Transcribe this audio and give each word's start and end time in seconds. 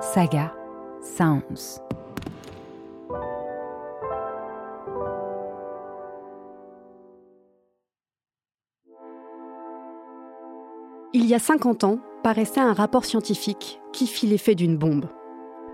Saga 0.00 0.52
Sounds. 1.00 1.80
Il 11.12 11.24
y 11.24 11.34
a 11.34 11.38
50 11.38 11.84
ans, 11.84 11.98
paraissait 12.22 12.60
un 12.60 12.74
rapport 12.74 13.06
scientifique 13.06 13.80
qui 13.92 14.06
fit 14.06 14.26
l'effet 14.26 14.54
d'une 14.54 14.76
bombe. 14.76 15.06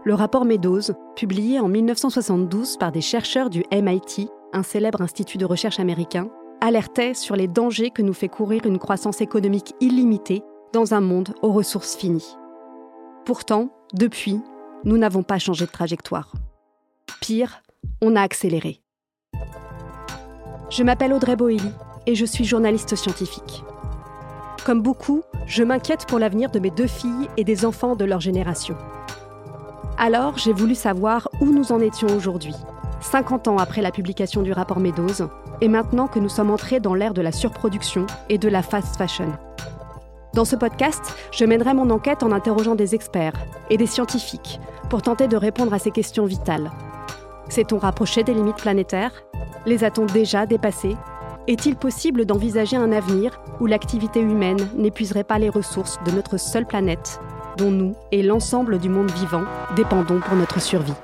Le 0.05 0.15
rapport 0.15 0.45
Meadows, 0.45 0.93
publié 1.17 1.59
en 1.59 1.69
1972 1.69 2.77
par 2.77 2.93
des 2.93 3.01
chercheurs 3.01 3.51
du 3.51 3.65
MIT, 3.73 4.29
un 4.53 4.63
célèbre 4.63 5.01
institut 5.01 5.39
de 5.39 5.47
recherche 5.47 5.81
américain, 5.81 6.29
alertait 6.61 7.15
sur 7.15 7.35
les 7.35 7.49
dangers 7.49 7.91
que 7.91 8.03
nous 8.03 8.15
fait 8.15 8.29
courir 8.29 8.67
une 8.67 8.79
croissance 8.79 9.21
économique 9.21 9.75
illimitée 9.81 10.43
dans 10.73 10.95
un 10.95 11.01
monde 11.01 11.35
aux 11.43 11.53
ressources 11.53 11.97
finies. 11.97 12.37
Pourtant, 13.25 13.71
depuis, 13.93 14.41
nous 14.85 14.97
n'avons 14.97 15.23
pas 15.23 15.39
changé 15.39 15.67
de 15.67 15.71
trajectoire. 15.71 16.33
Pire, 17.21 17.63
on 18.01 18.17
a 18.17 18.23
accéléré. 18.23 18.81
Je 20.71 20.83
m'appelle 20.83 21.13
Audrey 21.13 21.37
Boelly 21.37 21.61
et 22.07 22.15
je 22.15 22.25
suis 22.25 22.45
journaliste 22.45 22.97
scientifique. 22.97 23.63
Comme 24.65 24.81
beaucoup, 24.81 25.23
je 25.47 25.63
m'inquiète 25.63 26.07
pour 26.07 26.19
l'avenir 26.19 26.51
de 26.51 26.59
mes 26.59 26.71
deux 26.71 26.87
filles 26.87 27.29
et 27.37 27.45
des 27.45 27.67
enfants 27.67 27.95
de 27.95 28.05
leur 28.07 28.21
génération. 28.21 28.77
Alors, 29.99 30.39
j'ai 30.39 30.55
voulu 30.55 30.75
savoir 30.75 31.29
où 31.41 31.47
nous 31.47 31.71
en 31.71 31.81
étions 31.81 32.09
aujourd'hui, 32.17 32.55
50 33.03 33.49
ans 33.49 33.59
après 33.59 33.83
la 33.83 33.91
publication 33.91 34.43
du 34.43 34.53
rapport 34.53 34.81
Meadows, 34.81 35.29
et 35.61 35.69
maintenant 35.69 36.07
que 36.07 36.19
nous 36.19 36.31
sommes 36.31 36.51
entrés 36.51 36.81
dans 36.81 36.95
l'ère 36.95 37.15
de 37.15 37.21
la 37.21 37.33
surproduction 37.33 38.07
et 38.31 38.39
de 38.39 38.49
la 38.49 38.63
fast 38.63 38.97
fashion. 38.97 39.33
Dans 40.35 40.47
ce 40.47 40.57
podcast, 40.57 41.15
je 41.31 41.45
mènerai 41.45 41.75
mon 41.75 41.91
enquête 41.91 42.23
en 42.23 42.33
interrogeant 42.33 42.75
des 42.75 42.95
experts 42.95 43.35
et 43.69 43.77
des 43.77 43.87
scientifiques 43.87 44.61
pour 44.89 45.03
tenter 45.03 45.29
de 45.29 45.37
répondre 45.37 45.75
à 45.75 45.79
ces 45.79 45.91
questions 45.91 46.25
vitales. 46.25 46.71
S'est-on 47.51 47.77
rapproché 47.77 48.25
des 48.25 48.33
limites 48.33 48.57
planétaires? 48.57 49.13
Les 49.67 49.85
a-t-on 49.85 50.07
déjà 50.07 50.47
dépassées? 50.47 50.97
Est-il 51.49 51.77
possible 51.77 52.25
d'envisager 52.25 52.79
un 52.79 52.93
avenir 52.93 53.43
où 53.61 53.67
l'activité 53.67 54.21
humaine 54.21 54.71
n'épuiserait 54.75 55.23
pas 55.25 55.39
les 55.39 55.51
ressources 55.51 55.99
de 56.07 56.13
notre 56.13 56.39
seule 56.39 56.67
planète, 56.67 57.21
dont 57.59 57.71
nous 57.71 57.95
et 58.11 58.23
l'ensemble 58.23 58.79
du 58.79 58.89
monde 58.89 59.11
vivant 59.11 59.45
dépendons 59.77 60.21
pour 60.21 60.35
notre 60.35 60.63
survie? 60.63 60.95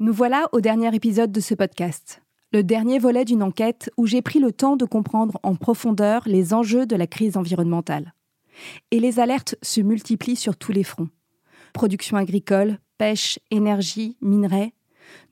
Nous 0.00 0.12
voilà 0.12 0.48
au 0.50 0.60
dernier 0.60 0.92
épisode 0.92 1.30
de 1.30 1.40
ce 1.40 1.54
podcast, 1.54 2.20
le 2.56 2.62
dernier 2.62 2.98
volet 2.98 3.26
d'une 3.26 3.42
enquête 3.42 3.90
où 3.98 4.06
j'ai 4.06 4.22
pris 4.22 4.38
le 4.38 4.50
temps 4.50 4.76
de 4.76 4.86
comprendre 4.86 5.38
en 5.42 5.56
profondeur 5.56 6.22
les 6.24 6.54
enjeux 6.54 6.86
de 6.86 6.96
la 6.96 7.06
crise 7.06 7.36
environnementale. 7.36 8.14
Et 8.90 8.98
les 8.98 9.20
alertes 9.20 9.56
se 9.60 9.82
multiplient 9.82 10.36
sur 10.36 10.56
tous 10.56 10.72
les 10.72 10.82
fronts. 10.82 11.10
Production 11.74 12.16
agricole, 12.16 12.78
pêche, 12.96 13.38
énergie, 13.50 14.16
minerais. 14.22 14.72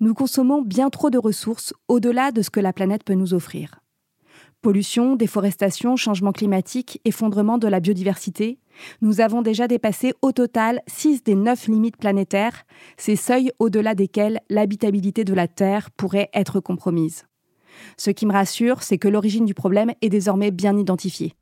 Nous 0.00 0.12
consommons 0.12 0.60
bien 0.60 0.90
trop 0.90 1.08
de 1.08 1.16
ressources 1.16 1.72
au-delà 1.88 2.30
de 2.30 2.42
ce 2.42 2.50
que 2.50 2.60
la 2.60 2.74
planète 2.74 3.04
peut 3.04 3.14
nous 3.14 3.32
offrir. 3.32 3.80
Pollution, 4.64 5.14
déforestation, 5.14 5.94
changement 5.94 6.32
climatique, 6.32 6.98
effondrement 7.04 7.58
de 7.58 7.68
la 7.68 7.80
biodiversité, 7.80 8.58
nous 9.02 9.20
avons 9.20 9.42
déjà 9.42 9.68
dépassé 9.68 10.14
au 10.22 10.32
total 10.32 10.80
6 10.86 11.22
des 11.22 11.34
9 11.34 11.68
limites 11.68 11.98
planétaires, 11.98 12.64
ces 12.96 13.14
seuils 13.14 13.52
au-delà 13.58 13.94
desquels 13.94 14.40
l'habitabilité 14.48 15.22
de 15.22 15.34
la 15.34 15.48
Terre 15.48 15.90
pourrait 15.90 16.30
être 16.32 16.60
compromise. 16.60 17.26
Ce 17.98 18.08
qui 18.08 18.24
me 18.24 18.32
rassure, 18.32 18.82
c'est 18.82 18.96
que 18.96 19.06
l'origine 19.06 19.44
du 19.44 19.52
problème 19.52 19.92
est 20.00 20.08
désormais 20.08 20.50
bien 20.50 20.78
identifiée. 20.78 21.34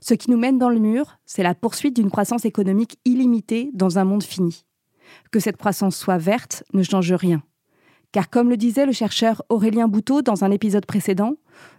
Ce 0.00 0.14
qui 0.14 0.30
nous 0.30 0.38
mène 0.38 0.56
dans 0.56 0.70
le 0.70 0.80
mur, 0.80 1.18
c'est 1.26 1.42
la 1.42 1.54
poursuite 1.54 1.94
d'une 1.94 2.10
croissance 2.10 2.46
économique 2.46 2.98
illimitée 3.04 3.68
dans 3.74 3.98
un 3.98 4.04
monde 4.04 4.22
fini. 4.22 4.64
Que 5.30 5.40
cette 5.40 5.58
croissance 5.58 5.94
soit 5.94 6.16
verte 6.16 6.64
ne 6.72 6.82
change 6.82 7.12
rien. 7.12 7.42
Car 8.12 8.30
comme 8.30 8.48
le 8.48 8.56
disait 8.56 8.86
le 8.86 8.92
chercheur 8.92 9.42
Aurélien 9.50 9.88
Bouteau 9.88 10.22
dans 10.22 10.42
un 10.42 10.50
épisode 10.50 10.84
précédent, 10.84 11.34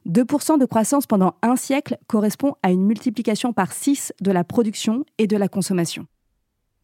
2% 0.08 0.60
de 0.60 0.66
croissance 0.66 1.08
pendant 1.08 1.36
un 1.42 1.56
siècle 1.56 1.98
correspond 2.08 2.56
à 2.64 2.72
une 2.72 2.86
multiplication 2.86 3.54
par 3.54 3.72
6 3.72 4.14
de 4.22 4.32
la 4.32 4.44
production 4.44 5.06
et 5.18 5.28
de 5.28 5.38
la 5.38 5.48
consommation. 5.48 6.08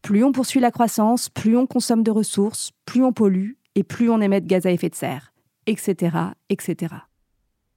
Plus 0.02 0.24
on 0.24 0.32
poursuit 0.32 0.60
la 0.60 0.70
croissance, 0.70 1.28
plus 1.28 1.56
on 1.56 1.66
consomme 1.66 2.02
de 2.02 2.10
ressources, 2.10 2.72
plus 2.86 3.04
on 3.04 3.12
pollue 3.12 3.52
et 3.74 3.82
plus 3.82 4.10
on 4.10 4.20
émet 4.20 4.40
de 4.40 4.46
gaz 4.46 4.66
à 4.66 4.70
effet 4.70 4.88
de 4.88 4.94
serre, 4.94 5.32
etc., 5.66 6.16
etc. 6.48 6.94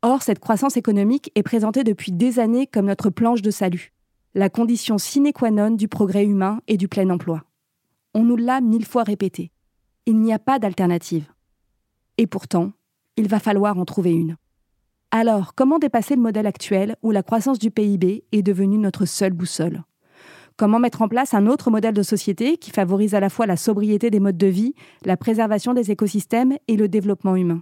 Or, 0.01 0.21
cette 0.21 0.39
croissance 0.39 0.77
économique 0.77 1.31
est 1.35 1.43
présentée 1.43 1.83
depuis 1.83 2.11
des 2.11 2.39
années 2.39 2.67
comme 2.67 2.87
notre 2.87 3.09
planche 3.09 3.41
de 3.41 3.51
salut, 3.51 3.93
la 4.35 4.49
condition 4.49 4.97
sine 4.97 5.31
qua 5.31 5.51
non 5.51 5.71
du 5.71 5.87
progrès 5.87 6.25
humain 6.25 6.59
et 6.67 6.77
du 6.77 6.87
plein 6.87 7.09
emploi. 7.09 7.43
On 8.13 8.23
nous 8.23 8.35
l'a 8.35 8.61
mille 8.61 8.85
fois 8.85 9.03
répété. 9.03 9.51
Il 10.05 10.19
n'y 10.19 10.33
a 10.33 10.39
pas 10.39 10.59
d'alternative. 10.59 11.31
Et 12.17 12.27
pourtant, 12.27 12.71
il 13.15 13.27
va 13.27 13.39
falloir 13.39 13.77
en 13.77 13.85
trouver 13.85 14.11
une. 14.11 14.35
Alors, 15.15 15.53
comment 15.53 15.77
dépasser 15.77 16.15
le 16.15 16.23
modèle 16.23 16.47
actuel 16.47 16.95
où 17.03 17.11
la 17.11 17.21
croissance 17.21 17.59
du 17.59 17.69
PIB 17.69 18.23
est 18.31 18.41
devenue 18.41 18.79
notre 18.79 19.05
seule 19.05 19.33
boussole? 19.33 19.83
Comment 20.57 20.79
mettre 20.79 21.03
en 21.03 21.07
place 21.07 21.35
un 21.35 21.45
autre 21.45 21.69
modèle 21.69 21.93
de 21.93 22.01
société 22.01 22.57
qui 22.57 22.71
favorise 22.71 23.13
à 23.13 23.19
la 23.19 23.29
fois 23.29 23.45
la 23.45 23.55
sobriété 23.55 24.09
des 24.09 24.19
modes 24.19 24.37
de 24.37 24.47
vie, 24.47 24.73
la 25.05 25.15
préservation 25.15 25.75
des 25.75 25.91
écosystèmes 25.91 26.57
et 26.67 26.77
le 26.77 26.87
développement 26.87 27.35
humain? 27.35 27.61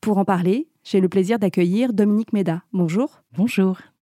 Pour 0.00 0.16
en 0.16 0.24
parler, 0.24 0.70
j'ai 0.84 1.02
le 1.02 1.10
plaisir 1.10 1.38
d'accueillir 1.38 1.92
Dominique 1.92 2.32
Méda. 2.32 2.62
Bonjour. 2.72 3.20
Bonjour. 3.36 3.76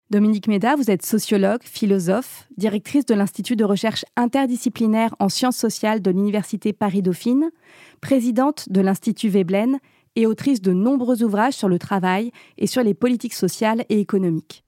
Dominique 0.10 0.48
Méda, 0.48 0.78
vous 0.78 0.90
êtes 0.90 1.06
sociologue, 1.06 1.64
philosophe, 1.64 2.48
directrice 2.56 3.06
de 3.06 3.14
l'Institut 3.14 3.58
de 3.58 3.66
recherche 3.66 4.06
interdisciplinaire 4.16 5.14
en 5.20 5.28
sciences 5.28 5.58
sociales 5.58 6.02
de 6.02 6.12
l'Université 6.12 6.72
Paris-Dauphine, 6.72 7.52
présidente 8.00 8.70
de 8.70 8.80
l'Institut 8.80 9.28
Veblen 9.28 9.80
et 10.18 10.26
autrice 10.26 10.62
de 10.62 10.74
nombreux 10.74 11.24
ouvrages 11.24 11.54
sur 11.54 11.70
le 11.70 11.80
travail 11.80 12.32
et 12.58 12.68
sur 12.68 12.84
les 12.84 12.96
politiques 12.96 13.36
sociales 13.36 13.86
et 13.88 14.00
économiques. 14.00 14.66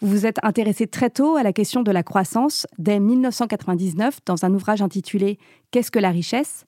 Vous 0.00 0.08
vous 0.08 0.26
êtes 0.26 0.38
intéressée 0.42 0.86
très 0.86 1.10
tôt 1.10 1.36
à 1.36 1.42
la 1.42 1.52
question 1.52 1.82
de 1.82 1.90
la 1.90 2.02
croissance 2.02 2.66
dès 2.78 3.00
1999 3.00 4.20
dans 4.24 4.44
un 4.46 4.54
ouvrage 4.54 4.80
intitulé 4.80 5.38
Qu'est-ce 5.72 5.90
que 5.90 5.98
la 5.98 6.10
richesse? 6.10 6.64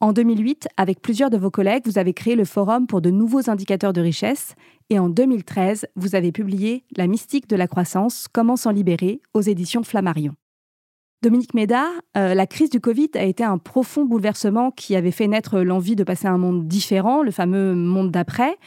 En 0.00 0.12
2008, 0.12 0.68
avec 0.76 1.00
plusieurs 1.00 1.30
de 1.30 1.36
vos 1.36 1.50
collègues, 1.50 1.84
vous 1.84 1.98
avez 1.98 2.14
créé 2.14 2.34
le 2.34 2.44
Forum 2.44 2.86
pour 2.86 3.00
de 3.00 3.10
nouveaux 3.10 3.48
indicateurs 3.48 3.92
de 3.92 4.00
richesse 4.00 4.54
et 4.90 4.98
en 4.98 5.08
2013, 5.08 5.86
vous 5.96 6.14
avez 6.14 6.32
publié 6.32 6.84
La 6.96 7.06
mystique 7.06 7.48
de 7.48 7.56
la 7.56 7.68
croissance, 7.68 8.26
comment 8.32 8.56
s'en 8.56 8.70
libérer 8.70 9.20
aux 9.34 9.42
éditions 9.42 9.84
Flammarion. 9.84 10.34
Dominique 11.24 11.54
Méda, 11.54 11.86
euh, 12.18 12.34
la 12.34 12.46
crise 12.46 12.68
du 12.68 12.80
Covid 12.80 13.08
a 13.14 13.22
été 13.22 13.42
un 13.42 13.56
profond 13.56 14.04
bouleversement 14.04 14.70
qui 14.70 14.94
avait 14.94 15.10
fait 15.10 15.26
naître 15.26 15.60
l'envie 15.60 15.96
de 15.96 16.04
passer 16.04 16.26
à 16.26 16.32
un 16.32 16.36
monde 16.36 16.68
différent, 16.68 17.22
le 17.22 17.30
fameux 17.30 17.74
monde 17.74 18.10
d'après. 18.10 18.58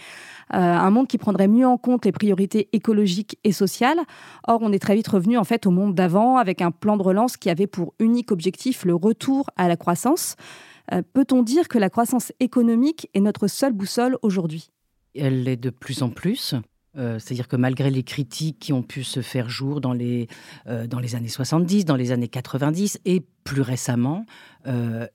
Euh, 0.56 0.58
un 0.58 0.90
monde 0.90 1.06
qui 1.06 1.20
prendrait 1.20 1.48
mieux 1.48 1.68
en 1.68 1.78
compte 1.78 2.04
les 2.06 2.12
priorités 2.12 2.68
écologiques 2.74 3.38
et 3.44 3.52
sociales. 3.52 4.00
Or, 4.48 4.58
on 4.64 4.72
est 4.72 4.80
très 4.80 4.96
vite 4.96 5.08
revenu 5.08 5.38
en 5.38 5.44
fait 5.44 5.68
au 5.68 5.70
monde 5.70 5.94
d'avant 5.94 6.38
avec 6.38 6.64
un 6.64 6.72
plan 6.72 6.98
de 6.98 7.04
relance 7.04 7.38
qui 7.38 7.52
avait 7.52 7.68
pour 7.68 7.94
unique 8.00 8.32
objectif 8.32 8.86
le 8.86 8.96
retour 8.96 9.52
à 9.56 9.68
la 9.68 9.78
croissance. 9.78 10.36
Euh, 10.92 11.04
peut-on 11.14 11.44
dire 11.44 11.68
que 11.68 11.78
la 11.78 11.92
croissance 11.92 12.34
économique 12.40 13.08
est 13.14 13.20
notre 13.20 13.46
seule 13.46 13.74
boussole 13.74 14.18
aujourd'hui? 14.24 14.72
Elle 15.14 15.44
l'est 15.44 15.58
de 15.58 15.70
plus 15.70 16.02
en 16.02 16.10
plus. 16.10 16.56
Euh, 16.98 17.20
c'est-à-dire 17.20 17.48
que 17.48 17.56
malgré 17.56 17.90
les 17.90 18.04
critiques 18.04 18.60
qui 18.60 18.74
ont 18.74 18.84
pu 18.84 19.04
se 19.04 19.22
faire 19.22 19.50
jour 19.50 19.82
dans 19.82 19.94
les, 19.94 20.28
euh, 20.68 20.88
dans 20.88 21.00
les 21.00 21.16
années 21.16 21.28
70, 21.28 21.86
dans 21.86 21.96
les 21.96 22.12
années 22.12 22.28
90 22.28 23.00
et 23.06 23.24
plus 23.44 23.62
récemment, 23.62 24.26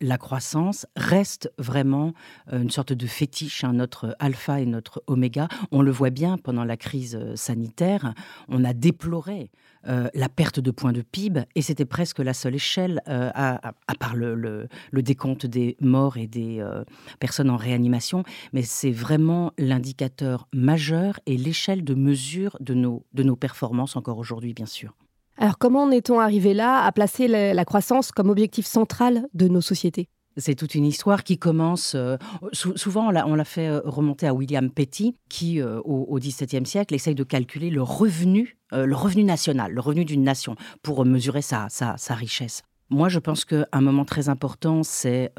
la 0.00 0.16
croissance 0.16 0.86
reste 0.96 1.52
vraiment 1.58 2.14
une 2.50 2.70
sorte 2.70 2.94
de 2.94 3.06
fétiche, 3.06 3.64
hein, 3.64 3.74
notre 3.74 4.16
alpha 4.18 4.62
et 4.62 4.64
notre 4.64 5.04
oméga. 5.06 5.48
On 5.70 5.82
le 5.82 5.90
voit 5.90 6.08
bien 6.08 6.38
pendant 6.38 6.64
la 6.64 6.78
crise 6.78 7.18
sanitaire, 7.34 8.14
on 8.48 8.64
a 8.64 8.72
déploré 8.72 9.50
euh, 9.88 10.08
la 10.14 10.28
perte 10.28 10.60
de 10.60 10.70
points 10.70 10.92
de 10.92 11.02
PIB, 11.02 11.42
et 11.54 11.62
c'était 11.62 11.84
presque 11.84 12.18
la 12.18 12.34
seule 12.34 12.54
échelle, 12.54 13.02
euh, 13.08 13.30
à, 13.34 13.72
part 13.98 14.14
le, 14.14 14.68
décompte 14.92 15.46
des 15.46 15.76
morts 15.80 16.16
et 16.16 16.26
des 16.26 16.60
euh, 16.60 16.84
personnes 17.18 17.50
en 17.50 17.56
réanimation, 17.56 18.22
mais 18.52 18.62
c'est 18.62 18.90
vraiment 18.90 19.52
l'indicateur 19.58 20.48
majeur 20.52 21.18
et 21.26 21.36
l'échelle 21.36 21.84
de 21.84 21.94
mesure 21.94 22.56
de 22.60 22.74
nos, 22.74 23.04
de 23.12 23.22
nos 23.22 23.36
performances 23.36 23.96
encore 23.96 24.18
aujourd'hui, 24.18 24.54
bien 24.54 24.66
sûr. 24.66 24.94
Alors 25.38 25.58
comment 25.58 25.84
en 25.84 25.90
est-on 25.90 26.20
arrivé 26.20 26.54
là 26.54 26.84
à 26.84 26.92
placer 26.92 27.26
la 27.26 27.64
croissance 27.64 28.12
comme 28.12 28.30
objectif 28.30 28.66
central 28.66 29.26
de 29.34 29.48
nos 29.48 29.62
sociétés? 29.62 30.08
C'est 30.36 30.54
toute 30.54 30.74
une 30.74 30.84
histoire 30.84 31.24
qui 31.24 31.38
commence. 31.38 31.94
Euh, 31.94 32.16
souvent, 32.52 33.08
on 33.08 33.34
l'a 33.34 33.44
fait 33.44 33.68
euh, 33.68 33.80
remonter 33.84 34.26
à 34.26 34.34
William 34.34 34.70
Petty, 34.70 35.16
qui, 35.28 35.60
euh, 35.60 35.80
au 35.84 36.18
XVIIe 36.18 36.66
siècle, 36.66 36.94
essaye 36.94 37.14
de 37.14 37.24
calculer 37.24 37.70
le 37.70 37.82
revenu, 37.82 38.56
le 38.72 38.94
revenu 38.94 39.24
national, 39.24 39.72
le 39.72 39.80
revenu 39.80 40.04
d'une 40.04 40.22
nation, 40.22 40.56
pour 40.82 41.04
mesurer 41.04 41.42
sa, 41.42 41.68
richesse. 42.10 42.62
Moi, 42.88 43.08
je 43.08 43.18
pense 43.18 43.44
qu'un 43.44 43.80
moment 43.80 44.04
très 44.04 44.28
important, 44.28 44.82
c'est 44.82 45.32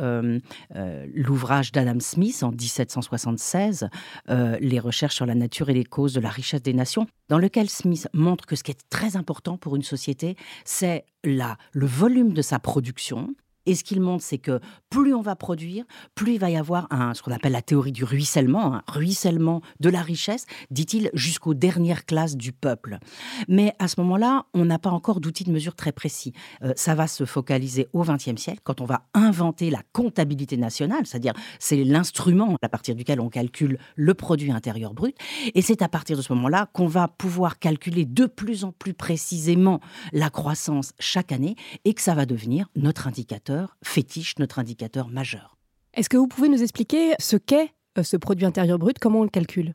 l'ouvrage 1.13 1.71
d'Adam 1.71 1.99
Smith 1.99 2.43
en 2.43 2.51
1776, 2.51 3.89
euh, 4.29 4.57
Les 4.59 4.79
recherches 4.79 5.15
sur 5.15 5.25
la 5.25 5.35
nature 5.35 5.69
et 5.69 5.73
les 5.73 5.83
causes 5.83 6.13
de 6.13 6.19
la 6.19 6.29
richesse 6.29 6.61
des 6.61 6.73
nations, 6.73 7.07
dans 7.29 7.39
lequel 7.39 7.69
Smith 7.69 8.07
montre 8.13 8.45
que 8.45 8.55
ce 8.55 8.63
qui 8.63 8.71
est 8.71 8.89
très 8.89 9.15
important 9.15 9.57
pour 9.57 9.75
une 9.75 9.83
société, 9.83 10.35
c'est 10.65 11.05
le 11.23 11.55
volume 11.85 12.33
de 12.33 12.41
sa 12.41 12.59
production, 12.59 13.33
et 13.65 13.75
ce 13.75 13.83
qu'il 13.83 14.01
montre, 14.01 14.23
c'est 14.23 14.37
que 14.37 14.59
plus 14.89 15.13
on 15.13 15.21
va 15.21 15.35
produire, 15.35 15.85
plus 16.15 16.33
il 16.33 16.39
va 16.39 16.49
y 16.49 16.57
avoir 16.57 16.87
un, 16.91 17.13
ce 17.13 17.21
qu'on 17.21 17.31
appelle 17.31 17.53
la 17.53 17.61
théorie 17.61 17.91
du 17.91 18.03
ruissellement, 18.03 18.75
un 18.75 18.83
ruissellement 18.87 19.61
de 19.79 19.89
la 19.89 20.01
richesse, 20.01 20.45
dit-il, 20.69 21.09
jusqu'aux 21.13 21.53
dernières 21.53 22.05
classes 22.05 22.35
du 22.35 22.51
peuple. 22.51 22.99
Mais 23.47 23.73
à 23.79 23.87
ce 23.87 23.99
moment-là, 24.01 24.45
on 24.53 24.65
n'a 24.65 24.79
pas 24.79 24.89
encore 24.89 25.19
d'outils 25.19 25.45
de 25.45 25.51
mesure 25.51 25.75
très 25.75 25.91
précis. 25.91 26.33
Euh, 26.63 26.73
ça 26.75 26.95
va 26.95 27.07
se 27.07 27.25
focaliser 27.25 27.87
au 27.93 28.03
XXe 28.03 28.35
siècle, 28.35 28.59
quand 28.63 28.81
on 28.81 28.85
va 28.85 29.05
inventer 29.13 29.69
la 29.69 29.81
comptabilité 29.93 30.57
nationale, 30.57 31.05
c'est-à-dire 31.05 31.33
c'est 31.59 31.83
l'instrument 31.83 32.57
à 32.61 32.69
partir 32.69 32.95
duquel 32.95 33.19
on 33.19 33.29
calcule 33.29 33.77
le 33.95 34.13
produit 34.13 34.51
intérieur 34.51 34.93
brut. 34.93 35.15
Et 35.55 35.61
c'est 35.61 35.81
à 35.81 35.87
partir 35.87 36.17
de 36.17 36.21
ce 36.21 36.33
moment-là 36.33 36.69
qu'on 36.73 36.87
va 36.87 37.07
pouvoir 37.07 37.59
calculer 37.59 38.05
de 38.05 38.25
plus 38.25 38.63
en 38.63 38.71
plus 38.71 38.93
précisément 38.93 39.79
la 40.11 40.29
croissance 40.29 40.93
chaque 40.99 41.31
année 41.31 41.55
et 41.85 41.93
que 41.93 42.01
ça 42.01 42.13
va 42.13 42.25
devenir 42.25 42.67
notre 42.75 43.07
indicateur 43.07 43.52
fétiche, 43.83 44.37
notre 44.39 44.59
indicateur 44.59 45.07
majeur. 45.07 45.57
Est-ce 45.93 46.09
que 46.09 46.17
vous 46.17 46.27
pouvez 46.27 46.49
nous 46.49 46.61
expliquer 46.61 47.13
ce 47.19 47.37
qu'est 47.37 47.71
euh, 47.97 48.03
ce 48.03 48.17
produit 48.17 48.45
intérieur 48.45 48.79
brut, 48.79 48.97
comment 48.99 49.19
on 49.19 49.23
le 49.23 49.29
calcule? 49.29 49.73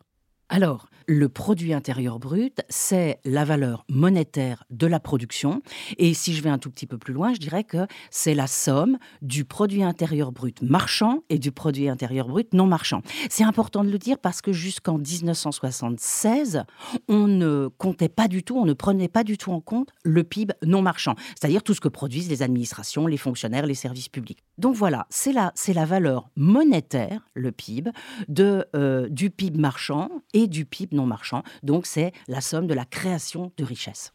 Alors, 0.49 0.88
le 1.09 1.31
produit 1.31 1.73
intérieur 1.73 2.19
brut, 2.19 2.61
c'est 2.69 3.19
la 3.25 3.47
valeur 3.47 3.87
monétaire 3.89 4.65
de 4.69 4.87
la 4.87 5.01
production. 5.01 5.63
Et 5.97 6.13
si 6.13 6.35
je 6.35 6.43
vais 6.43 6.51
un 6.51 6.59
tout 6.59 6.71
petit 6.71 6.87
peu 6.87 6.99
plus 6.99 7.15
loin, 7.15 7.33
je 7.33 7.39
dirais 7.39 7.65
que 7.65 7.87
c'est 8.11 8.35
la 8.35 8.47
somme 8.47 8.99
du 9.23 9.47
produit 9.47 9.83
intérieur 9.83 10.33
brut 10.33 10.61
marchand 10.61 11.23
et 11.31 11.39
du 11.39 11.51
produit 11.51 11.89
intérieur 11.89 12.29
brut 12.29 12.53
non 12.53 12.67
marchand. 12.67 13.01
C'est 13.31 13.43
important 13.43 13.85
de 13.85 13.91
le 13.91 13.97
dire 13.97 14.19
parce 14.19 14.43
que 14.43 14.53
jusqu'en 14.53 14.99
1976, 14.99 16.65
on 17.09 17.27
ne 17.27 17.69
comptait 17.79 18.11
pas 18.11 18.29
du 18.29 18.43
tout, 18.43 18.59
on 18.59 18.67
ne 18.67 18.75
prenait 18.75 19.09
pas 19.09 19.25
du 19.25 19.39
tout 19.39 19.51
en 19.51 19.63
compte 19.63 19.89
le 20.03 20.25
PIB 20.25 20.53
non 20.63 20.83
marchand, 20.83 21.15
c'est-à-dire 21.41 21.63
tout 21.63 21.73
ce 21.73 21.81
que 21.81 21.89
produisent 21.89 22.29
les 22.29 22.43
administrations, 22.43 23.07
les 23.07 23.17
fonctionnaires, 23.17 23.65
les 23.65 23.75
services 23.75 24.11
publics. 24.11 24.43
Donc 24.59 24.75
voilà, 24.75 25.07
c'est 25.09 25.33
la, 25.33 25.53
c'est 25.55 25.73
la 25.73 25.87
valeur 25.87 26.29
monétaire, 26.37 27.27
le 27.33 27.51
PIB, 27.51 27.93
de, 28.29 28.67
euh, 28.77 29.09
du 29.09 29.31
PIB 29.31 29.59
marchand 29.59 30.11
et 30.35 30.49
du 30.49 30.67
PIB 30.67 30.98
non 30.98 30.98
marchand. 31.07 31.43
Donc 31.63 31.87
c'est 31.87 32.13
la 32.29 32.41
somme 32.41 32.67
de 32.67 32.75
la 32.75 32.85
création 32.85 33.53
de 33.57 33.65
richesse. 33.65 34.13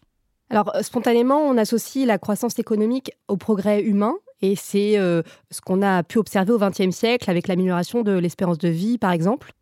Alors 0.49 0.75
euh, 0.75 0.81
spontanément, 0.83 1.39
on 1.39 1.57
associe 1.57 2.05
la 2.05 2.17
croissance 2.17 2.59
économique 2.59 3.11
au 3.27 3.37
progrès 3.37 3.81
humain. 3.81 4.15
Et 4.41 4.55
c'est 4.55 4.99
euh, 4.99 5.21
ce 5.51 5.61
qu'on 5.61 5.81
a 5.81 6.03
pu 6.03 6.17
observer 6.17 6.51
au 6.51 6.59
XXe 6.59 6.93
siècle 6.93 7.29
avec 7.29 7.47
l'amélioration 7.47 8.01
de 8.01 8.11
l'espérance 8.11 8.57
de 8.57 8.67
vie, 8.67 8.97
par 8.97 9.11
exemple. 9.11 9.53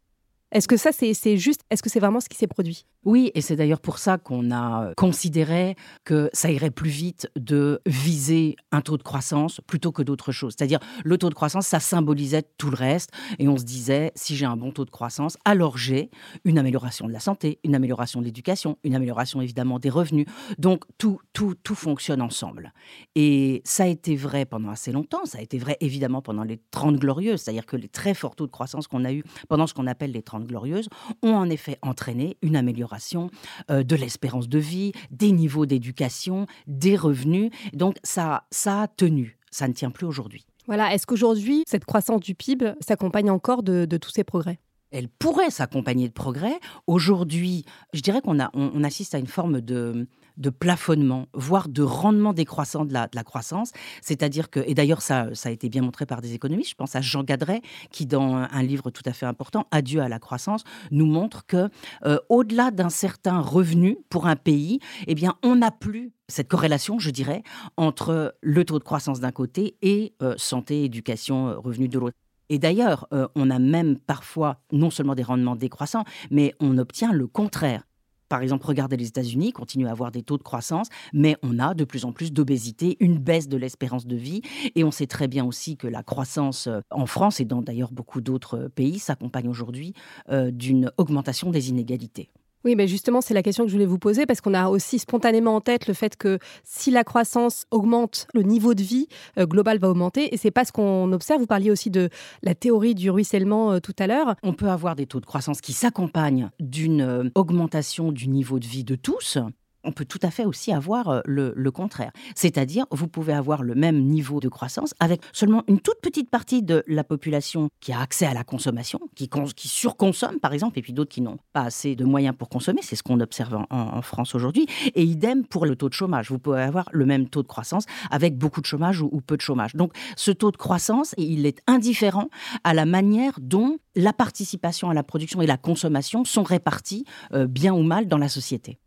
Est-ce 0.52 0.68
que 0.68 0.78
ça, 0.78 0.92
c'est 0.92 1.38
juste, 1.38 1.62
est-ce 1.70 1.82
que 1.82 1.90
c'est 1.90 2.00
vraiment 2.00 2.20
ce 2.20 2.28
qui 2.28 2.38
s'est 2.38 2.48
produit? 2.48 2.86
Oui, 3.04 3.32
et 3.34 3.42
c'est 3.42 3.56
d'ailleurs 3.56 3.80
pour 3.80 3.98
ça 3.98 4.18
qu'on 4.18 4.52
a 4.52 4.94
considéré 4.96 5.76
que 6.04 6.30
ça 6.34 6.52
irait 6.52 6.72
plus 6.72 6.90
vite 6.90 7.30
de 7.36 7.82
viser 7.86 8.58
un 8.72 8.82
taux 8.82 8.98
de 8.98 9.04
croissance 9.04 9.62
plutôt 9.66 9.92
que 9.92 10.04
d'autres 10.04 10.32
choses. 10.32 10.54
C'est-à-dire, 10.58 10.80
le 11.04 11.18
taux 11.18 11.30
de 11.30 11.34
croissance, 11.34 11.68
ça 11.68 11.80
symbolisait 11.80 12.44
tout 12.58 12.70
le 12.70 12.76
reste, 12.76 13.12
et 13.40 13.48
on 13.48 13.58
se 13.58 13.64
disait, 13.64 14.12
si 14.16 14.36
j'ai 14.36 14.46
un 14.46 14.58
bon 14.58 14.72
taux 14.72 14.86
de 14.86 14.92
croissance, 14.92 15.38
alors 15.46 15.78
j'ai 15.78 16.12
une 16.44 16.60
amélioration 16.60 17.08
de 17.08 17.14
la 17.14 17.20
santé, 17.20 17.60
une 17.64 17.74
amélioration 17.74 18.20
de 18.20 18.26
l'éducation, 18.26 18.78
une 18.84 18.94
amélioration 18.94 19.42
évidemment 19.42 19.80
des 19.80 19.90
revenus. 19.90 20.28
Donc, 20.58 20.84
tout, 20.98 21.20
tout, 21.34 21.56
tout 21.64 21.76
fonctionne 21.76 22.22
ensemble. 22.22 22.74
Et 23.16 23.62
ça 23.64 23.84
a 23.84 23.88
été 23.88 24.16
vrai 24.16 24.46
pendant 24.46 24.70
assez 24.70 24.92
longtemps, 24.92 25.26
ça 25.26 25.38
a 25.38 25.42
été 25.42 25.58
vrai 25.58 25.78
évidemment 25.80 26.22
pendant 26.22 26.44
les 26.44 26.60
30 26.72 26.98
glorieuses, 26.98 27.42
c'est-à-dire 27.42 27.66
que 27.66 27.78
les 27.78 27.90
très 27.90 28.14
forts 28.14 28.36
taux 28.36 28.48
de 28.48 28.52
croissance 28.52 28.88
qu'on 28.88 29.06
a 29.06 29.14
eu 29.14 29.24
pendant 29.48 29.66
ce 29.66 29.74
qu'on 29.74 29.88
appelle 29.88 30.12
les 30.12 30.22
30 30.22 30.41
glorieuses 30.46 30.90
ont 31.22 31.34
en 31.34 31.50
effet 31.50 31.78
entraîné 31.82 32.38
une 32.42 32.56
amélioration 32.56 33.30
euh, 33.70 33.84
de 33.84 33.96
l'espérance 33.96 34.50
de 34.50 34.60
vie, 34.60 34.92
des 35.12 35.32
niveaux 35.32 35.66
d'éducation, 35.66 36.48
des 36.68 36.96
revenus. 36.96 37.52
Donc 37.74 37.98
ça, 38.04 38.46
ça 38.52 38.84
a 38.84 38.88
tenu, 38.88 39.38
ça 39.52 39.68
ne 39.68 39.74
tient 39.74 39.92
plus 39.92 40.06
aujourd'hui. 40.06 40.46
Voilà, 40.68 40.94
est-ce 40.94 41.06
qu'aujourd'hui, 41.06 41.64
cette 41.68 41.86
croissance 41.86 42.22
du 42.22 42.36
PIB 42.36 42.74
s'accompagne 42.80 43.30
encore 43.30 43.64
de, 43.64 43.86
tous 43.98 44.12
ces 44.12 44.24
progrès? 44.24 44.60
Elle 44.92 45.08
pourrait 45.08 45.50
s'accompagner 45.50 46.08
de 46.08 46.14
progrès. 46.14 46.60
Aujourd'hui, 46.86 47.66
je 47.94 48.02
dirais 48.02 48.22
qu'on 48.22 48.38
on 48.54 48.84
assiste 48.84 49.16
à 49.16 49.18
une 49.18 49.28
forme 49.28 49.62
de, 49.62 50.08
de 50.38 50.50
plafonnement, 50.50 51.28
voire 51.34 51.68
de 51.70 51.84
rendement 51.84 52.34
décroissant 52.34 52.86
de 52.86 52.94
la, 52.94 53.08
croissance. 53.24 53.72
C'est-à-dire 54.02 54.50
que, 54.50 54.60
et 54.66 54.74
d'ailleurs 54.74 55.02
ça, 55.02 55.34
ça 55.34 55.50
a 55.50 55.52
été 55.52 55.70
bien 55.70 55.82
montré 55.82 56.06
par 56.06 56.22
des 56.22 56.34
économistes, 56.34 56.72
je 56.72 56.76
pense 56.76 56.96
à 56.96 57.02
Jean 57.02 57.24
Gadret, 57.24 57.62
qui 57.92 58.06
dans 58.06 58.36
un 58.36 58.64
livre 58.64 58.90
tout 58.90 59.04
à 59.06 59.14
fait 59.14 59.26
important, 59.26 59.68
Adieu 59.72 60.02
à 60.02 60.10
la 60.10 60.20
croissance, 60.20 60.64
nous 60.92 61.06
montre 61.06 61.46
que 61.46 61.70
euh, 62.06 62.18
au-delà 62.30 62.72
d'un 62.72 62.90
certain 62.90 63.40
revenu 63.40 63.98
pour 64.10 64.28
un 64.28 64.36
pays, 64.36 64.80
eh 65.08 65.16
bien, 65.16 65.36
on 65.44 65.58
n'a 65.58 65.72
plus 65.72 66.14
cette 66.28 66.48
corrélation, 66.48 67.00
je 67.00 67.10
dirais, 67.10 67.44
entre 67.78 68.36
le 68.42 68.66
taux 68.66 68.80
de 68.80 68.84
croissance 68.84 69.20
d'un 69.20 69.32
côté 69.32 69.78
et 69.82 70.14
euh, 70.22 70.36
santé, 70.38 70.84
éducation, 70.84 71.50
euh, 71.50 71.58
revenus 71.58 71.90
de 71.90 72.00
l'autre. 72.00 72.18
Et 72.50 72.60
d'ailleurs, 72.60 73.08
on 73.36 73.50
a 73.50 73.60
même 73.60 73.98
parfois 73.98 74.60
non 74.74 74.90
seulement 74.90 75.16
des 75.16 75.24
rendements 75.24 75.56
décroissants, 75.56 76.04
mais 76.32 76.54
on 76.60 76.78
obtient 76.78 77.14
le 77.14 77.26
contraire. 77.26 77.84
Par 78.32 78.42
exemple, 78.42 78.66
regardez 78.66 78.96
les 78.96 79.10
États-Unis, 79.10 79.52
continuent 79.52 79.88
à 79.88 79.92
avoir 79.92 80.10
des 80.10 80.24
taux 80.24 80.38
de 80.38 80.44
croissance, 80.44 80.88
mais 81.12 81.36
on 81.44 81.60
a 81.60 81.74
de 81.74 81.84
plus 81.84 82.06
en 82.06 82.14
plus 82.14 82.32
d'obésité, 82.32 82.96
une 83.02 83.18
baisse 83.18 83.50
de 83.50 83.58
l'espérance 83.58 84.08
de 84.08 84.16
vie. 84.16 84.42
Et 84.76 84.86
on 84.86 84.92
sait 84.92 85.06
très 85.06 85.28
bien 85.28 85.44
aussi 85.44 85.76
que 85.76 85.86
la 85.86 86.02
croissance 86.02 86.68
euh, 86.68 86.80
en 86.92 87.08
France 87.08 87.42
et 87.42 87.46
dans 87.46 87.62
d'ailleurs 87.62 87.92
beaucoup 87.92 88.22
d'autres 88.22 88.70
pays 88.74 89.00
s'accompagne 89.00 89.50
aujourd'hui 89.50 89.94
euh, 90.30 90.50
d'une 90.50 90.94
augmentation 90.96 91.50
des 91.50 91.72
inégalités. 91.72 92.30
Oui, 92.64 92.76
mais 92.76 92.88
justement, 92.88 93.22
c'est 93.22 93.34
la 93.34 93.42
question 93.42 93.64
que 93.64 93.70
je 93.70 93.76
voulais 93.76 93.88
vous 93.88 93.98
poser 93.98 94.26
parce 94.26 94.40
qu'on 94.40 94.54
a 94.54 94.70
aussi 94.70 95.00
spontanément 95.00 95.56
en 95.56 95.62
tête 95.62 95.88
le 95.88 95.94
fait 95.94 96.16
que 96.16 96.38
si 96.64 96.92
la 96.92 97.04
croissance 97.04 97.66
augmente, 97.72 98.28
le 98.34 98.44
niveau 98.44 98.74
de 98.74 98.84
vie 98.84 99.08
euh, 99.38 99.46
global 99.46 99.80
va 99.80 99.90
augmenter. 99.90 100.34
Et 100.34 100.38
c'est 100.38 100.52
pas 100.52 100.66
ce 100.66 100.72
qu'on 100.72 101.12
observe. 101.12 101.40
Vous 101.40 101.48
parliez 101.48 101.72
aussi 101.72 101.90
de 101.90 102.10
la 102.44 102.54
théorie 102.54 102.94
du 102.94 103.10
ruissellement 103.10 103.74
euh, 103.74 103.80
tout 103.80 103.96
à 103.98 104.08
l'heure. 104.08 104.36
On 104.44 104.54
peut 104.54 104.70
avoir 104.70 104.96
des 104.96 105.08
taux 105.08 105.20
de 105.20 105.26
croissance 105.26 105.62
qui 105.62 105.74
s'accompagnent 105.74 106.52
d'une 106.60 107.02
euh, 107.02 107.30
augmentation 107.36 108.12
du 108.12 108.28
niveau 108.28 108.60
de 108.60 108.68
vie 108.68 108.84
de 108.84 108.96
tous 108.96 109.40
on 109.84 109.92
peut 109.92 110.06
tout 110.06 110.20
à 110.22 110.32
fait 110.32 110.46
aussi 110.46 110.72
avoir 110.72 111.22
le, 111.26 111.72
contraire. 111.72 112.12
C'est-à-dire, 112.36 112.86
vous 112.92 113.08
pouvez 113.08 113.34
avoir 113.34 113.64
le 113.64 113.76
même 113.76 114.04
niveau 114.04 114.42
de 114.42 114.50
croissance 114.50 114.94
avec 115.00 115.22
seulement 115.32 115.64
une 115.68 115.80
toute 115.80 116.02
petite 116.02 116.30
partie 116.30 116.62
de 116.62 116.84
la 116.86 117.06
population 117.06 117.70
qui 117.80 117.94
a 117.94 118.02
accès 118.02 118.26
à 118.26 118.34
la 118.34 118.44
consommation, 118.44 119.00
qui, 119.16 119.30
qui 119.56 119.68
surconsomme 119.70 120.40
par 120.40 120.52
exemple, 120.54 120.78
et 120.78 120.82
puis 120.82 120.92
d'autres 120.92 121.12
qui 121.12 121.22
n'ont 121.22 121.38
pas 121.54 121.62
assez 121.62 121.96
de 121.96 122.04
moyens 122.04 122.36
pour 122.38 122.50
consommer. 122.50 122.82
C'est 122.84 122.96
ce 122.96 123.04
qu'on 123.04 123.20
observe 123.20 123.66
en, 123.70 124.02
France 124.02 124.36
aujourd'hui. 124.36 124.66
Et 124.96 125.04
idem 125.04 125.46
pour 125.46 125.66
le 125.66 125.76
taux 125.76 125.88
de 125.88 125.94
chômage. 125.94 126.30
Vous 126.30 126.40
pouvez 126.40 126.62
avoir 126.62 126.90
le 126.92 127.06
même 127.06 127.30
taux 127.30 127.44
de 127.44 127.48
croissance 127.48 127.86
avec 128.10 128.38
beaucoup 128.38 128.62
de 128.62 128.66
chômage 128.66 129.02
ou, 129.02 129.22
peu 129.22 129.38
de 129.38 129.42
chômage. 129.42 129.76
Donc, 129.76 129.94
ce 130.16 130.32
taux 130.32 130.52
de 130.52 130.58
croissance, 130.58 131.14
il 131.18 131.46
est 131.46 131.62
indifférent 131.68 132.30
à 132.64 132.74
la 132.74 132.86
manière 132.86 133.34
dont 133.40 133.78
la 133.96 134.14
participation 134.14 134.90
à 134.90 134.94
la 134.94 135.04
production 135.04 135.42
et 135.42 135.48
la 135.48 135.58
consommation 135.58 136.26
sont 136.26 136.44
réparties, 136.44 137.06
euh, 137.34 137.48
bien 137.48 137.74
ou 137.74 137.84
mal, 137.84 138.08
dans 138.08 138.18
la 138.18 138.30
société. 138.30 138.80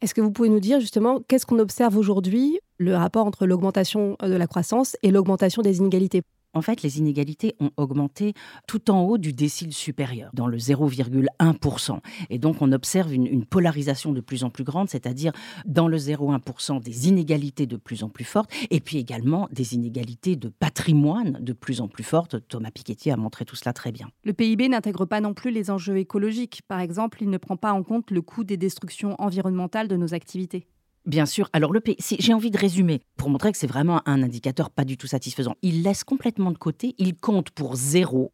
Est-ce 0.00 0.14
que 0.14 0.20
vous 0.20 0.30
pouvez 0.30 0.48
nous 0.48 0.60
dire 0.60 0.78
justement 0.78 1.20
qu'est-ce 1.26 1.44
qu'on 1.44 1.58
observe 1.58 1.96
aujourd'hui, 1.96 2.60
le 2.76 2.94
rapport 2.94 3.26
entre 3.26 3.46
l'augmentation 3.46 4.16
de 4.22 4.34
la 4.34 4.46
croissance 4.46 4.96
et 5.02 5.10
l'augmentation 5.10 5.60
des 5.60 5.78
inégalités? 5.78 6.22
En 6.54 6.62
fait, 6.62 6.82
les 6.82 6.98
inégalités 6.98 7.54
ont 7.60 7.70
augmenté 7.76 8.34
tout 8.66 8.90
en 8.90 9.02
haut 9.02 9.18
du 9.18 9.32
décile 9.32 9.72
supérieur, 9.72 10.30
dans 10.34 10.46
le 10.46 10.56
0,1%. 10.58 11.98
Et 12.30 12.38
donc, 12.38 12.62
on 12.62 12.72
observe 12.72 13.12
une, 13.12 13.44
polarisation 13.44 14.12
de 14.12 14.20
plus 14.20 14.44
en 14.44 14.50
plus 14.50 14.64
grande, 14.64 14.88
c'est-à-dire 14.88 15.32
dans 15.64 15.88
le 15.88 15.96
0,1% 15.96 16.82
des 16.82 17.08
inégalités 17.08 17.66
de 17.66 17.76
plus 17.76 18.02
en 18.02 18.08
plus 18.08 18.24
fortes, 18.24 18.50
et 18.70 18.80
puis 18.80 18.98
également 18.98 19.48
des 19.52 19.74
inégalités 19.74 20.36
de 20.36 20.48
patrimoine 20.48 21.38
de 21.40 21.52
plus 21.52 21.80
en 21.80 21.88
plus 21.88 22.04
fortes. 22.04 22.36
Thomas 22.48 22.70
Piketty 22.70 23.10
a 23.10 23.16
montré 23.16 23.44
tout 23.44 23.56
cela 23.56 23.72
très 23.72 23.92
bien. 23.92 24.08
Le 24.24 24.32
PIB 24.32 24.68
n'intègre 24.68 25.06
pas 25.06 25.20
non 25.20 25.34
plus 25.34 25.50
les 25.50 25.70
enjeux 25.70 25.98
écologiques. 25.98 26.62
Par 26.68 26.80
exemple, 26.80 27.22
il 27.22 27.30
ne 27.30 27.38
prend 27.38 27.56
pas 27.56 27.72
en 27.72 27.82
compte 27.82 28.10
le 28.10 28.22
coût 28.22 28.44
des 28.44 28.56
destructions 28.56 29.14
environnementales 29.18 29.88
de 29.88 29.96
nos 29.96 30.14
activités. 30.14 30.66
Bien 31.08 31.24
sûr. 31.24 31.48
Alors 31.54 31.72
le 31.72 31.80
j'ai 32.18 32.34
envie 32.34 32.50
de 32.50 32.58
résumer 32.58 33.00
pour 33.16 33.30
montrer 33.30 33.50
que 33.50 33.56
c'est 33.56 33.66
vraiment 33.66 34.06
un 34.06 34.22
indicateur 34.22 34.68
pas 34.68 34.84
du 34.84 34.98
tout 34.98 35.06
satisfaisant. 35.06 35.54
Il 35.62 35.82
laisse 35.82 36.04
complètement 36.04 36.50
de 36.50 36.58
côté, 36.58 36.94
il 36.98 37.16
compte 37.16 37.48
pour 37.48 37.76
zéro 37.76 38.30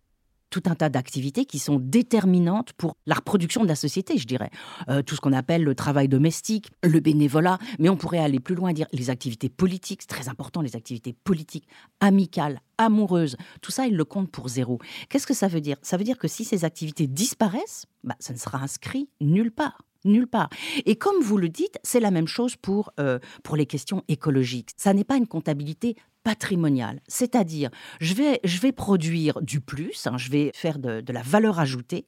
tout 0.50 0.62
un 0.66 0.74
tas 0.74 0.88
d'activités 0.88 1.44
qui 1.44 1.60
sont 1.60 1.78
déterminantes 1.78 2.72
pour 2.72 2.96
la 3.06 3.14
reproduction 3.14 3.62
de 3.62 3.68
la 3.68 3.76
société, 3.76 4.18
je 4.18 4.26
dirais. 4.26 4.50
Euh, 4.88 5.02
tout 5.02 5.14
ce 5.14 5.20
qu'on 5.20 5.32
appelle 5.32 5.62
le 5.62 5.76
travail 5.76 6.08
domestique, 6.08 6.68
le 6.82 6.98
bénévolat, 6.98 7.58
mais 7.78 7.88
on 7.88 7.96
pourrait 7.96 8.18
aller 8.18 8.40
plus 8.40 8.56
loin 8.56 8.70
et 8.70 8.74
dire 8.74 8.88
les 8.92 9.08
activités 9.08 9.48
politiques, 9.48 10.02
c'est 10.02 10.08
très 10.08 10.28
important, 10.28 10.60
les 10.60 10.74
activités 10.74 11.12
politiques, 11.12 11.68
amicales, 12.00 12.60
amoureuses, 12.78 13.36
tout 13.62 13.70
ça, 13.70 13.86
il 13.86 13.96
le 13.96 14.04
compte 14.04 14.32
pour 14.32 14.48
zéro. 14.48 14.80
Qu'est-ce 15.08 15.28
que 15.28 15.34
ça 15.34 15.46
veut 15.46 15.60
dire? 15.60 15.76
Ça 15.82 15.96
veut 15.96 16.04
dire 16.04 16.18
que 16.18 16.28
si 16.28 16.44
ces 16.44 16.64
activités 16.64 17.06
disparaissent, 17.06 17.86
bah, 18.02 18.16
ça 18.18 18.32
ne 18.32 18.38
sera 18.38 18.58
inscrit 18.58 19.08
nulle 19.20 19.52
part 19.52 19.78
Nulle 20.04 20.26
part. 20.26 20.50
Et 20.86 20.96
comme 20.96 21.20
vous 21.22 21.38
le 21.38 21.48
dites, 21.48 21.78
c'est 21.82 22.00
la 22.00 22.10
même 22.10 22.26
chose 22.26 22.56
pour, 22.56 22.92
euh, 23.00 23.18
pour 23.42 23.56
les 23.56 23.66
questions 23.66 24.02
écologiques. 24.08 24.70
Ça 24.76 24.92
n'est 24.92 25.04
pas 25.04 25.16
une 25.16 25.26
comptabilité 25.26 25.96
patrimoniale, 26.24 27.00
c'est-à-dire 27.06 27.70
je 28.00 28.14
vais, 28.14 28.40
je 28.44 28.58
vais 28.58 28.72
produire 28.72 29.42
du 29.42 29.60
plus, 29.60 30.06
hein, 30.06 30.16
je 30.16 30.30
vais 30.30 30.50
faire 30.54 30.78
de, 30.78 31.02
de, 31.02 31.12
la 31.12 31.20
valeur 31.20 31.60
ajoutée, 31.60 32.06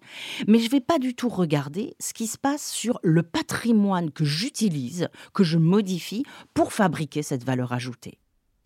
mais 0.49 0.59
je 0.59 0.71
vais 0.71 0.81
pas 0.81 0.99
du 0.99 1.15
tout 1.15 1.29
regarder 1.29 1.95
ce 2.01 2.15
qui 2.15 2.27
se 2.27 2.39
passe 2.39 2.67
sur 2.67 2.99
le 3.03 3.23
patrimoine 3.23 4.11
que 4.11 4.25
j'utilise, 4.25 5.09
que 5.35 5.45
je 5.45 5.59
modifie 5.59 6.25
pour 6.55 6.73
fabriquer 6.73 7.23
cette 7.23 7.45
valeur 7.45 7.75
ajoutée. 7.75 8.19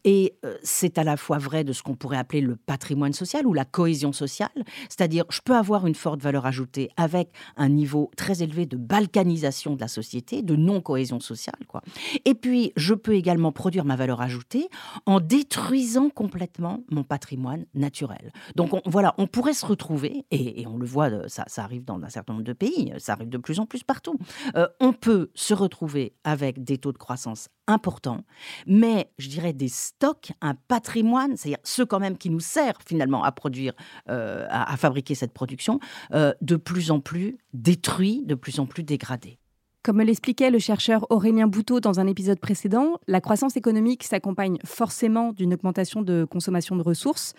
Et 0.04 0.38
euh, 0.44 0.56
c'est 0.62 0.98
à 0.98 1.04
la 1.04 1.16
fois 1.16 1.38
vrai 1.38 1.64
de 1.64 1.72
ce 1.72 1.82
qu'on 1.82 1.94
pourrait 1.94 2.16
appeler 2.16 2.40
le 2.40 2.56
patrimoine 2.56 3.12
social 3.12 3.46
ou 3.46 3.52
la 3.52 3.64
cohésion 3.64 4.12
sociale, 4.12 4.50
c'est-à-dire 4.88 5.24
je 5.30 5.40
peux 5.44 5.56
avoir 5.56 5.86
une 5.86 5.94
forte 5.94 6.20
valeur 6.20 6.46
ajoutée 6.46 6.90
avec 6.96 7.30
un 7.56 7.68
niveau 7.68 8.10
très 8.16 8.42
élevé 8.42 8.66
de 8.66 8.76
balkanisation 8.76 9.74
de 9.74 9.80
la 9.80 9.88
société, 9.88 10.42
de 10.42 10.56
non-cohésion 10.56 11.20
sociale. 11.20 11.60
Quoi. 11.68 11.82
Et 12.24 12.34
puis, 12.34 12.72
je 12.76 12.94
peux 12.94 13.14
également 13.14 13.52
produire 13.52 13.84
ma 13.84 13.96
valeur 13.96 14.20
ajoutée 14.20 14.68
en 15.06 15.20
détruisant 15.20 16.10
complètement 16.10 16.80
mon 16.90 17.04
patrimoine 17.04 17.66
naturel. 17.74 18.32
Donc 18.56 18.70
voilà, 18.86 19.14
on 19.18 19.26
pourrait 19.26 19.52
se 19.52 19.66
retrouver, 19.66 20.24
et, 20.30 20.66
on 20.66 20.76
le 20.76 20.86
voit, 20.86 21.10
euh, 21.10 21.24
ça, 21.28 21.44
arrive 21.58 21.84
dans 21.84 22.02
un 22.02 22.08
certain 22.08 22.32
nombre 22.32 22.44
de 22.44 22.52
pays, 22.52 22.92
ça 22.98 23.12
arrive 23.12 23.28
de 23.28 23.38
plus 23.38 23.60
en 23.60 23.66
plus 23.66 23.82
partout, 23.82 24.16
euh, 24.56 24.66
on 24.80 24.92
peut 24.92 25.30
se 25.34 25.54
retrouver 25.54 26.14
avec 26.24 26.62
des 26.62 26.78
taux 26.78 26.92
de 26.92 26.98
croissance 26.98 27.48
importants, 27.70 28.24
mais 28.66 29.10
je 29.18 29.28
dirais 29.28 29.52
des 29.52 29.68
stock, 29.68 30.32
un 30.40 30.54
patrimoine, 30.54 31.36
c'est-à-dire 31.36 31.58
ce 31.64 31.82
quand 31.82 32.00
même 32.00 32.18
qui 32.18 32.30
nous 32.30 32.40
sert 32.40 32.74
finalement 32.86 33.24
à 33.24 33.32
produire, 33.32 33.72
euh, 34.08 34.46
à, 34.50 34.76
fabriquer 34.76 35.14
cette 35.14 35.32
production, 35.32 35.80
euh, 36.12 36.32
de 36.40 36.56
plus 36.56 36.90
en 36.90 37.00
plus 37.00 37.38
détruit, 37.52 38.24
de 38.24 38.34
plus 38.34 38.60
en 38.60 38.66
plus 38.66 38.82
dégradé. 38.82 39.39
Comme 39.82 40.02
l'expliquait 40.02 40.50
le 40.50 40.58
chercheur 40.58 41.06
Aurélien 41.08 41.46
Bouteau 41.46 41.80
dans 41.80 42.00
un 42.00 42.06
épisode 42.06 42.38
précédent, 42.38 42.98
la 43.08 43.22
croissance 43.22 43.56
économique 43.56 44.04
s'accompagne 44.04 44.58
forcément 44.62 45.32
d'une 45.32 45.54
augmentation 45.54 46.02
de 46.02 46.26
consommation 46.26 46.76
de 46.76 46.82
ressources. 46.82 47.32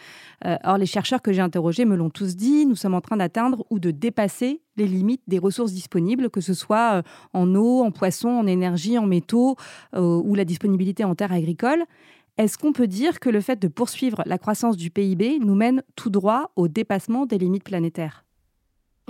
Euh, 0.47 0.57
or, 0.63 0.79
les 0.79 0.87
chercheurs 0.87 1.21
que 1.21 1.31
j'ai 1.31 1.41
interrogés 1.41 1.85
me 1.85 1.95
l'ont 1.95 2.09
tous 2.09 2.35
dit, 2.35 2.65
nous 2.65 2.75
sommes 2.75 2.95
en 2.95 3.01
train 3.01 3.17
d'atteindre 3.17 3.63
ou 3.69 3.77
de 3.77 3.91
dépasser 3.91 4.63
les 4.75 4.87
limites 4.87 5.21
des 5.27 5.37
ressources 5.37 5.71
disponibles, 5.71 6.31
que 6.31 6.41
ce 6.41 6.55
soit 6.55 7.03
en 7.33 7.53
eau, 7.53 7.83
en 7.83 7.91
poissons, 7.91 8.29
en 8.29 8.47
énergie, 8.47 8.97
en 8.97 9.05
métaux 9.05 9.55
ou 9.95 10.33
la 10.33 10.45
disponibilité 10.45 11.03
en 11.03 11.13
terres 11.13 11.33
agricoles. 11.33 11.83
Est-ce 12.39 12.57
qu'on 12.57 12.73
peut 12.73 12.87
dire 12.87 13.19
que 13.19 13.29
le 13.29 13.41
fait 13.41 13.59
de 13.59 13.67
poursuivre 13.67 14.23
la 14.25 14.39
croissance 14.39 14.77
du 14.77 14.89
PIB 14.89 15.37
nous 15.39 15.53
mène 15.53 15.83
tout 15.95 16.09
droit 16.09 16.51
au 16.55 16.67
dépassement 16.67 17.27
des 17.27 17.37
limites 17.37 17.65
planétaires? 17.65 18.25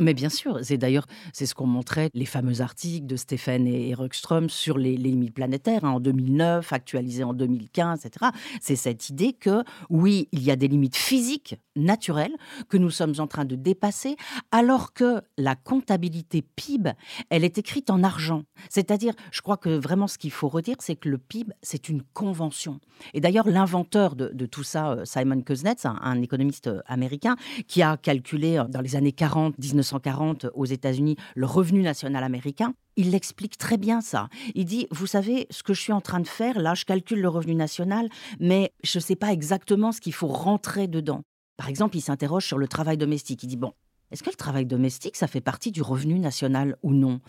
Mais 0.01 0.13
bien 0.13 0.29
sûr, 0.29 0.60
c'est 0.63 0.77
d'ailleurs 0.77 1.05
c'est 1.34 1.46
ce 1.46 1.55
qu'ont 1.55 1.67
montré 1.67 2.10
les 2.13 2.25
fameux 2.25 2.62
articles 2.62 3.05
de 3.05 3.15
Stéphane 3.15 3.67
et 3.67 3.93
Ruckström 3.93 4.50
sur 4.50 4.77
les, 4.77 4.98
limites 4.98 5.34
planétaires 5.34 5.86
hein, 5.86 5.91
en 5.91 6.00
2009, 6.00 6.74
actualisés 6.74 7.24
en 7.24 7.34
2015, 7.34 8.05
etc. 8.05 8.31
C'est 8.60 8.75
cette 8.75 9.10
idée 9.10 9.34
que 9.34 9.63
oui, 9.89 10.27
il 10.31 10.43
y 10.43 10.51
a 10.51 10.55
des 10.55 10.67
limites 10.67 10.96
physiques, 10.96 11.55
naturelles, 11.75 12.36
que 12.70 12.77
nous 12.77 12.89
sommes 12.89 13.13
en 13.20 13.27
train 13.27 13.46
de 13.46 13.55
dépasser, 13.55 14.15
alors 14.51 14.93
que 14.93 15.22
la 15.38 15.55
comptabilité 15.55 16.41
PIB, 16.41 16.91
elle 17.29 17.43
est 17.43 17.58
écrite 17.58 17.89
en 17.89 18.03
argent. 18.03 18.43
C'est-à-dire, 18.70 19.13
je 19.31 19.41
crois 19.41 19.58
que 19.58 19.70
vraiment 19.70 20.08
ce 20.08 20.17
qu'il 20.17 20.31
faut 20.31 20.50
redire, 20.50 20.77
c'est 20.79 20.96
que 20.96 21.10
le 21.10 21.17
PIB, 21.17 21.53
c'est 21.62 21.89
une 21.89 22.01
convention. 22.13 22.79
Et 23.13 23.22
d'ailleurs, 23.22 23.48
l'inventeur 23.48 24.15
de, 24.15 24.46
tout 24.46 24.63
ça, 24.63 24.91
euh, 24.91 25.05
Simon 25.05 25.41
Kuznets, 25.41 25.86
un, 25.86 25.98
un 26.01 26.22
économiste 26.22 26.67
euh, 26.67 26.81
américain, 26.88 27.36
qui 27.67 27.81
a 27.81 27.98
calculé 27.98 28.58
euh, 28.58 28.65
dans 28.65 28.81
les 28.81 28.96
années 28.96 29.12
40, 29.12 29.55
19 29.58 29.90
1940 29.91 30.48
aux 30.53 30.65
États-Unis 30.65 31.17
le 31.36 31.45
revenu 31.45 31.81
national 31.81 32.24
américain, 32.24 32.74
il 32.95 33.13
explique 33.15 33.57
très 33.57 33.77
bien 33.77 34.01
ça. 34.01 34.29
Il 34.55 34.65
dit, 34.65 34.88
vous 34.91 35.07
savez, 35.07 35.48
ce 35.50 35.63
que 35.63 35.74
je 35.74 35.81
suis 35.81 35.93
en 35.93 36.01
train 36.01 36.19
de 36.19 36.27
faire, 36.27 36.60
là, 36.60 36.74
je 36.74 36.86
calcule 36.86 37.21
le 37.21 37.29
revenu 37.29 37.55
national, 37.55 38.10
mais 38.39 38.74
je 38.83 38.98
ne 38.98 39.01
sais 39.01 39.15
pas 39.15 39.31
exactement 39.31 39.91
ce 39.91 40.01
qu'il 40.01 40.13
faut 40.13 40.27
rentrer 40.27 40.88
dedans. 40.88 41.21
Par 41.57 41.69
exemple, 41.69 41.98
il 41.98 42.01
s'interroge 42.01 42.45
sur 42.45 42.57
le 42.57 42.67
travail 42.67 42.98
domestique. 42.98 43.43
Il 43.43 43.48
dit, 43.48 43.57
bon, 43.57 43.74
est-ce 44.12 44.24
que 44.24 44.29
le 44.29 44.36
travail 44.36 44.65
domestique, 44.65 45.15
ça 45.15 45.27
fait 45.27 45.41
partie 45.41 45.71
du 45.71 45.81
revenu 45.81 46.19
national 46.19 46.77
ou 46.83 46.93
non? 46.93 47.21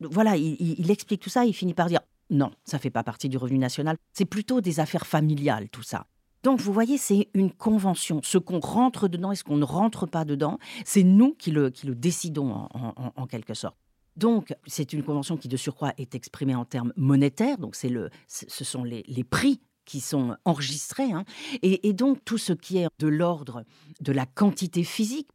Voilà, 0.00 0.36
il, 0.36 0.56
il, 0.60 0.90
explique 0.90 1.20
tout 1.20 1.30
ça, 1.30 1.44
il 1.44 1.52
finit 1.52 1.74
par 1.74 1.86
dire, 1.86 2.00
non, 2.30 2.50
ça 2.64 2.78
fait 2.78 2.90
pas 2.90 3.02
partie 3.02 3.28
du 3.28 3.38
revenu 3.38 3.58
national, 3.58 3.96
c'est 4.12 4.24
plutôt 4.24 4.60
des 4.60 4.80
affaires 4.80 5.06
familiales, 5.06 5.68
tout 5.70 5.82
ça. 5.82 6.06
Donc, 6.42 6.60
vous 6.60 6.72
voyez, 6.72 6.98
c'est 6.98 7.28
une 7.34 7.52
convention. 7.52 8.20
Ce 8.22 8.38
qu'on 8.38 8.60
rentre 8.60 9.08
dedans 9.08 9.32
et 9.32 9.36
ce 9.36 9.44
qu'on 9.44 9.56
ne 9.56 9.64
rentre 9.64 10.06
pas 10.06 10.24
dedans, 10.24 10.58
c'est 10.84 11.02
nous 11.02 11.34
qui 11.34 11.50
le, 11.50 11.70
qui 11.70 11.86
le 11.86 11.94
décidons 11.94 12.68
en, 12.72 13.26
quelque 13.26 13.54
sorte. 13.54 13.76
Donc, 14.16 14.54
c'est 14.66 14.92
une 14.92 15.02
convention 15.02 15.36
qui, 15.36 15.48
de 15.48 15.56
surcroît, 15.56 15.92
est 15.98 16.14
exprimée 16.14 16.54
en 16.54 16.64
termes 16.64 16.92
monétaires. 16.96 17.58
Donc, 17.58 17.74
c'est 17.74 17.88
le, 17.88 18.10
ce 18.26 18.64
sont 18.64 18.84
les, 18.84 19.04
les 19.08 19.24
prix 19.24 19.60
qui 19.84 20.00
sont 20.00 20.36
enregistrés. 20.44 21.12
Hein. 21.12 21.24
Et, 21.62 21.88
et, 21.88 21.92
donc, 21.92 22.24
tout 22.24 22.38
ce 22.38 22.52
qui 22.52 22.78
est 22.78 22.88
de 22.98 23.08
l'ordre 23.08 23.64
de 24.00 24.12
la 24.12 24.26
quantité 24.26 24.84
physique, 24.84 25.28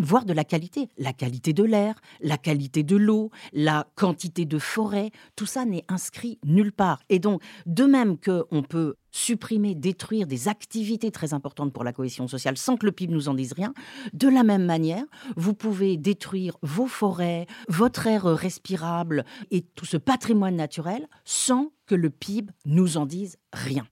voire 0.00 0.24
de 0.24 0.32
la 0.32 0.44
qualité. 0.44 0.88
La 0.98 1.12
qualité 1.12 1.52
de 1.52 1.62
l'air, 1.62 2.00
la 2.20 2.38
qualité 2.38 2.82
de 2.82 2.96
l'eau, 2.96 3.30
la 3.52 3.86
quantité 3.94 4.44
de 4.44 4.58
forêt, 4.58 5.10
tout 5.36 5.46
ça 5.46 5.64
n'est 5.64 5.84
inscrit 5.88 6.38
nulle 6.44 6.72
part. 6.72 7.00
Et 7.08 7.18
donc, 7.18 7.42
de 7.66 7.84
même 7.84 8.16
qu'on 8.18 8.62
peut 8.62 8.96
supprimer, 9.12 9.74
détruire 9.74 10.26
des 10.26 10.48
activités 10.48 11.10
très 11.10 11.34
importantes 11.34 11.72
pour 11.72 11.84
la 11.84 11.92
cohésion 11.92 12.28
sociale 12.28 12.56
sans 12.56 12.76
que 12.76 12.86
le 12.86 12.92
PIB 12.92 13.12
nous 13.12 13.28
en 13.28 13.34
dise 13.34 13.52
rien, 13.52 13.74
de 14.12 14.28
la 14.28 14.44
même 14.44 14.64
manière, 14.64 15.04
vous 15.36 15.54
pouvez 15.54 15.96
détruire 15.96 16.56
vos 16.62 16.86
forêts, 16.86 17.46
votre 17.68 18.06
air 18.06 18.24
respirable 18.24 19.24
et 19.50 19.62
tout 19.62 19.84
ce 19.84 19.96
patrimoine 19.96 20.56
naturel 20.56 21.08
sans 21.24 21.72
que 21.86 21.94
le 21.94 22.10
PIB 22.10 22.52
nous 22.66 22.96
en 22.96 23.06
dise 23.06 23.36
rien. 23.52 23.86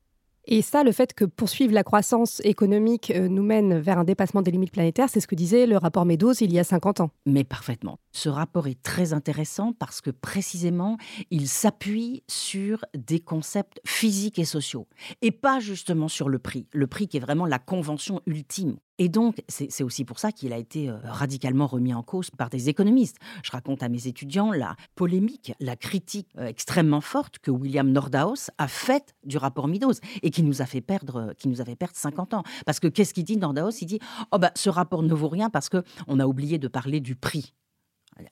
Et 0.50 0.62
ça, 0.62 0.82
le 0.82 0.92
fait 0.92 1.12
que 1.12 1.26
poursuivre 1.26 1.74
la 1.74 1.84
croissance 1.84 2.40
économique 2.42 3.12
euh, 3.14 3.28
nous 3.28 3.42
mène 3.42 3.78
vers 3.78 3.98
un 3.98 4.04
dépassement 4.04 4.40
des 4.40 4.50
limites 4.50 4.72
planétaires, 4.72 5.10
c'est 5.10 5.20
ce 5.20 5.26
que 5.26 5.34
disait 5.34 5.66
le 5.66 5.76
rapport 5.76 6.06
Meadows 6.06 6.32
il 6.40 6.54
y 6.54 6.58
a 6.58 6.64
50 6.64 7.00
ans. 7.00 7.10
Mais 7.26 7.44
parfaitement. 7.44 7.98
Ce 8.18 8.28
rapport 8.28 8.66
est 8.66 8.82
très 8.82 9.12
intéressant 9.12 9.72
parce 9.72 10.00
que 10.00 10.10
précisément, 10.10 10.96
il 11.30 11.46
s'appuie 11.46 12.24
sur 12.26 12.84
des 12.92 13.20
concepts 13.20 13.80
physiques 13.86 14.40
et 14.40 14.44
sociaux 14.44 14.88
et 15.22 15.30
pas 15.30 15.60
justement 15.60 16.08
sur 16.08 16.28
le 16.28 16.40
prix. 16.40 16.66
Le 16.72 16.88
prix 16.88 17.06
qui 17.06 17.18
est 17.18 17.20
vraiment 17.20 17.46
la 17.46 17.60
convention 17.60 18.20
ultime. 18.26 18.78
Et 18.98 19.08
donc, 19.08 19.40
c'est 19.46 19.84
aussi 19.84 20.04
pour 20.04 20.18
ça 20.18 20.32
qu'il 20.32 20.52
a 20.52 20.58
été 20.58 20.90
euh, 20.90 20.96
radicalement 21.04 21.68
remis 21.68 21.94
en 21.94 22.02
cause 22.02 22.30
par 22.32 22.50
des 22.50 22.68
économistes. 22.68 23.18
Je 23.44 23.52
raconte 23.52 23.84
à 23.84 23.88
mes 23.88 24.08
étudiants 24.08 24.50
la 24.50 24.74
polémique, 24.96 25.52
la 25.60 25.76
critique 25.76 26.26
euh, 26.38 26.46
extrêmement 26.46 27.00
forte 27.00 27.38
que 27.38 27.52
William 27.52 27.88
Nordhaus 27.88 28.50
a 28.58 28.66
faite 28.66 29.14
du 29.22 29.38
rapport 29.38 29.68
Meadows 29.68 29.94
et 30.22 30.32
qui 30.32 30.42
nous 30.42 30.60
a 30.60 30.66
fait 30.66 30.80
perdre, 30.80 31.34
qui 31.38 31.46
nous 31.46 31.60
avait 31.60 31.76
perdre 31.76 31.94
50 31.94 32.34
ans. 32.34 32.42
Parce 32.66 32.80
que 32.80 32.88
qu'est-ce 32.88 33.14
qu'il 33.14 33.22
dit 33.22 33.36
Nordhaus? 33.36 33.80
Il 33.80 33.86
dit 33.86 34.00
oh 34.32 34.38
bah 34.38 34.50
ce 34.56 34.70
rapport 34.70 35.04
ne 35.04 35.14
vaut 35.14 35.28
rien 35.28 35.50
parce 35.50 35.68
que 35.68 35.84
on 36.08 36.18
a 36.18 36.26
oublié 36.26 36.58
de 36.58 36.66
parler 36.66 36.98
du 36.98 37.14
prix. 37.14 37.54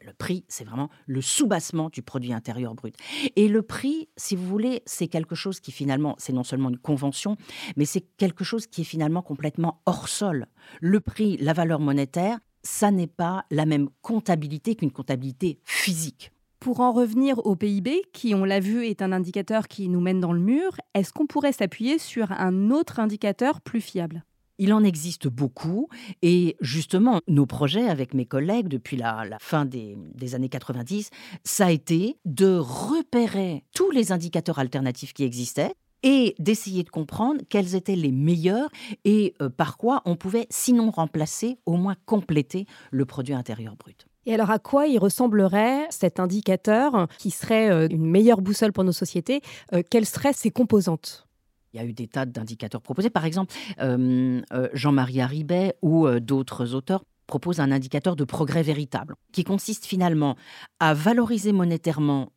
Le 0.01 0.13
prix, 0.13 0.45
c'est 0.49 0.65
vraiment 0.65 0.91
le 1.07 1.21
soubassement 1.21 1.91
du 1.91 2.03
produit 2.03 2.33
intérieur 2.33 2.75
brut. 2.75 2.97
Et 3.37 3.49
le 3.49 3.63
prix, 3.63 4.09
si 4.17 4.37
vous 4.37 4.47
voulez, 4.47 4.83
c'est 4.87 5.09
quelque 5.09 5.35
chose 5.35 5.61
qui 5.61 5.73
finalement, 5.73 6.15
c'est 6.19 6.33
non 6.33 6.45
seulement 6.45 6.71
une 6.71 6.79
convention, 6.79 7.37
mais 7.77 7.85
c'est 7.85 8.05
quelque 8.17 8.45
chose 8.45 8.67
qui 8.67 8.81
est 8.81 8.85
finalement 8.85 9.23
complètement 9.23 9.81
hors 9.87 10.09
sol. 10.09 10.47
Le 10.81 11.01
prix, 11.01 11.37
la 11.39 11.53
valeur 11.53 11.81
monétaire, 11.81 12.39
ça 12.63 12.91
n'est 12.91 13.07
pas 13.07 13.45
la 13.51 13.65
même 13.65 13.89
comptabilité 14.03 14.75
qu'une 14.75 14.91
comptabilité 14.91 15.61
physique. 15.65 16.33
Pour 16.59 16.81
en 16.81 16.91
revenir 16.91 17.39
au 17.47 17.55
PIB, 17.55 18.03
qui, 18.13 18.35
on 18.35 18.45
l'a 18.45 18.61
vu, 18.61 18.87
est 18.87 19.03
un 19.03 19.13
indicateur 19.13 19.69
qui 19.69 19.89
nous 19.89 20.01
mène 20.01 20.21
dans 20.21 20.33
le 20.33 20.41
mur, 20.41 20.73
est-ce 20.95 21.13
qu'on 21.13 21.27
pourrait 21.27 21.53
s'appuyer 21.53 21.99
sur 21.99 22.33
un 22.33 22.71
autre 22.71 22.99
indicateur 22.99 23.61
plus 23.61 23.81
fiable? 23.81 24.25
Il 24.59 24.73
en 24.73 24.85
existe 24.85 25.29
beaucoup 25.29 25.89
et 26.23 26.57
justement, 26.61 27.21
nos 27.29 27.47
projets 27.47 27.89
avec 27.89 28.15
mes 28.15 28.27
collègues 28.27 28.69
depuis 28.69 28.97
la, 28.97 29.25
fin 29.41 29.65
des, 29.65 29.97
années 30.35 30.49
90, 30.49 31.11
ça 31.45 31.67
a 31.67 31.71
été 31.71 32.17
de 32.25 32.57
repérer 32.57 33.65
tous 33.75 33.91
les 33.91 34.13
indicateurs 34.13 34.59
alternatifs 34.59 35.13
qui 35.13 35.25
existaient 35.25 35.73
et 36.03 36.35
d'essayer 36.39 36.85
de 36.85 36.91
comprendre 36.91 37.43
quels 37.49 37.75
étaient 37.75 37.97
les 37.97 38.13
meilleurs 38.13 38.69
et 39.05 39.35
euh, 39.41 39.49
par 39.49 39.77
quoi 39.77 40.03
on 40.05 40.15
pouvait, 40.15 40.47
sinon 40.51 40.91
remplacer, 40.91 41.59
au 41.67 41.77
moins 41.77 41.97
compléter 42.05 42.67
le 42.91 43.05
produit 43.07 43.35
intérieur 43.35 43.77
brut. 43.77 44.07
Et 44.27 44.35
alors 44.35 44.51
à 44.51 44.59
quoi 44.59 44.87
il 44.87 44.99
ressemblerait 44.99 45.87
cet 45.91 46.21
indicateur 46.21 47.09
qui 47.19 47.31
serait 47.31 47.71
euh, 47.71 47.89
une 47.91 48.05
meilleure 48.05 48.41
boussole 48.41 48.73
pour 48.73 48.85
nos 48.85 48.93
sociétés? 48.93 49.41
Euh, 49.73 49.83
Quelles 49.89 50.07
seraient 50.07 50.33
ses 50.33 50.51
composantes? 50.51 51.27
Il 51.77 51.83
y 51.83 51.85
a 51.85 51.87
eu 51.87 51.93
des 51.93 52.09
tas 52.09 52.25
d'indicateurs 52.25 52.81
proposés. 52.81 53.11
Par 53.11 53.25
exemple, 53.25 53.55
euh, 53.81 54.41
euh, 54.53 54.69
Jean-Marie 54.73 55.21
Haribet 55.21 55.77
ou 55.83 56.07
euh, 56.07 56.21
d'autres 56.21 56.75
auteurs 56.75 57.05
proposent 57.27 57.61
un 57.61 57.73
indicateur 57.73 58.17
de 58.17 58.25
progrès 58.25 58.63
véritable, 58.63 59.17
qui 59.33 59.45
consiste 59.45 59.85
finalement 59.85 60.37
à 60.79 60.95
valoriser 60.95 61.51
monétairement 61.51 62.31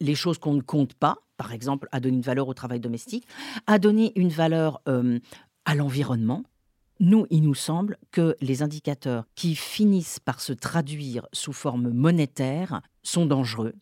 les 0.00 0.14
choses 0.14 0.36
qu'on 0.36 0.52
ne 0.52 0.60
compte 0.60 0.92
pas, 0.92 1.16
par 1.38 1.54
exemple 1.54 1.88
à 1.92 2.00
donner 2.00 2.16
une 2.16 2.22
valeur 2.22 2.46
au 2.46 2.52
travail 2.52 2.78
domestique, 2.78 3.26
à 3.66 3.78
donner 3.78 4.12
une 4.16 4.28
valeur 4.28 4.82
à 5.64 5.74
l'environnement. 5.74 6.42
Nous, 7.00 7.26
il 7.30 7.40
nous 7.40 7.54
semble 7.54 7.96
que 8.12 8.36
les 8.42 8.60
indicateurs 8.60 9.24
qui 9.34 9.54
finissent 9.54 10.20
par 10.20 10.42
se 10.42 10.52
traduire 10.52 11.26
sous 11.32 11.54
forme 11.54 11.88
monétaire 11.88 12.82
sont 13.02 13.24
dangereux. 13.24 13.72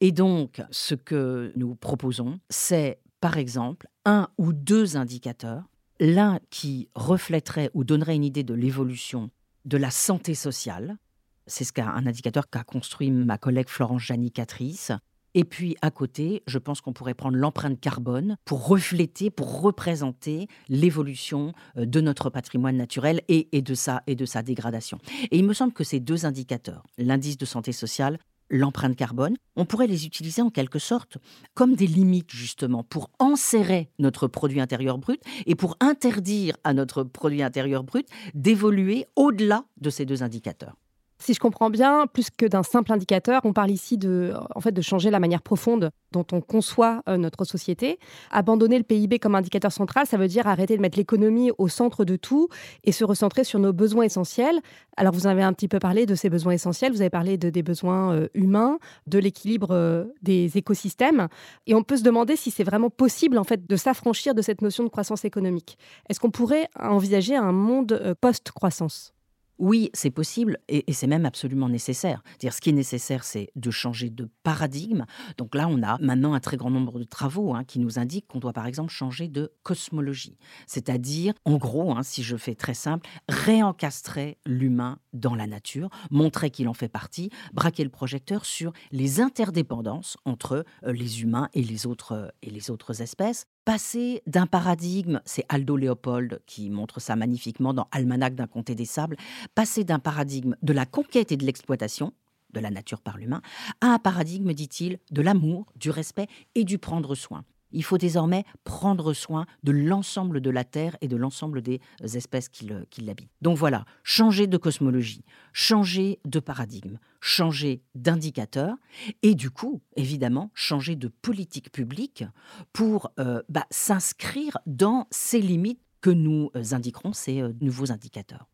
Et 0.00 0.12
donc, 0.12 0.62
ce 0.70 0.94
que 0.94 1.52
nous 1.54 1.74
proposons, 1.74 2.40
c'est 2.48 3.01
par 3.22 3.38
exemple 3.38 3.86
un 4.04 4.28
ou 4.36 4.52
deux 4.52 4.96
indicateurs, 4.96 5.62
l'un 6.00 6.40
qui 6.50 6.88
reflèterait 6.96 7.70
ou 7.72 7.84
donnerait 7.84 8.16
une 8.16 8.24
idée 8.24 8.42
de 8.42 8.52
l'évolution 8.52 9.30
de 9.64 9.76
la 9.76 9.92
santé 9.92 10.34
sociale. 10.34 10.98
C'est 11.46 11.62
ce 11.62 11.72
qu'un 11.72 12.04
indicateur 12.06 12.50
qu'a 12.50 12.64
construit 12.64 13.12
ma 13.12 13.38
collègue 13.38 13.68
Florence 13.68 14.02
Janicatrice. 14.02 14.90
Et 15.34 15.44
puis 15.44 15.76
à 15.82 15.92
côté, 15.92 16.42
je 16.48 16.58
pense 16.58 16.80
qu'on 16.80 16.92
pourrait 16.92 17.14
prendre 17.14 17.36
l'empreinte 17.36 17.80
carbone 17.80 18.36
pour 18.44 18.66
refléter, 18.66 19.30
pour 19.30 19.62
représenter 19.62 20.48
l'évolution 20.68 21.52
euh, 21.76 21.86
de 21.86 22.00
notre 22.00 22.28
patrimoine 22.28 22.76
naturel 22.76 23.22
et, 23.28 23.62
de 23.62 23.74
sa, 23.74 24.02
et 24.08 24.16
de 24.16 24.26
sa 24.26 24.42
dégradation. 24.42 24.98
Et 25.30 25.38
il 25.38 25.46
me 25.46 25.54
semble 25.54 25.72
que 25.72 25.84
ces 25.84 26.00
deux 26.00 26.26
indicateurs, 26.26 26.82
l'indice 26.98 27.38
de 27.38 27.46
santé 27.46 27.70
sociale 27.70 28.18
l'empreinte 28.52 28.94
carbone, 28.94 29.36
on 29.56 29.64
pourrait 29.64 29.88
les 29.88 30.06
utiliser 30.06 30.42
en 30.42 30.50
quelque 30.50 30.78
sorte 30.78 31.18
comme 31.54 31.74
des 31.74 31.86
limites 31.86 32.30
justement 32.30 32.84
pour 32.84 33.10
enserrer 33.18 33.90
notre 33.98 34.28
produit 34.28 34.60
intérieur 34.60 34.98
brut 34.98 35.20
et 35.46 35.56
pour 35.56 35.76
interdire 35.80 36.56
à 36.62 36.74
notre 36.74 37.02
produit 37.02 37.42
intérieur 37.42 37.82
brut 37.82 38.06
d'évoluer 38.34 39.06
au-delà 39.16 39.64
de 39.80 39.90
ces 39.90 40.04
deux 40.04 40.22
indicateurs. 40.22 40.76
Si 41.22 41.34
je 41.34 41.38
comprends 41.38 41.70
bien, 41.70 42.08
plus 42.12 42.30
que 42.36 42.46
d'un 42.46 42.64
simple 42.64 42.92
indicateur, 42.92 43.42
on 43.44 43.52
parle 43.52 43.70
ici 43.70 43.96
de, 43.96 44.34
en 44.56 44.60
fait, 44.60 44.72
de 44.72 44.82
changer 44.82 45.08
la 45.08 45.20
manière 45.20 45.40
profonde 45.40 45.92
dont 46.10 46.26
on 46.32 46.40
conçoit 46.40 47.04
euh, 47.08 47.16
notre 47.16 47.44
société. 47.44 48.00
Abandonner 48.32 48.76
le 48.76 48.82
PIB 48.82 49.20
comme 49.20 49.36
indicateur 49.36 49.70
central, 49.70 50.04
ça 50.08 50.16
veut 50.16 50.26
dire 50.26 50.48
arrêter 50.48 50.76
de 50.76 50.82
mettre 50.82 50.98
l'économie 50.98 51.52
au 51.58 51.68
centre 51.68 52.04
de 52.04 52.16
tout 52.16 52.48
et 52.82 52.90
se 52.90 53.04
recentrer 53.04 53.44
sur 53.44 53.60
nos 53.60 53.72
besoins 53.72 54.02
essentiels. 54.02 54.58
Alors, 54.96 55.12
vous 55.12 55.28
avez 55.28 55.44
un 55.44 55.52
petit 55.52 55.68
peu 55.68 55.78
parlé 55.78 56.06
de 56.06 56.16
ces 56.16 56.28
besoins 56.28 56.54
essentiels, 56.54 56.90
vous 56.90 57.02
avez 57.02 57.08
parlé 57.08 57.38
de, 57.38 57.50
des 57.50 57.62
besoins 57.62 58.14
euh, 58.14 58.28
humains, 58.34 58.80
de 59.06 59.20
l'équilibre 59.20 59.68
euh, 59.70 60.06
des 60.22 60.58
écosystèmes. 60.58 61.28
Et 61.68 61.76
on 61.76 61.84
peut 61.84 61.98
se 61.98 62.02
demander 62.02 62.34
si 62.34 62.50
c'est 62.50 62.64
vraiment 62.64 62.90
possible, 62.90 63.38
en 63.38 63.44
fait, 63.44 63.64
de 63.64 63.76
s'affranchir 63.76 64.34
de 64.34 64.42
cette 64.42 64.60
notion 64.60 64.82
de 64.82 64.88
croissance 64.88 65.24
économique. 65.24 65.78
Est-ce 66.08 66.18
qu'on 66.18 66.32
pourrait 66.32 66.68
envisager 66.80 67.36
un 67.36 67.52
monde 67.52 68.16
post-croissance? 68.20 69.14
Oui, 69.58 69.90
c'est 69.94 70.10
possible 70.10 70.58
et, 70.68 70.92
c'est 70.92 71.06
même 71.06 71.26
absolument 71.26 71.68
nécessaire. 71.68 72.22
Dire, 72.38 72.52
ce 72.52 72.60
qui 72.60 72.70
est 72.70 72.74
nécessaire, 72.74 73.24
c'est 73.24 73.50
de 73.56 73.70
changer 73.70 74.10
de 74.10 74.28
paradigme. 74.42 75.04
Donc 75.38 75.54
là, 75.54 75.68
on 75.68 75.82
a 75.82 75.98
maintenant 75.98 76.34
un 76.34 76.40
très 76.40 76.56
grand 76.56 76.70
nombre 76.70 76.98
de 76.98 77.04
travaux 77.04 77.54
hein, 77.54 77.64
qui 77.64 77.78
nous 77.78 77.98
indiquent 77.98 78.26
qu'on 78.26 78.40
doit 78.40 78.52
par 78.52 78.66
exemple 78.66 78.92
changer 78.92 79.28
de 79.28 79.52
cosmologie. 79.62 80.36
C'est-à-dire, 80.66 81.34
en 81.44 81.56
gros, 81.56 81.92
hein, 81.92 82.02
si 82.02 82.22
je 82.22 82.36
fais 82.36 82.54
très 82.54 82.74
simple, 82.74 83.08
réencastrer 83.28 84.38
l'humain 84.46 84.98
dans 85.12 85.34
la 85.34 85.46
nature, 85.46 85.90
montrer 86.10 86.50
qu'il 86.50 86.68
en 86.68 86.74
fait 86.74 86.88
partie, 86.88 87.30
braquer 87.52 87.84
le 87.84 87.90
projecteur 87.90 88.44
sur 88.44 88.72
les 88.90 89.20
interdépendances 89.20 90.16
entre 90.24 90.64
euh, 90.84 90.92
les 90.92 91.22
humains 91.22 91.48
et 91.54 91.62
les 91.62 91.86
autres, 91.86 92.32
et 92.42 92.50
les 92.50 92.70
autres 92.70 93.02
espèces, 93.02 93.46
passer 93.64 94.22
d'un 94.26 94.46
paradigme, 94.46 95.20
c'est 95.24 95.44
Aldo 95.48 95.76
Léopold 95.76 96.42
qui 96.46 96.70
montre 96.70 97.00
ça 97.00 97.16
magnifiquement 97.16 97.74
dans 97.74 97.88
Almanach 97.90 98.34
d'un 98.34 98.46
comté 98.46 98.74
des 98.74 98.84
sables, 98.84 99.16
passer 99.54 99.84
d'un 99.84 99.98
paradigme 99.98 100.56
de 100.62 100.72
la 100.72 100.86
conquête 100.86 101.32
et 101.32 101.36
de 101.36 101.44
l'exploitation 101.44 102.12
de 102.52 102.60
la 102.60 102.70
nature 102.70 103.00
par 103.00 103.16
l'humain 103.16 103.42
à 103.80 103.86
un 103.86 103.98
paradigme, 103.98 104.52
dit-il, 104.52 104.98
de 105.10 105.22
l'amour, 105.22 105.72
du 105.76 105.90
respect 105.90 106.26
et 106.54 106.64
du 106.64 106.78
prendre 106.78 107.14
soin. 107.14 107.44
Il 107.72 107.84
faut 107.84 107.98
désormais 107.98 108.44
prendre 108.64 109.12
soin 109.12 109.46
de 109.62 109.72
l'ensemble 109.72 110.40
de 110.40 110.50
la 110.50 110.64
Terre 110.64 110.96
et 111.00 111.08
de 111.08 111.16
l'ensemble 111.16 111.62
des 111.62 111.80
espèces 112.02 112.48
qui 112.48 112.66
l'habitent. 112.66 113.30
Donc 113.40 113.56
voilà, 113.56 113.84
changer 114.02 114.46
de 114.46 114.56
cosmologie, 114.56 115.24
changer 115.52 116.20
de 116.24 116.40
paradigme, 116.40 116.98
changer 117.20 117.82
d'indicateur 117.94 118.76
et 119.22 119.34
du 119.34 119.50
coup, 119.50 119.80
évidemment, 119.96 120.50
changer 120.54 120.96
de 120.96 121.08
politique 121.08 121.70
publique 121.72 122.24
pour 122.72 123.10
euh, 123.18 123.42
bah, 123.48 123.66
s'inscrire 123.70 124.58
dans 124.66 125.06
ces 125.10 125.40
limites 125.40 125.80
que 126.00 126.10
nous 126.10 126.50
indiquerons 126.72 127.12
ces 127.12 127.40
euh, 127.40 127.52
nouveaux 127.60 127.92
indicateurs. 127.92 128.46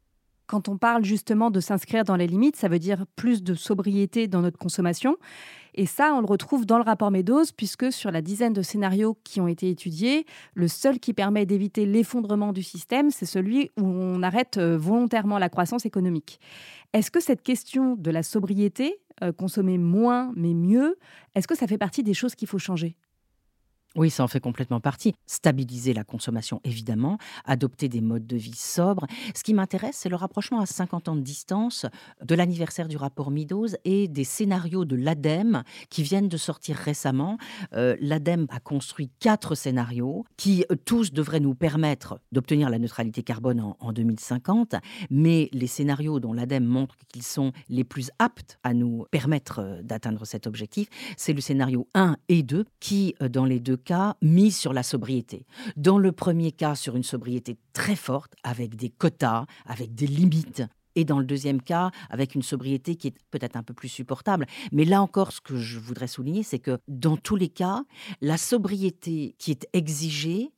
Quand 0.48 0.70
on 0.70 0.78
parle 0.78 1.04
justement 1.04 1.50
de 1.50 1.60
s'inscrire 1.60 2.04
dans 2.04 2.16
les 2.16 2.26
limites, 2.26 2.56
ça 2.56 2.68
veut 2.68 2.78
dire 2.78 3.04
plus 3.16 3.42
de 3.42 3.52
sobriété 3.54 4.28
dans 4.28 4.40
notre 4.40 4.56
consommation. 4.56 5.18
Et 5.74 5.84
ça, 5.84 6.14
on 6.14 6.20
le 6.20 6.26
retrouve 6.26 6.64
dans 6.64 6.78
le 6.78 6.84
rapport 6.84 7.10
Meadows, 7.10 7.44
puisque 7.54 7.92
sur 7.92 8.10
la 8.10 8.22
dizaine 8.22 8.54
de 8.54 8.62
scénarios 8.62 9.18
qui 9.24 9.42
ont 9.42 9.46
été 9.46 9.68
étudiés, 9.68 10.24
le 10.54 10.66
seul 10.66 11.00
qui 11.00 11.12
permet 11.12 11.44
d'éviter 11.44 11.84
l'effondrement 11.84 12.54
du 12.54 12.62
système, 12.62 13.10
c'est 13.10 13.26
celui 13.26 13.70
où 13.78 13.84
on 13.84 14.22
arrête 14.22 14.56
euh, 14.56 14.78
volontairement 14.78 15.38
la 15.38 15.50
croissance 15.50 15.84
économique. 15.84 16.40
Est-ce 16.94 17.10
que 17.10 17.20
cette 17.20 17.42
question 17.42 17.94
de 17.96 18.10
la 18.10 18.22
sobriété, 18.22 18.98
euh, 19.22 19.32
consommer 19.32 19.76
moins 19.76 20.32
mais 20.34 20.54
mieux, 20.54 20.96
est-ce 21.34 21.46
que 21.46 21.56
ça 21.56 21.66
fait 21.66 21.78
partie 21.78 22.02
des 22.02 22.14
choses 22.14 22.34
qu'il 22.34 22.48
faut 22.48 22.58
changer? 22.58 22.96
Oui, 23.98 24.10
ça 24.10 24.22
en 24.22 24.28
fait 24.28 24.38
complètement 24.38 24.78
partie. 24.78 25.12
Stabiliser 25.26 25.92
la 25.92 26.04
consommation, 26.04 26.60
évidemment, 26.62 27.18
adopter 27.44 27.88
des 27.88 28.00
modes 28.00 28.26
de 28.26 28.36
vie 28.36 28.54
sobres. 28.54 29.06
Ce 29.34 29.42
qui 29.42 29.54
m'intéresse, 29.54 29.96
c'est 29.96 30.08
le 30.08 30.14
rapprochement 30.14 30.60
à 30.60 30.66
50 30.66 31.08
ans 31.08 31.16
de 31.16 31.20
distance 31.20 31.84
de 32.22 32.34
l'anniversaire 32.36 32.86
du 32.86 32.96
rapport 32.96 33.32
Meadows 33.32 33.66
et 33.84 34.06
des 34.06 34.22
scénarios 34.22 34.84
de 34.84 34.94
l'ADEME 34.94 35.64
qui 35.90 36.04
viennent 36.04 36.28
de 36.28 36.36
sortir 36.36 36.76
récemment. 36.76 37.38
Euh, 37.72 37.96
L'ADEME 38.00 38.46
a 38.50 38.60
construit 38.60 39.10
quatre 39.18 39.56
scénarios 39.56 40.24
qui 40.36 40.64
euh, 40.70 40.76
tous 40.84 41.12
devraient 41.12 41.40
nous 41.40 41.56
permettre 41.56 42.20
d'obtenir 42.30 42.70
la 42.70 42.78
neutralité 42.78 43.24
carbone 43.24 43.60
en, 43.60 43.76
en 43.80 43.92
2050, 43.92 44.76
mais 45.10 45.48
les 45.52 45.66
scénarios 45.66 46.20
dont 46.20 46.32
l'ADEME 46.32 46.64
montre 46.64 46.94
qu'ils 47.08 47.24
sont 47.24 47.50
les 47.68 47.82
plus 47.82 48.12
aptes 48.20 48.60
à 48.62 48.74
nous 48.74 49.06
permettre 49.10 49.58
euh, 49.58 49.82
d'atteindre 49.82 50.24
cet 50.24 50.46
objectif, 50.46 50.88
c'est 51.16 51.32
le 51.32 51.40
scénario 51.40 51.88
1 51.94 52.16
et 52.28 52.44
2 52.44 52.64
qui, 52.78 53.16
dans 53.20 53.44
les 53.44 53.58
deux 53.58 53.76
mise 54.22 54.56
sur 54.56 54.72
la 54.72 54.82
sobriété. 54.82 55.46
Dans 55.76 55.98
le 55.98 56.12
premier 56.12 56.52
cas, 56.52 56.74
sur 56.74 56.96
une 56.96 57.02
sobriété 57.02 57.56
très 57.72 57.96
forte, 57.96 58.34
avec 58.42 58.76
des 58.76 58.90
quotas, 58.90 59.46
avec 59.66 59.94
des 59.94 60.06
limites. 60.06 60.62
Et 60.94 61.04
dans 61.04 61.18
le 61.18 61.24
deuxième 61.24 61.62
cas, 61.62 61.90
avec 62.10 62.34
une 62.34 62.42
sobriété 62.42 62.96
qui 62.96 63.08
est 63.08 63.14
peut-être 63.30 63.56
un 63.56 63.62
peu 63.62 63.74
plus 63.74 63.88
supportable. 63.88 64.46
Mais 64.72 64.84
là 64.84 65.00
encore, 65.00 65.32
ce 65.32 65.40
que 65.40 65.56
je 65.56 65.78
voudrais 65.78 66.08
souligner, 66.08 66.42
c'est 66.42 66.58
que 66.58 66.78
dans 66.88 67.16
tous 67.16 67.36
les 67.36 67.48
cas, 67.48 67.84
la 68.20 68.36
sobriété 68.36 69.36
qui 69.38 69.52
est 69.52 69.68
exigée, 69.72 70.50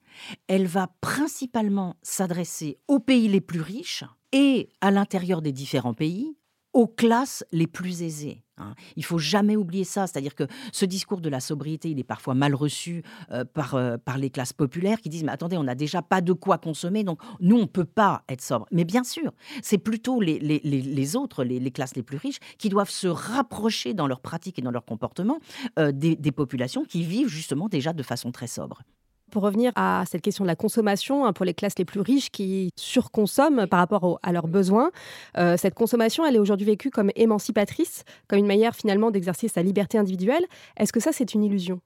elle 0.48 0.66
va 0.66 0.88
principalement 1.00 1.96
s'adresser 2.02 2.78
aux 2.88 3.00
pays 3.00 3.28
les 3.28 3.40
plus 3.40 3.60
riches 3.60 4.04
et 4.32 4.70
à 4.80 4.90
l'intérieur 4.90 5.42
des 5.42 5.52
différents 5.52 5.94
pays, 5.94 6.36
aux 6.72 6.86
classes 6.86 7.44
les 7.52 7.66
plus 7.66 8.02
aisées. 8.02 8.42
Hein. 8.58 8.74
Il 8.96 9.04
faut 9.04 9.18
jamais 9.18 9.56
oublier 9.56 9.84
ça, 9.84 10.06
c'est-à-dire 10.06 10.34
que 10.34 10.44
ce 10.72 10.84
discours 10.84 11.20
de 11.20 11.28
la 11.28 11.40
sobriété, 11.40 11.90
il 11.90 11.98
est 11.98 12.04
parfois 12.04 12.34
mal 12.34 12.54
reçu 12.54 13.02
euh, 13.32 13.44
par, 13.44 13.74
euh, 13.74 13.96
par 13.96 14.18
les 14.18 14.30
classes 14.30 14.52
populaires 14.52 15.00
qui 15.00 15.08
disent 15.08 15.24
mais 15.24 15.32
attendez, 15.32 15.56
on 15.56 15.64
n'a 15.64 15.74
déjà 15.74 16.02
pas 16.02 16.20
de 16.20 16.32
quoi 16.32 16.58
consommer, 16.58 17.04
donc 17.04 17.20
nous 17.40 17.56
on 17.56 17.66
peut 17.66 17.84
pas 17.84 18.22
être 18.28 18.42
sobre. 18.42 18.66
Mais 18.70 18.84
bien 18.84 19.04
sûr, 19.04 19.32
c'est 19.62 19.78
plutôt 19.78 20.20
les, 20.20 20.38
les, 20.38 20.60
les, 20.60 21.16
autres, 21.16 21.44
les, 21.44 21.70
classes 21.70 21.96
les 21.96 22.02
plus 22.02 22.18
riches, 22.18 22.38
qui 22.58 22.68
doivent 22.68 22.90
se 22.90 23.08
rapprocher 23.08 23.94
dans 23.94 24.06
leur 24.06 24.20
pratique 24.20 24.58
et 24.58 24.62
dans 24.62 24.70
leur 24.70 24.84
comportement 24.84 25.38
euh, 25.78 25.92
des, 25.92 26.16
des 26.16 26.32
populations 26.32 26.84
qui 26.84 27.02
vivent 27.02 27.28
justement 27.28 27.68
déjà 27.68 27.92
de 27.92 28.02
façon 28.02 28.30
très 28.30 28.46
sobre. 28.46 28.82
Pour 29.30 29.42
revenir 29.42 29.72
à 29.76 30.04
cette 30.10 30.22
question 30.22 30.44
de 30.44 30.48
la 30.48 30.56
consommation, 30.56 31.24
hein, 31.24 31.32
pour 31.32 31.44
les 31.44 31.54
classes 31.54 31.78
les 31.78 31.84
plus 31.84 32.00
riches 32.00 32.30
qui 32.30 32.70
surconsomment 32.76 33.66
par 33.66 33.78
rapport 33.78 34.18
à 34.22 34.32
leurs 34.32 34.48
besoins, 34.48 34.90
euh, 35.38 35.56
cette 35.56 35.74
consommation, 35.74 36.26
elle 36.26 36.36
est 36.36 36.40
aujourd'hui 36.40 36.66
vécue 36.66 36.90
comme 36.90 37.10
émancipatrice, 37.16 38.04
comme 38.28 38.38
une 38.38 38.46
manière 38.46 38.74
finalement 38.74 39.10
d'exercer 39.10 39.48
sa 39.48 39.62
liberté 39.62 39.98
individuelle. 39.98 40.44
Est-ce 40.76 40.92
que 40.92 41.00
ça, 41.00 41.12
c'est 41.12 41.34
une 41.34 41.44
illusion? 41.44 41.80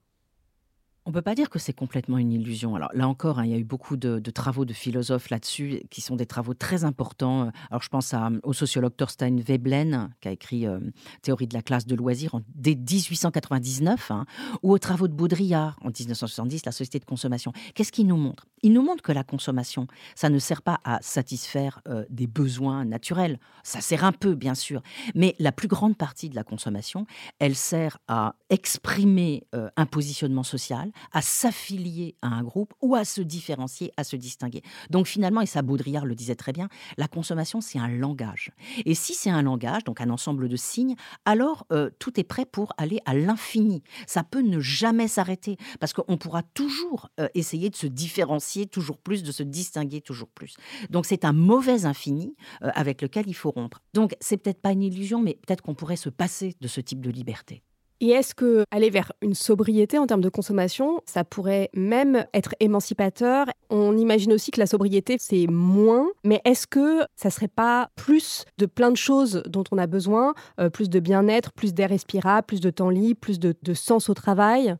On 1.07 1.11
ne 1.11 1.14
peut 1.14 1.23
pas 1.23 1.35
dire 1.35 1.51
que 1.51 1.59
c'est 1.59 1.75
complètement 1.75 2.17
une 2.17 2.33
illusion. 2.33 2.77
Alors 2.77 2.88
là 2.95 3.07
encore, 3.07 3.38
hein, 3.38 3.45
il 3.45 3.51
y 3.51 3.55
a 3.55 3.59
eu 3.59 3.64
beaucoup 3.64 3.97
de, 3.97 4.19
travaux 4.31 4.64
de 4.64 4.73
philosophes 4.73 5.29
là-dessus, 5.29 5.83
qui 5.90 6.01
sont 6.01 6.17
des 6.17 6.25
travaux 6.25 6.55
très 6.55 6.85
importants. 6.85 7.51
Alors 7.71 7.83
je 7.83 7.90
pense 7.90 8.14
au 8.43 8.53
sociologue 8.55 8.97
Thorstein 8.97 9.38
Veblen, 9.38 10.14
qui 10.21 10.29
a 10.29 10.31
écrit 10.31 10.67
euh, 10.67 10.81
Théorie 11.21 11.47
de 11.47 11.55
la 11.55 11.62
classe 11.62 11.87
de 11.87 11.95
loisirs 11.95 12.35
en, 12.35 12.43
dès 12.55 12.75
1899, 12.75 14.11
hein, 14.11 14.25
ou 14.62 14.73
aux 14.73 14.79
travaux 14.79 15.07
de 15.07 15.12
Baudrillard 15.12 15.79
en 15.83 15.88
1970, 15.88 16.64
La 16.64 16.73
société 16.73 16.99
de 16.99 17.05
consommation. 17.05 17.53
Qu'est-ce 17.75 17.93
qu'il 17.93 18.07
nous 18.07 18.17
montre? 18.17 18.47
Il 18.62 18.73
nous 18.73 18.83
montre 18.83 19.03
que 19.03 19.12
la 19.12 19.25
consommation, 19.25 19.87
ça 20.14 20.31
ne 20.31 20.38
sert 20.38 20.62
pas 20.62 20.81
à 20.85 20.99
satisfaire 21.03 21.83
euh, 21.87 22.07
des 22.09 22.27
besoins 22.27 22.87
naturels. 22.87 23.38
Ça 23.62 23.83
sert 23.83 24.05
un 24.05 24.12
peu, 24.12 24.35
bien 24.35 24.55
sûr, 24.55 24.83
mais 25.14 25.35
la 25.38 25.53
plus 25.53 25.69
grande 25.69 25.99
partie 25.99 26.31
de 26.31 26.35
la 26.35 26.45
consommation, 26.45 27.07
elle 27.38 27.57
sert 27.57 27.99
à 28.09 28.37
exprimer 28.49 29.47
euh, 29.55 29.69
un 29.77 29.85
positionnement 29.85 30.43
social 30.43 30.93
à 31.13 31.23
s'affilier 31.23 32.17
à 32.23 32.29
un 32.29 32.43
groupe 32.43 32.75
ou 32.81 32.95
à 32.95 33.05
se 33.05 33.21
différencier, 33.21 33.93
à 33.97 34.05
se 34.05 34.17
distinguer. 34.17 34.63
Donc 34.91 35.07
finalement, 35.07 35.41
et 35.41 35.47
ça 35.47 35.63
Baudrillard 35.63 36.07
le 36.07 36.15
disait 36.15 36.35
très 36.35 36.53
bien, 36.53 36.69
la 36.97 37.09
consommation, 37.09 37.61
c'est 37.61 37.79
un 37.79 37.89
langage. 37.89 38.53
Et 38.85 38.95
si 38.95 39.15
c'est 39.15 39.31
un 39.31 39.43
langage, 39.43 39.85
donc 39.85 40.01
un 40.01 40.11
ensemble 40.11 40.49
de 40.49 40.57
signes, 40.57 40.97
alors 41.25 41.67
euh, 41.73 41.91
tout 41.99 42.19
est 42.19 42.25
prêt 42.25 42.45
pour 42.45 42.73
aller 42.77 43.01
à 43.05 43.15
l'infini. 43.15 43.83
Ça 44.07 44.25
peut 44.25 44.43
ne 44.43 44.61
jamais 44.61 45.09
s'arrêter 45.09 45.57
parce 45.81 45.93
qu'on 45.93 46.17
pourra 46.17 46.43
toujours 46.43 47.09
euh, 47.21 47.29
essayer 47.35 47.71
de 47.71 47.77
se 47.77 47.87
différencier 47.87 48.67
toujours 48.67 48.99
plus, 48.99 49.23
de 49.23 49.33
se 49.33 49.43
distinguer 49.43 50.01
toujours 50.01 50.29
plus. 50.29 50.57
Donc 50.91 51.07
c'est 51.07 51.25
un 51.25 51.33
mauvais 51.33 51.87
infini 51.87 52.37
euh, 52.63 52.71
avec 52.75 53.03
lequel 53.03 53.29
il 53.29 53.35
faut 53.35 53.51
rompre. 53.51 53.83
Donc 53.95 54.15
c'est 54.21 54.37
peut-être 54.37 54.61
pas 54.61 54.73
une 54.73 54.83
illusion, 54.83 55.21
mais 55.21 55.39
peut-être 55.47 55.63
qu'on 55.63 55.75
pourrait 55.75 55.97
se 55.97 56.09
passer 56.09 56.55
de 56.61 56.69
ce 56.69 56.81
type 56.81 57.01
de 57.01 57.11
liberté. 57.11 57.63
Et 58.05 58.11
est-ce 58.11 58.35
que 58.35 58.67
aller 58.71 58.90
vers 58.90 59.12
une 59.23 59.33
sobriété 59.33 59.97
en 59.97 60.07
termes 60.07 60.21
de 60.21 60.29
consommation, 60.29 61.01
ça 61.07 61.25
pourrait 61.25 61.71
même 61.73 62.27
être 62.35 62.55
émancipateur? 62.61 63.47
On 63.71 63.97
imagine 63.97 64.35
aussi 64.35 64.51
que 64.51 64.61
la 64.61 64.67
sobriété, 64.67 65.17
c'est 65.19 65.47
moins, 65.47 66.09
mais 66.23 66.43
est-ce 66.45 66.67
que 66.67 67.01
ça 67.17 67.31
serait 67.31 67.49
pas 67.49 67.88
plus 67.97 68.45
de 68.59 68.67
plein 68.67 68.90
de 68.90 68.99
choses 68.99 69.43
dont 69.47 69.64
on 69.73 69.79
a 69.79 69.87
besoin, 69.87 70.35
euh, 70.61 70.69
plus 70.69 70.90
de 70.90 71.01
bien-être, 71.01 71.55
plus 71.55 71.73
d'air 71.73 71.88
respirable, 71.88 72.47
plus 72.47 72.61
de 72.61 72.69
temps 72.69 72.90
libre, 72.90 73.21
plus 73.21 73.38
de, 73.38 73.55
sens 73.73 74.11
au 74.11 74.14
travail? 74.14 74.77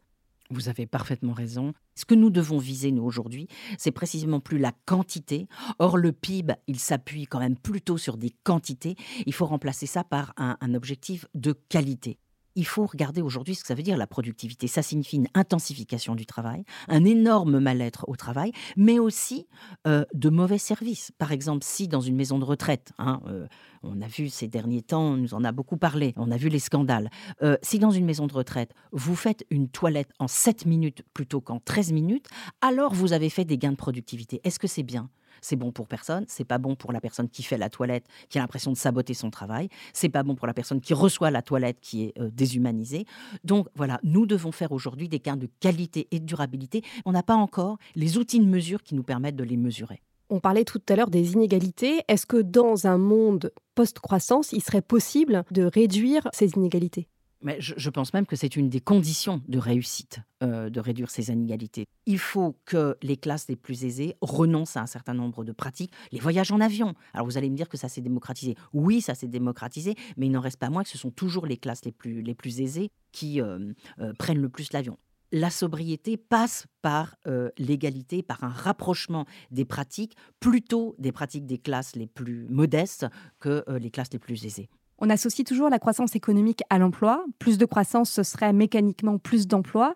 Vous 0.51 0.69
avez 0.69 0.85
parfaitement 0.85 1.33
raison. 1.33 1.73
Ce 1.95 2.05
que 2.05 2.15
nous 2.15 2.29
devons 2.29 2.59
viser, 2.59 2.93
nous, 2.93 3.05
aujourd'hui, 3.05 3.49
c'est 3.79 3.91
précisément 3.91 4.41
plus 4.41 4.59
la 4.59 4.73
quantité. 4.85 5.49
Or, 5.79 5.97
le 5.97 6.13
PIB, 6.13 6.53
il 6.67 6.79
s'appuie 6.79 7.25
quand 7.25 7.41
même 7.41 7.57
plutôt 7.57 7.97
sur 7.97 8.19
des 8.19 8.35
quantités. 8.45 8.97
Il 9.25 9.33
faut 9.33 9.47
remplacer 9.47 9.87
ça 9.87 10.05
par 10.05 10.35
un 10.37 10.75
objectif 10.75 11.25
de 11.35 11.55
qualité 11.71 12.19
il 12.55 12.67
faut 12.67 12.87
regarder 12.87 13.23
aujourd'hui 13.23 13.55
ce 13.55 13.63
que 13.63 13.69
ça 13.69 13.75
veut 13.75 13.83
dire 13.83 13.97
la 13.97 14.07
productivité. 14.07 14.67
Ça 14.67 14.83
signifie 14.83 15.17
une 15.17 15.29
intensification 15.35 16.15
du 16.15 16.27
travail, 16.27 16.65
un 16.89 17.05
énorme 17.05 17.59
mal-être 17.59 18.05
au 18.09 18.17
travail, 18.17 18.53
mais 18.77 18.99
aussi 18.99 19.47
euh, 19.87 20.05
de 20.15 20.29
mauvais 20.29 20.59
services. 20.59 21.11
Par 21.19 21.33
exemple, 21.33 21.65
si 21.65 21.89
dans 21.89 22.01
une 22.01 22.17
maison 22.17 22.39
de 22.39 22.45
retraite, 22.45 22.93
hein, 22.99 23.21
euh, 23.27 23.47
on 23.83 24.01
a 24.01 24.07
vu 24.07 24.29
ces 24.29 24.49
derniers 24.49 24.83
temps, 24.83 25.03
on 25.03 25.17
nous 25.17 25.35
en 25.35 25.45
a 25.45 25.53
beaucoup 25.53 25.77
parlé, 25.77 26.15
on 26.17 26.31
a 26.31 26.37
vu 26.37 26.49
les 26.49 26.59
scandales, 26.59 27.11
euh, 27.43 27.57
si 27.63 27.79
dans 27.79 27.91
une 27.91 28.05
maison 28.05 28.27
de 28.27 28.33
retraite, 28.33 28.73
vous 28.93 29.17
faites 29.17 29.45
une 29.51 29.69
toilette 29.69 30.11
en 30.19 30.29
7 30.29 30.67
minutes 30.67 31.03
plutôt 31.13 31.41
qu'en 31.41 31.61
13 31.61 31.93
minutes, 31.93 32.29
alors 32.61 32.95
vous 32.95 33.13
avez 33.13 33.31
fait 33.31 33.45
des 33.45 33.59
gains 33.59 33.73
de 33.73 33.77
productivité. 33.77 34.41
Est-ce 34.45 34.59
que 34.59 34.67
c'est 34.67 34.83
bien? 34.83 35.11
C'est 35.45 35.57
bon 35.57 35.73
pour 35.73 35.87
personne, 35.87 36.25
c'est 36.27 36.45
pas 36.45 36.59
bon 36.59 36.75
pour 36.75 36.93
la 36.93 37.01
personne 37.01 37.29
qui 37.29 37.43
fait 37.43 37.59
la 37.59 37.69
toilette, 37.69 38.07
qui 38.31 38.39
a 38.39 38.41
l'impression 38.41 38.73
de 38.73 38.77
saboter 38.77 39.15
son 39.15 39.31
travail, 39.31 39.69
c'est 39.93 40.09
pas 40.09 40.23
bon 40.23 40.35
pour 40.35 40.47
la 40.47 40.55
personne 40.55 40.81
qui 40.81 40.95
reçoit 40.95 41.31
la 41.31 41.43
toilette, 41.43 41.79
qui 41.81 42.05
est 42.05 42.19
euh, 42.19 42.31
déshumanisée. 42.33 43.05
Donc 43.45 43.69
voilà, 43.75 44.01
nous 44.03 44.27
devons 44.27 44.53
faire 44.53 44.73
aujourd'hui 44.73 45.09
des 45.09 45.21
gains 45.21 45.37
de 45.37 45.49
qualité 45.61 46.09
et 46.11 46.19
de 46.19 46.25
durabilité. 46.25 46.83
On 47.05 47.13
n'a 47.13 47.23
pas 47.23 47.35
encore 47.35 47.79
les 47.95 48.17
outils 48.17 48.41
de 48.41 48.47
mesure 48.47 48.83
qui 48.83 48.95
nous 48.95 49.03
permettent 49.03 49.37
de 49.37 49.45
les 49.45 49.59
mesurer. 49.59 50.01
On 50.31 50.41
parlait 50.41 50.65
tout 50.65 50.81
à 50.89 50.97
l'heure 50.97 51.11
des 51.11 51.35
inégalités. 51.35 52.01
Est-ce 52.09 52.25
que 52.25 52.39
dans 52.39 52.87
un 52.87 52.97
monde 52.97 53.53
post-croissance, 53.75 54.53
il 54.53 54.63
serait 54.63 54.83
possible 54.83 55.45
de 55.51 55.65
réduire 55.65 56.29
ces 56.33 56.49
inégalités? 56.57 57.09
Mais 57.45 57.59
je, 57.61 57.91
pense 57.91 58.15
même 58.15 58.25
que 58.25 58.37
c'est 58.37 58.57
une 58.57 58.71
des 58.71 58.81
conditions 58.81 59.43
de 59.49 59.59
réussite, 59.59 60.21
euh, 60.43 60.71
de 60.71 60.81
réduire 60.81 61.11
ces 61.11 61.31
inégalités. 61.31 61.87
Il 62.07 62.19
faut 62.19 62.59
que 62.65 62.97
les 63.03 63.19
classes 63.19 63.49
les 63.49 63.55
plus 63.55 63.85
aisées 63.85 64.17
renoncent 64.23 64.79
à 64.79 64.81
un 64.81 64.87
certain 64.87 65.13
nombre 65.13 65.45
de 65.45 65.53
pratiques. 65.53 65.93
Les 66.11 66.19
voyages 66.19 66.51
en 66.53 66.61
avion. 66.61 66.95
Alors 67.13 67.27
vous 67.27 67.37
allez 67.37 67.51
me 67.51 67.57
dire 67.57 67.69
que 67.69 67.77
ça 67.77 67.89
s'est 67.89 68.01
démocratisé. 68.01 68.57
Oui, 68.73 69.03
ça 69.03 69.15
s'est 69.15 69.29
démocratisé, 69.29 69.95
mais 70.17 70.27
il 70.27 70.33
n'en 70.33 70.41
reste 70.41 70.59
pas 70.59 70.71
moins 70.71 70.83
que 70.83 70.89
ce 70.89 70.97
sont 70.97 71.11
toujours 71.11 71.47
les 71.47 71.59
classes 71.59 71.85
les 71.85 71.93
plus, 71.93 72.23
les 72.23 72.35
plus 72.35 72.63
aisées 72.63 72.91
qui 73.13 73.43
euh, 73.43 73.73
euh, 74.01 74.15
prennent 74.19 74.41
le 74.41 74.49
plus 74.49 74.73
l'avion. 74.73 74.99
La 75.31 75.51
sobriété 75.51 76.17
passe 76.17 76.67
par 76.81 77.17
l'égalité, 77.59 78.23
par 78.23 78.45
un 78.45 78.51
rapprochement 78.51 79.27
des 79.51 79.65
pratiques, 79.65 80.17
plutôt 80.39 80.95
des 81.01 81.11
pratiques 81.11 81.47
des 81.47 81.59
classes 81.59 81.97
les 81.97 82.07
plus 82.07 82.47
modestes 82.49 83.07
que 83.41 83.65
les 83.69 83.91
classes 83.91 84.13
les 84.13 84.21
plus 84.21 84.47
aisées. 84.47 84.69
On 84.99 85.11
associe 85.11 85.45
toujours 85.47 85.71
la 85.71 85.79
croissance 85.79 86.15
économique 86.15 86.63
à 86.71 86.79
l'emploi. 86.79 87.25
Plus 87.39 87.59
de 87.59 87.67
croissance, 87.67 88.11
ce 88.11 88.23
serait 88.23 88.53
mécaniquement 88.53 89.19
plus 89.19 89.47
d'emplois. 89.47 89.95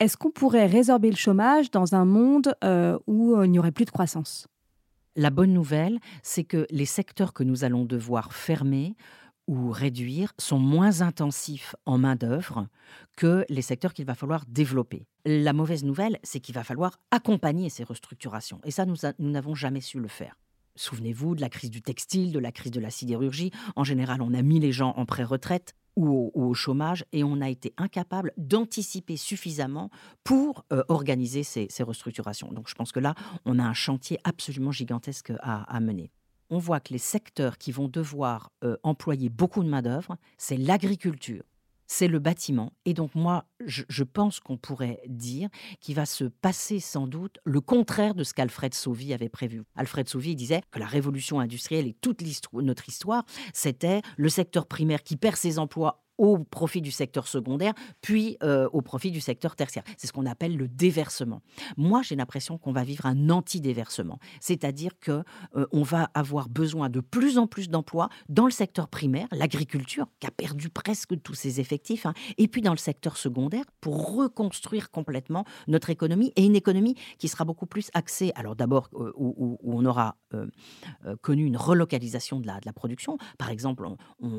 Est-ce 0.00 0.16
qu'on 0.16 0.30
pourrait 0.30 0.66
résorber 0.66 1.10
le 1.10 1.16
chômage 1.16 1.70
dans 1.70 1.94
un 1.94 2.04
monde 2.04 2.54
euh, 2.64 2.98
où 3.06 3.36
euh, 3.36 3.46
il 3.46 3.50
n'y 3.50 3.58
aurait 3.58 3.72
plus 3.72 3.84
de 3.84 3.90
croissance? 3.90 4.46
La 5.16 5.30
bonne 5.30 5.52
nouvelle, 5.52 5.98
c'est 6.22 6.44
que 6.44 6.66
les 6.70 6.86
secteurs 6.86 7.32
que 7.32 7.42
nous 7.42 7.64
allons 7.64 7.84
devoir 7.84 8.32
fermer 8.32 8.94
ou 9.48 9.70
réduire 9.70 10.32
sont 10.38 10.58
moins 10.58 11.00
intensifs 11.00 11.74
en 11.86 11.98
main-d'œuvre 11.98 12.68
que 13.16 13.44
les 13.48 13.62
secteurs 13.62 13.94
qu'il 13.94 14.04
va 14.04 14.14
falloir 14.14 14.44
développer. 14.46 15.06
La 15.24 15.52
mauvaise 15.52 15.84
nouvelle, 15.84 16.18
c'est 16.22 16.38
qu'il 16.38 16.54
va 16.54 16.62
falloir 16.62 17.00
accompagner 17.10 17.70
ces 17.70 17.82
restructurations. 17.82 18.60
Et 18.64 18.70
ça, 18.70 18.86
nous 18.86 18.96
n'avons 19.18 19.54
jamais 19.54 19.80
su 19.80 19.98
le 19.98 20.08
faire. 20.08 20.36
Souvenez-vous 20.78 21.34
de 21.34 21.40
la 21.40 21.48
crise 21.48 21.70
du 21.70 21.82
textile, 21.82 22.32
de 22.32 22.38
la 22.38 22.52
crise 22.52 22.70
de 22.70 22.80
la 22.80 22.90
sidérurgie. 22.90 23.50
En 23.74 23.84
général, 23.84 24.22
on 24.22 24.32
a 24.32 24.42
mis 24.42 24.60
les 24.60 24.72
gens 24.72 24.94
en 24.96 25.06
pré-retraite 25.06 25.74
ou 25.96 26.30
au, 26.32 26.54
chômage 26.54 27.04
et 27.12 27.24
on 27.24 27.40
a 27.40 27.48
été 27.48 27.74
incapable 27.76 28.32
d'anticiper 28.36 29.16
suffisamment 29.16 29.90
pour 30.22 30.64
euh, 30.72 30.84
organiser 30.88 31.42
ces, 31.42 31.68
restructurations. 31.80 32.52
Donc 32.52 32.68
je 32.68 32.76
pense 32.76 32.92
que 32.92 33.00
là, 33.00 33.16
on 33.44 33.58
a 33.58 33.64
un 33.64 33.74
chantier 33.74 34.20
absolument 34.22 34.70
gigantesque 34.70 35.32
à, 35.40 35.80
mener. 35.80 36.12
On 36.50 36.58
voit 36.58 36.78
que 36.78 36.92
les 36.92 36.98
secteurs 36.98 37.58
qui 37.58 37.72
vont 37.72 37.88
devoir 37.88 38.52
euh, 38.62 38.76
employer 38.84 39.28
beaucoup 39.28 39.64
de 39.64 39.68
main-d'œuvre, 39.68 40.16
c'est 40.36 40.56
l'agriculture, 40.56 41.42
c'est 41.88 42.06
le 42.06 42.20
bâtiment. 42.20 42.72
Et 42.84 42.94
donc 42.94 43.14
moi, 43.14 43.46
je, 43.64 44.02
pense 44.04 44.38
qu'on 44.38 44.56
pourrait 44.56 45.00
dire 45.08 45.48
qu'il 45.80 45.96
va 45.96 46.06
se 46.06 46.24
passer 46.24 46.78
sans 46.78 47.06
doute 47.06 47.38
le 47.44 47.60
contraire 47.60 48.14
de 48.14 48.22
ce 48.22 48.34
qu'Alfred 48.34 48.74
Sauvy 48.74 49.12
avait 49.12 49.28
prévu. 49.28 49.62
Alfred 49.74 50.08
Sauvy 50.08 50.36
disait 50.36 50.62
que 50.70 50.78
la 50.78 50.86
révolution 50.86 51.40
industrielle 51.40 51.86
et 51.86 51.94
toute 51.94 52.22
notre 52.52 52.88
histoire, 52.88 53.24
c'était 53.52 54.02
le 54.16 54.28
secteur 54.28 54.66
primaire 54.66 55.02
qui 55.02 55.16
perd 55.16 55.36
ses 55.36 55.58
emplois 55.58 56.04
au 56.18 56.38
profit 56.38 56.82
du 56.82 56.90
secteur 56.90 57.26
secondaire, 57.28 57.72
puis 58.02 58.36
euh, 58.42 58.68
au 58.72 58.82
profit 58.82 59.10
du 59.10 59.20
secteur 59.20 59.56
tertiaire. 59.56 59.84
C'est 59.96 60.08
ce 60.08 60.12
qu'on 60.12 60.26
appelle 60.26 60.56
le 60.56 60.68
déversement. 60.68 61.40
Moi, 61.76 62.02
j'ai 62.02 62.16
l'impression 62.16 62.58
qu'on 62.58 62.72
va 62.72 62.84
vivre 62.84 63.06
un 63.06 63.30
anti-déversement, 63.30 64.18
c'est-à-dire 64.40 64.98
que 65.00 65.22
euh, 65.56 65.66
on 65.72 65.82
va 65.82 66.10
avoir 66.14 66.48
besoin 66.48 66.90
de 66.90 67.00
plus 67.00 67.38
en 67.38 67.46
plus 67.46 67.68
d'emplois 67.68 68.08
dans 68.28 68.44
le 68.44 68.50
secteur 68.50 68.88
primaire, 68.88 69.28
l'agriculture, 69.30 70.06
qui 70.20 70.26
a 70.26 70.30
perdu 70.30 70.68
presque 70.68 71.20
tous 71.22 71.34
ses 71.34 71.60
effectifs, 71.60 72.04
hein, 72.04 72.14
et 72.36 72.48
puis 72.48 72.60
dans 72.60 72.72
le 72.72 72.78
secteur 72.78 73.16
secondaire, 73.16 73.64
pour 73.80 74.16
reconstruire 74.16 74.90
complètement 74.90 75.44
notre 75.68 75.90
économie, 75.90 76.32
et 76.36 76.44
une 76.44 76.56
économie 76.56 76.96
qui 77.18 77.28
sera 77.28 77.44
beaucoup 77.44 77.66
plus 77.66 77.90
axée, 77.94 78.32
alors 78.34 78.56
d'abord, 78.56 78.90
euh, 78.94 79.12
où, 79.16 79.58
on 79.62 79.84
aura 79.84 80.16
connu 81.20 81.44
une 81.44 81.56
relocalisation 81.56 82.40
de 82.40 82.46
la 82.46 82.72
production. 82.72 83.18
Par 83.38 83.50
exemple, 83.50 83.86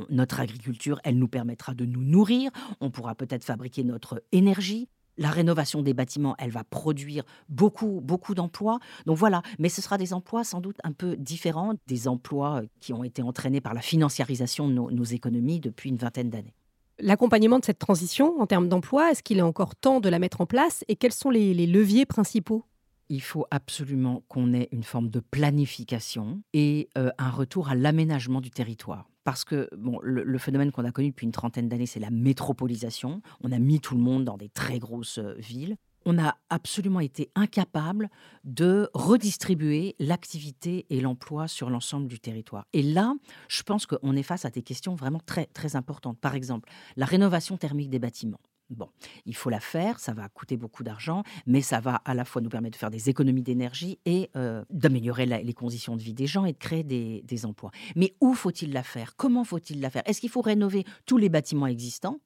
notre 0.09 0.39
agriculture, 0.39 0.99
elle 1.03 1.17
nous 1.17 1.27
permettra 1.27 1.68
de 1.73 1.85
nous 1.85 2.01
nourrir, 2.01 2.51
on 2.79 2.91
pourra 2.91 3.15
peut-être 3.15 3.43
fabriquer 3.43 3.83
notre 3.83 4.23
énergie. 4.31 4.87
La 5.17 5.29
rénovation 5.31 5.81
des 5.81 5.93
bâtiments, 5.93 6.35
elle 6.39 6.51
va 6.51 6.63
produire 6.63 7.23
beaucoup, 7.49 7.99
beaucoup 8.01 8.35
d'emplois. 8.35 8.79
Donc 9.05 9.17
voilà, 9.17 9.41
mais 9.59 9.67
ce 9.67 9.81
sera 9.81 9.97
des 9.97 10.13
emplois 10.13 10.45
sans 10.45 10.61
doute 10.61 10.77
un 10.85 10.93
peu 10.93 11.17
différents 11.17 11.73
des 11.87 12.07
emplois 12.07 12.61
qui 12.79 12.93
ont 12.93 13.03
été 13.03 13.21
entraînés 13.21 13.59
par 13.59 13.73
la 13.73 13.81
financiarisation 13.81 14.69
de 14.69 14.73
nos, 14.73 15.03
économies 15.03 15.59
depuis 15.59 15.89
une 15.89 15.97
vingtaine 15.97 16.29
d'années. 16.29 16.53
L'accompagnement 16.99 17.59
de 17.59 17.65
cette 17.65 17.79
transition 17.79 18.39
en 18.39 18.47
termes 18.47 18.69
d'emploi, 18.69 19.11
est-ce 19.11 19.23
qu'il 19.23 19.39
est 19.39 19.41
encore 19.41 19.75
temps 19.75 19.99
de 19.99 20.07
la 20.07 20.19
mettre 20.19 20.39
en 20.39 20.45
place 20.45 20.85
et 20.87 20.95
quels 20.95 21.13
sont 21.13 21.29
les 21.29 21.67
leviers 21.67 22.05
principaux? 22.05 22.63
Il 23.11 23.23
faut 23.23 23.47
absolument 23.49 24.21
qu'on 24.27 24.53
ait 24.53 24.69
une 24.71 24.83
forme 24.83 25.09
de 25.09 25.19
planification 25.19 26.43
et 26.53 26.89
euh, 26.95 27.09
un 27.17 27.31
retour 27.31 27.69
à 27.69 27.75
l'aménagement 27.75 28.39
du 28.39 28.51
territoire. 28.51 29.08
Parce 29.23 29.43
que 29.43 29.69
bon, 29.75 29.99
le, 30.01 30.37
phénomène 30.37 30.71
qu'on 30.71 30.85
a 30.85 30.91
connu 30.91 31.09
depuis 31.09 31.25
une 31.25 31.31
trentaine 31.31 31.69
d'années, 31.69 31.85
c'est 31.85 31.99
la 31.99 32.09
métropolisation. 32.09 33.21
On 33.41 33.51
a 33.51 33.59
mis 33.59 33.79
tout 33.79 33.95
le 33.95 34.01
monde 34.01 34.25
dans 34.25 34.37
des 34.37 34.49
très 34.49 34.79
grosses 34.79 35.19
euh, 35.19 35.33
villes. 35.37 35.75
On 36.05 36.17
a 36.17 36.37
absolument 36.49 37.01
été 37.01 37.29
incapable 37.35 38.09
de 38.45 38.89
redistribuer 38.93 39.95
l'activité 39.99 40.85
et 40.89 41.01
l'emploi 41.01 41.47
sur 41.49 41.69
l'ensemble 41.69 42.07
du 42.07 42.19
territoire. 42.19 42.65
Et 42.71 42.81
là, 42.81 43.13
je 43.49 43.63
pense 43.63 43.85
qu'on 43.85 44.15
est 44.15 44.23
face 44.23 44.45
à 44.45 44.49
des 44.49 44.61
questions 44.61 44.95
vraiment 44.95 45.19
très, 45.25 45.45
très 45.47 45.75
importantes. 45.75 46.17
Par 46.17 46.35
exemple, 46.35 46.69
la 46.95 47.05
rénovation 47.05 47.57
thermique 47.57 47.89
des 47.89 47.99
bâtiments. 47.99 48.39
Bon, 48.69 48.89
il 49.25 49.35
faut 49.35 49.49
la 49.49 49.59
faire, 49.59 49.99
ça 49.99 50.13
va 50.13 50.29
coûter 50.29 50.55
beaucoup 50.55 50.83
d'argent, 50.83 51.23
mais 51.47 51.61
ça 51.61 51.79
va 51.79 51.95
à 52.05 52.13
la 52.13 52.23
fois 52.23 52.41
nous 52.41 52.49
permettre 52.49 52.73
de 52.73 52.79
faire 52.79 52.91
des 52.91 53.09
économies 53.09 53.41
d'énergie 53.41 53.97
et 54.05 54.29
euh, 54.35 54.63
d'améliorer 54.69 55.25
les 55.25 55.53
conditions 55.53 55.95
de 55.95 56.01
vie 56.01 56.13
des 56.13 56.27
gens 56.27 56.45
et 56.45 56.53
de 56.53 56.57
créer 56.57 56.83
des, 56.83 57.45
emplois. 57.45 57.71
Mais 57.95 58.15
où 58.21 58.33
faut-il 58.33 58.71
la 58.71 58.83
faire? 58.83 59.15
Comment 59.15 59.43
faut-il 59.43 59.79
la 59.79 59.89
faire? 59.89 60.03
Est-ce 60.05 60.21
qu'il 60.21 60.29
faut 60.29 60.41
rénover 60.41 60.83
tous 61.05 61.17
les 61.17 61.29
bâtiments 61.29 61.67
existants? 61.67 62.19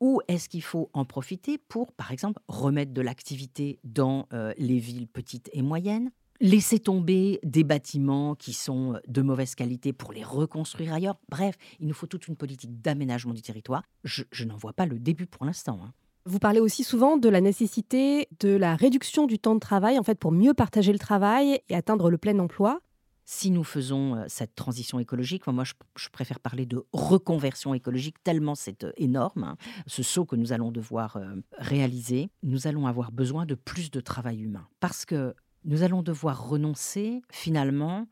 Ou 0.00 0.20
est-ce 0.28 0.48
qu'il 0.48 0.62
faut 0.62 0.88
en 0.92 1.04
profiter 1.04 1.58
pour, 1.58 1.92
par 1.92 2.10
exemple, 2.10 2.40
remettre 2.48 2.92
de 2.92 3.00
l'activité 3.00 3.78
dans 3.84 4.28
euh, 4.32 4.54
les 4.56 4.78
villes 4.78 5.08
petites 5.08 5.50
et 5.52 5.62
moyennes? 5.62 6.10
Laisser 6.40 6.78
tomber 6.78 7.38
des 7.42 7.64
bâtiments 7.64 8.34
qui 8.34 8.52
sont 8.52 8.98
de 9.06 9.22
mauvaise 9.22 9.54
qualité 9.54 9.92
pour 9.92 10.12
les 10.12 10.24
reconstruire 10.24 10.92
ailleurs. 10.92 11.16
Bref, 11.28 11.56
il 11.80 11.86
nous 11.86 11.94
faut 11.94 12.06
toute 12.06 12.28
une 12.28 12.36
politique 12.36 12.80
d'aménagement 12.80 13.32
du 13.32 13.42
territoire. 13.42 13.82
Je, 14.04 14.44
n'en 14.44 14.56
vois 14.56 14.72
pas 14.72 14.86
le 14.86 14.98
début 14.98 15.26
pour 15.26 15.44
l'instant. 15.44 15.80
Hein. 15.82 15.92
Vous 16.24 16.38
parlez 16.38 16.60
aussi 16.60 16.84
souvent 16.84 17.16
de 17.16 17.28
la 17.28 17.40
nécessité 17.40 18.28
de 18.40 18.50
la 18.50 18.76
réduction 18.76 19.26
du 19.26 19.38
temps 19.38 19.54
de 19.54 19.60
travail, 19.60 19.98
en 19.98 20.02
fait, 20.02 20.18
pour 20.18 20.32
mieux 20.32 20.54
partager 20.54 20.92
le 20.92 20.98
travail 20.98 21.60
et 21.68 21.74
atteindre 21.74 22.10
le 22.10 22.18
plein 22.18 22.38
emploi. 22.38 22.80
Si 23.24 23.50
nous 23.50 23.64
faisons 23.64 24.16
euh, 24.16 24.24
cette 24.28 24.54
transition 24.54 24.98
écologique, 24.98 25.46
moi 25.46 25.64
je, 25.64 26.08
préfère 26.10 26.40
parler 26.40 26.66
de 26.66 26.84
reconversion 26.92 27.72
écologique, 27.72 28.16
tellement 28.24 28.54
c'est 28.54 28.84
euh, 28.84 28.92
énorme, 28.96 29.44
hein, 29.44 29.56
ce 29.86 30.02
saut 30.02 30.24
que 30.24 30.34
nous 30.34 30.52
allons 30.52 30.72
devoir 30.72 31.16
euh, 31.16 31.34
réaliser, 31.56 32.30
nous 32.42 32.66
allons 32.66 32.86
avoir 32.86 33.12
besoin 33.12 33.46
de 33.46 33.54
plus 33.54 33.90
de 33.90 34.00
travail 34.00 34.42
humain. 34.42 34.66
Parce 34.80 35.04
que 35.04 35.34
nous 35.64 35.82
allons 35.82 36.02
devoir 36.02 36.48
renoncer 36.48 37.22
finalement 37.30 38.06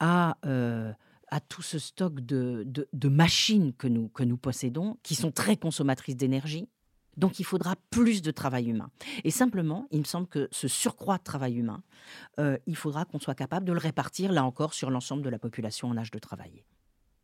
à 0.00 0.36
à 1.30 1.40
tout 1.40 1.62
ce 1.62 1.78
stock 1.78 2.20
de, 2.20 2.66
de, 2.66 3.08
machines 3.08 3.72
que 3.74 3.86
nous, 3.86 4.08
que 4.08 4.22
nous 4.22 4.36
possédons, 4.36 4.98
qui 5.02 5.14
sont 5.14 5.30
très 5.30 5.56
consommatrices 5.56 6.16
d'énergie. 6.16 6.68
Donc 7.16 7.40
il 7.40 7.44
faudra 7.44 7.74
plus 7.90 8.22
de 8.22 8.30
travail 8.30 8.70
humain. 8.70 8.90
Et 9.24 9.30
simplement, 9.30 9.88
il 9.90 10.00
me 10.00 10.04
semble 10.04 10.28
que 10.28 10.48
ce 10.52 10.68
surcroît 10.68 11.18
de 11.18 11.24
travail 11.24 11.56
humain, 11.56 11.82
euh, 12.38 12.56
il 12.66 12.76
faudra 12.76 13.04
qu'on 13.04 13.18
soit 13.18 13.34
capable 13.34 13.66
de 13.66 13.72
le 13.72 13.78
répartir, 13.78 14.32
là 14.32 14.44
encore, 14.44 14.72
sur 14.72 14.90
l'ensemble 14.90 15.22
de 15.22 15.28
la 15.28 15.38
population 15.38 15.88
en 15.88 15.96
âge 15.96 16.12
de 16.12 16.18
travailler. 16.18 16.64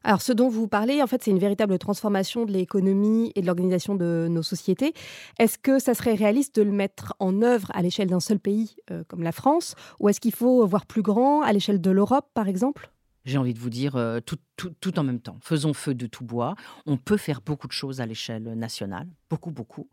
Alors, 0.07 0.21
ce 0.21 0.33
dont 0.33 0.51
vous 0.51 0.69
parlez, 0.69 1.03
en 1.03 1.07
fait, 1.07 1.23
c'est 1.23 1.31
une 1.31 1.39
véritable 1.39 1.79
transformation 1.79 2.45
de 2.45 2.53
l'économie 2.53 3.33
et 3.35 3.41
de 3.41 3.47
l'organisation 3.47 3.95
de 3.95 4.29
nos 4.31 4.43
sociétés. 4.43 4.93
Est-ce 5.39 5.57
que 5.57 5.79
ça 5.79 5.95
serait 5.95 6.15
réaliste 6.15 6.57
de 6.57 6.63
le 6.63 6.73
mettre 6.73 7.15
en 7.21 7.41
œuvre 7.41 7.71
à 7.73 7.81
l'échelle 7.81 8.09
d'un 8.09 8.21
seul 8.21 8.39
pays 8.39 8.77
euh, 8.91 9.03
comme 9.09 9.23
la 9.23 9.33
France? 9.33 9.75
Ou 10.01 10.11
est-ce 10.11 10.21
qu'il 10.21 10.35
faut 10.35 10.67
voir 10.67 10.85
plus 10.85 11.01
grand 11.01 11.41
à 11.41 11.55
l'échelle 11.55 11.81
de 11.81 11.91
l'Europe, 11.91 12.29
par 12.35 12.49
exemple? 12.49 12.91
J'ai 13.25 13.39
envie 13.39 13.55
de 13.55 13.59
vous 13.59 13.71
dire, 13.71 13.97
euh, 13.97 14.21
tout, 14.21 14.99
en 14.99 15.03
même 15.03 15.21
temps. 15.21 15.39
Faisons 15.41 15.73
feu 15.73 15.95
de 15.95 16.07
tout 16.07 16.25
bois. 16.25 16.55
On 16.85 16.99
peut 16.99 17.17
faire 17.17 17.41
beaucoup 17.41 17.67
de 17.67 17.73
choses 17.73 18.03
à 18.03 18.07
l'échelle 18.07 18.43
nationale, 18.43 19.09
beaucoup, 19.31 19.51
beaucoup. 19.51 19.89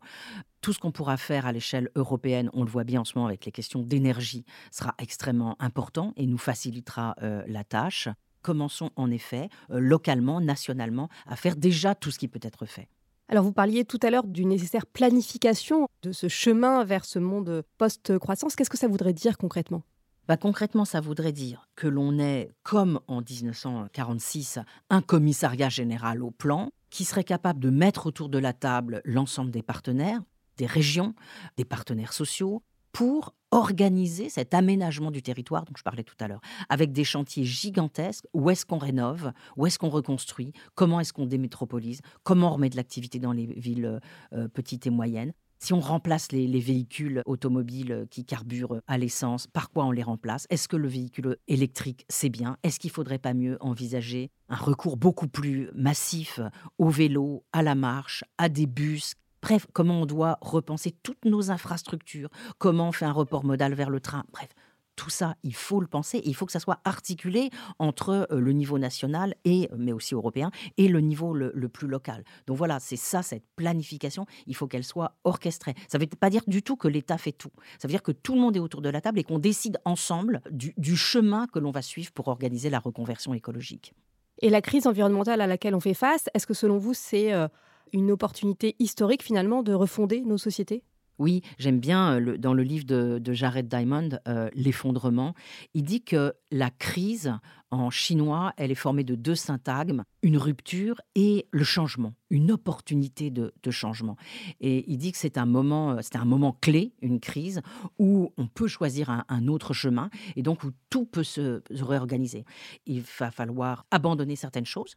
Tout 0.60 0.74
ce 0.74 0.78
qu'on 0.78 0.92
pourra 0.92 1.16
faire 1.16 1.46
à 1.46 1.52
l'échelle 1.52 1.88
européenne, 1.96 2.50
on 2.52 2.64
le 2.64 2.68
voit 2.68 2.84
bien 2.84 3.00
en 3.00 3.04
ce 3.04 3.14
moment 3.16 3.28
avec 3.28 3.46
les 3.46 3.52
questions 3.52 3.82
d'énergie, 3.82 4.44
sera 4.70 4.94
extrêmement 4.98 5.56
important 5.60 6.12
et 6.16 6.26
nous 6.26 6.36
facilitera 6.36 7.14
euh, 7.22 7.42
la 7.46 7.64
tâche. 7.64 8.08
Commençons 8.42 8.90
en 8.96 9.10
effet, 9.10 9.48
euh, 9.70 9.78
localement, 9.78 10.40
nationalement, 10.40 11.08
à 11.26 11.36
faire 11.36 11.56
déjà 11.56 11.94
tout 11.94 12.10
ce 12.10 12.18
qui 12.18 12.28
peut 12.28 12.40
être 12.42 12.66
fait. 12.66 12.88
Alors 13.28 13.44
vous 13.44 13.52
parliez 13.52 13.84
tout 13.84 14.00
à 14.02 14.10
l'heure 14.10 14.26
d'une 14.26 14.50
nécessaire 14.50 14.84
planification 14.84 15.88
de 16.02 16.12
ce 16.12 16.28
chemin 16.28 16.84
vers 16.84 17.04
ce 17.04 17.18
monde 17.18 17.64
post-croissance. 17.78 18.56
Qu'est-ce 18.56 18.68
que 18.68 18.76
ça 18.76 18.88
voudrait 18.88 19.14
dire 19.14 19.38
concrètement? 19.38 19.84
Bah, 20.28 20.36
concrètement, 20.36 20.84
ça 20.84 21.00
voudrait 21.00 21.32
dire 21.32 21.68
que 21.74 21.88
l'on 21.88 22.18
ait, 22.18 22.50
comme 22.62 23.00
en 23.08 23.22
1946, 23.22 24.60
un 24.88 25.02
commissariat 25.02 25.68
général 25.68 26.22
au 26.22 26.30
plan 26.30 26.70
qui 26.90 27.04
serait 27.04 27.24
capable 27.24 27.58
de 27.58 27.70
mettre 27.70 28.06
autour 28.06 28.28
de 28.28 28.38
la 28.38 28.52
table 28.52 29.00
l'ensemble 29.04 29.50
des 29.50 29.62
partenaires, 29.62 30.20
des 30.58 30.66
régions, 30.66 31.14
des 31.56 31.64
partenaires 31.64 32.12
sociaux, 32.12 32.62
pour 32.92 33.34
organiser 33.52 34.28
cet 34.28 34.54
aménagement 34.54 35.10
du 35.10 35.22
territoire 35.22 35.64
dont 35.64 35.74
je 35.76 35.82
parlais 35.82 36.02
tout 36.02 36.16
à 36.18 36.26
l'heure, 36.26 36.40
avec 36.68 36.90
des 36.90 37.04
chantiers 37.04 37.44
gigantesques. 37.44 38.26
Où 38.32 38.50
est-ce 38.50 38.66
qu'on 38.66 38.78
rénove? 38.78 39.32
Où 39.56 39.66
est-ce 39.66 39.78
qu'on 39.78 39.90
reconstruit? 39.90 40.52
Comment 40.74 40.98
est-ce 40.98 41.12
qu'on 41.12 41.26
démétropolise? 41.26 42.00
Comment 42.24 42.48
on 42.48 42.54
remet 42.54 42.70
de 42.70 42.76
l'activité 42.76 43.18
dans 43.18 43.32
les 43.32 43.46
villes 43.46 44.00
euh, 44.32 44.48
petites 44.48 44.86
et 44.86 44.90
moyennes? 44.90 45.32
Si 45.62 45.72
on 45.72 45.78
remplace 45.78 46.32
les, 46.32 46.58
véhicules 46.58 47.22
automobiles 47.24 48.08
qui 48.10 48.24
carburent 48.24 48.80
à 48.88 48.98
l'essence, 48.98 49.46
par 49.46 49.70
quoi 49.70 49.84
on 49.84 49.92
les 49.92 50.02
remplace? 50.02 50.44
Est-ce 50.50 50.66
que 50.66 50.76
le 50.76 50.88
véhicule 50.88 51.36
électrique, 51.46 52.04
c'est 52.08 52.30
bien? 52.30 52.56
Est-ce 52.64 52.80
qu'il 52.80 52.90
ne 52.90 52.94
faudrait 52.94 53.20
pas 53.20 53.32
mieux 53.32 53.58
envisager 53.60 54.32
un 54.48 54.56
recours 54.56 54.96
beaucoup 54.96 55.28
plus 55.28 55.70
massif 55.72 56.40
au 56.78 56.88
vélo, 56.88 57.44
à 57.52 57.62
la 57.62 57.76
marche, 57.76 58.24
à 58.38 58.48
des 58.48 58.66
bus 58.66 59.14
Bref, 59.42 59.66
comment 59.72 60.02
on 60.02 60.06
doit 60.06 60.38
repenser 60.40 60.94
toutes 61.02 61.24
nos 61.24 61.50
infrastructures? 61.50 62.30
Comment 62.58 62.88
on 62.88 62.92
fait 62.92 63.04
un 63.04 63.12
report 63.12 63.44
modal 63.44 63.74
vers 63.74 63.90
le 63.90 63.98
train? 63.98 64.24
Bref, 64.32 64.48
tout 64.94 65.10
ça, 65.10 65.34
il 65.42 65.54
faut 65.54 65.80
le 65.80 65.86
penser 65.86 66.22
il 66.24 66.34
faut 66.34 66.46
que 66.46 66.52
ça 66.52 66.60
soit 66.60 66.78
articulé 66.84 67.50
entre 67.78 68.28
euh, 68.30 68.38
le 68.38 68.52
niveau 68.52 68.78
national, 68.78 69.34
et, 69.44 69.68
mais 69.76 69.92
aussi 69.92 70.14
européen, 70.14 70.50
et 70.76 70.86
le 70.86 71.00
niveau 71.00 71.34
le, 71.34 71.52
plus 71.68 71.88
local. 71.88 72.24
Donc 72.46 72.56
voilà, 72.56 72.78
c'est 72.78 72.96
ça, 72.96 73.22
cette 73.22 73.44
planification, 73.56 74.26
il 74.46 74.54
faut 74.54 74.68
qu'elle 74.68 74.84
soit 74.84 75.16
orchestrée. 75.24 75.74
Ça 75.88 75.98
ne 75.98 76.04
veut 76.04 76.08
pas 76.08 76.30
dire 76.30 76.42
du 76.46 76.62
tout 76.62 76.76
que 76.76 76.88
l'État 76.88 77.18
fait 77.18 77.32
tout. 77.32 77.50
Ça 77.78 77.88
veut 77.88 77.92
dire 77.92 78.02
que 78.02 78.12
tout 78.12 78.34
le 78.34 78.40
monde 78.40 78.56
est 78.56 78.60
autour 78.60 78.82
de 78.82 78.90
la 78.90 79.00
table 79.00 79.18
et 79.18 79.24
qu'on 79.24 79.38
décide 79.38 79.78
ensemble 79.84 80.40
du, 80.50 80.96
chemin 80.96 81.46
que 81.46 81.58
l'on 81.58 81.70
va 81.70 81.82
suivre 81.82 82.12
pour 82.12 82.28
organiser 82.28 82.70
la 82.70 82.78
reconversion 82.78 83.34
écologique. 83.34 83.94
Et 84.40 84.50
la 84.50 84.60
crise 84.60 84.86
environnementale 84.86 85.40
à 85.40 85.46
laquelle 85.46 85.74
on 85.74 85.80
fait 85.80 85.94
face, 85.94 86.28
est-ce 86.34 86.46
que 86.46 86.54
selon 86.54 86.78
vous, 86.78 86.94
c'est 86.94 87.32
euh, 87.32 87.48
une 87.92 88.10
opportunité 88.10 88.76
historique 88.78 89.22
finalement 89.22 89.62
de 89.62 89.72
refonder 89.72 90.22
nos 90.22 90.38
sociétés? 90.38 90.84
Oui, 91.18 91.42
j'aime 91.58 91.78
bien 91.78 92.20
euh, 92.20 92.36
dans 92.36 92.54
le 92.54 92.62
livre 92.62 92.84
de, 92.84 93.32
Jared 93.32 93.68
Diamond, 93.68 94.08
euh, 94.26 94.48
L'effondrement. 94.54 95.34
Il 95.74 95.84
dit 95.84 96.02
que 96.02 96.34
la 96.50 96.70
crise 96.70 97.32
en 97.70 97.90
chinois, 97.90 98.52
elle 98.56 98.70
est 98.70 98.74
formée 98.74 99.04
de 99.04 99.14
deux 99.14 99.34
syntagmes, 99.34 100.04
une 100.22 100.36
rupture 100.36 101.00
et 101.14 101.46
le 101.52 101.64
changement, 101.64 102.14
une 102.28 102.50
opportunité 102.50 103.30
de, 103.30 103.52
changement. 103.70 104.16
Et 104.60 104.90
il 104.90 104.98
dit 104.98 105.12
que 105.12 105.18
c'est 105.18 105.38
un 105.38 105.46
moment, 105.46 105.92
euh, 105.92 105.98
c'est 106.02 106.16
un 106.16 106.24
moment 106.24 106.58
clé, 106.60 106.92
une 107.02 107.20
crise, 107.20 107.62
où 107.98 108.32
on 108.36 108.46
peut 108.46 108.68
choisir 108.68 109.24
un, 109.28 109.46
autre 109.48 109.74
chemin 109.74 110.10
et 110.36 110.42
donc 110.42 110.64
où 110.64 110.70
tout 110.90 111.04
peut 111.04 111.24
se 111.24 111.62
réorganiser. 111.70 112.44
Il 112.86 113.02
va 113.18 113.30
falloir 113.30 113.86
abandonner 113.90 114.36
certaines 114.36 114.66
choses, 114.66 114.96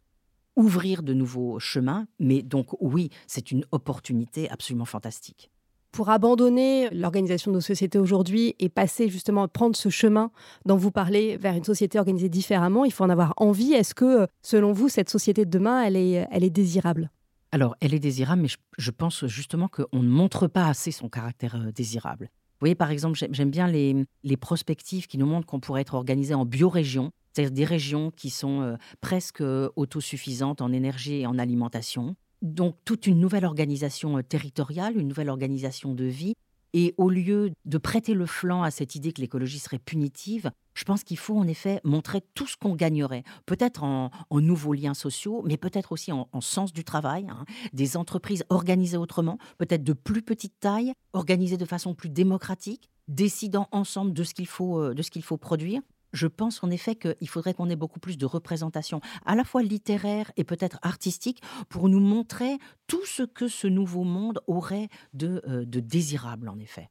ouvrir 0.56 1.02
de 1.02 1.12
nouveaux 1.12 1.58
chemins, 1.58 2.06
mais 2.18 2.42
donc 2.42 2.68
oui, 2.80 3.10
c'est 3.26 3.50
une 3.52 3.64
opportunité 3.70 4.50
absolument 4.50 4.84
fantastique 4.84 5.50
pour 5.96 6.10
abandonner 6.10 6.90
l'organisation 6.90 7.50
de 7.50 7.56
nos 7.56 7.62
sociétés 7.62 7.98
aujourd'hui 7.98 8.54
et 8.58 8.68
passer 8.68 9.08
justement 9.08 9.48
prendre 9.48 9.74
ce 9.74 9.88
chemin 9.88 10.30
dont 10.66 10.76
vous 10.76 10.90
parlez 10.90 11.38
vers 11.38 11.54
une 11.54 11.64
société 11.64 11.98
organisée 11.98 12.28
différemment, 12.28 12.84
il 12.84 12.92
faut 12.92 13.04
en 13.04 13.08
avoir 13.08 13.32
envie. 13.38 13.72
Est-ce 13.72 13.94
que, 13.94 14.26
selon 14.42 14.72
vous, 14.72 14.90
cette 14.90 15.08
société 15.08 15.46
de 15.46 15.50
demain, 15.50 15.82
elle 15.82 15.96
est, 15.96 16.28
elle 16.30 16.44
est 16.44 16.50
désirable? 16.50 17.10
Alors, 17.50 17.76
elle 17.80 17.94
est 17.94 17.98
désirable, 17.98 18.42
mais 18.42 18.48
je, 18.76 18.90
pense 18.90 19.24
justement 19.24 19.68
qu'on 19.68 20.02
ne 20.02 20.08
montre 20.08 20.48
pas 20.48 20.66
assez 20.66 20.90
son 20.90 21.08
caractère 21.08 21.56
euh, 21.56 21.72
désirable. 21.72 22.28
Vous 22.56 22.64
voyez, 22.64 22.74
par 22.74 22.90
exemple, 22.90 23.18
j'aime 23.30 23.50
bien 23.50 23.68
les, 23.68 24.06
les, 24.24 24.36
prospectives 24.38 25.06
qui 25.06 25.18
nous 25.18 25.26
montrent 25.26 25.46
qu'on 25.46 25.60
pourrait 25.60 25.82
être 25.82 25.92
organisé 25.92 26.32
en 26.32 26.46
biorégion, 26.46 27.12
c'est-à-dire 27.32 27.52
des 27.52 27.64
régions 27.66 28.10
qui 28.10 28.30
sont 28.30 28.62
euh, 28.62 28.76
presque 29.02 29.42
euh, 29.42 29.68
autosuffisantes 29.76 30.62
en 30.62 30.72
énergie 30.72 31.20
et 31.20 31.26
en 31.26 31.38
alimentation, 31.38 32.16
donc 32.40 32.76
toute 32.86 33.06
une 33.06 33.20
nouvelle 33.20 33.44
organisation 33.44 34.16
euh, 34.16 34.22
territoriale, 34.22 34.96
une 34.96 35.08
nouvelle 35.08 35.28
organisation 35.28 35.94
de 35.94 36.04
vie. 36.04 36.34
Et 36.72 36.94
au 36.98 37.08
lieu 37.08 37.52
de 37.64 37.78
prêter 37.78 38.14
le 38.14 38.26
flanc 38.26 38.62
à 38.62 38.70
cette 38.70 38.94
idée 38.94 39.12
que 39.12 39.20
l'écologie 39.20 39.58
serait 39.58 39.78
punitive, 39.78 40.50
je 40.74 40.84
pense 40.84 41.04
qu'il 41.04 41.16
faut 41.16 41.36
en 41.36 41.46
effet 41.46 41.80
montrer 41.84 42.20
tout 42.34 42.46
ce 42.46 42.56
qu'on 42.56 42.74
gagnerait, 42.74 43.24
peut-être 43.46 43.82
en, 43.82 44.10
nouveaux 44.30 44.74
liens 44.74 44.94
sociaux, 44.94 45.42
mais 45.46 45.56
peut-être 45.56 45.92
aussi 45.92 46.12
en, 46.12 46.28
sens 46.40 46.72
du 46.72 46.84
travail, 46.84 47.26
hein. 47.30 47.44
des 47.72 47.96
entreprises 47.96 48.44
organisées 48.50 48.98
autrement, 48.98 49.38
peut-être 49.58 49.84
de 49.84 49.94
plus 49.94 50.22
petite 50.22 50.60
taille, 50.60 50.92
organisées 51.14 51.56
de 51.56 51.64
façon 51.64 51.94
plus 51.94 52.10
démocratique, 52.10 52.90
décidant 53.08 53.68
ensemble 53.72 54.12
de 54.12 54.22
ce 54.22 54.34
qu'il 54.34 54.46
faut, 54.46 54.80
euh, 54.80 54.94
de 54.94 55.02
ce 55.02 55.10
qu'il 55.10 55.22
faut 55.22 55.38
produire 55.38 55.80
je 56.16 56.26
pense 56.26 56.64
en 56.64 56.70
effet 56.70 56.96
qu'il 56.96 57.28
faudrait 57.28 57.54
qu'on 57.54 57.70
ait 57.70 57.76
beaucoup 57.76 58.00
plus 58.00 58.18
de 58.18 58.26
représentation, 58.26 59.00
à 59.24 59.36
la 59.36 59.44
fois 59.44 59.62
littéraire 59.62 60.32
et 60.36 60.44
peut-être 60.44 60.78
artistique, 60.82 61.42
pour 61.68 61.88
nous 61.88 62.00
montrer 62.00 62.58
tout 62.86 63.04
ce 63.04 63.22
que 63.22 63.48
ce 63.48 63.66
nouveau 63.66 64.04
monde 64.04 64.40
aurait 64.46 64.88
de, 65.14 65.42
euh, 65.46 65.64
désirable, 65.66 66.48
en 66.48 66.58
effet. 66.58 66.88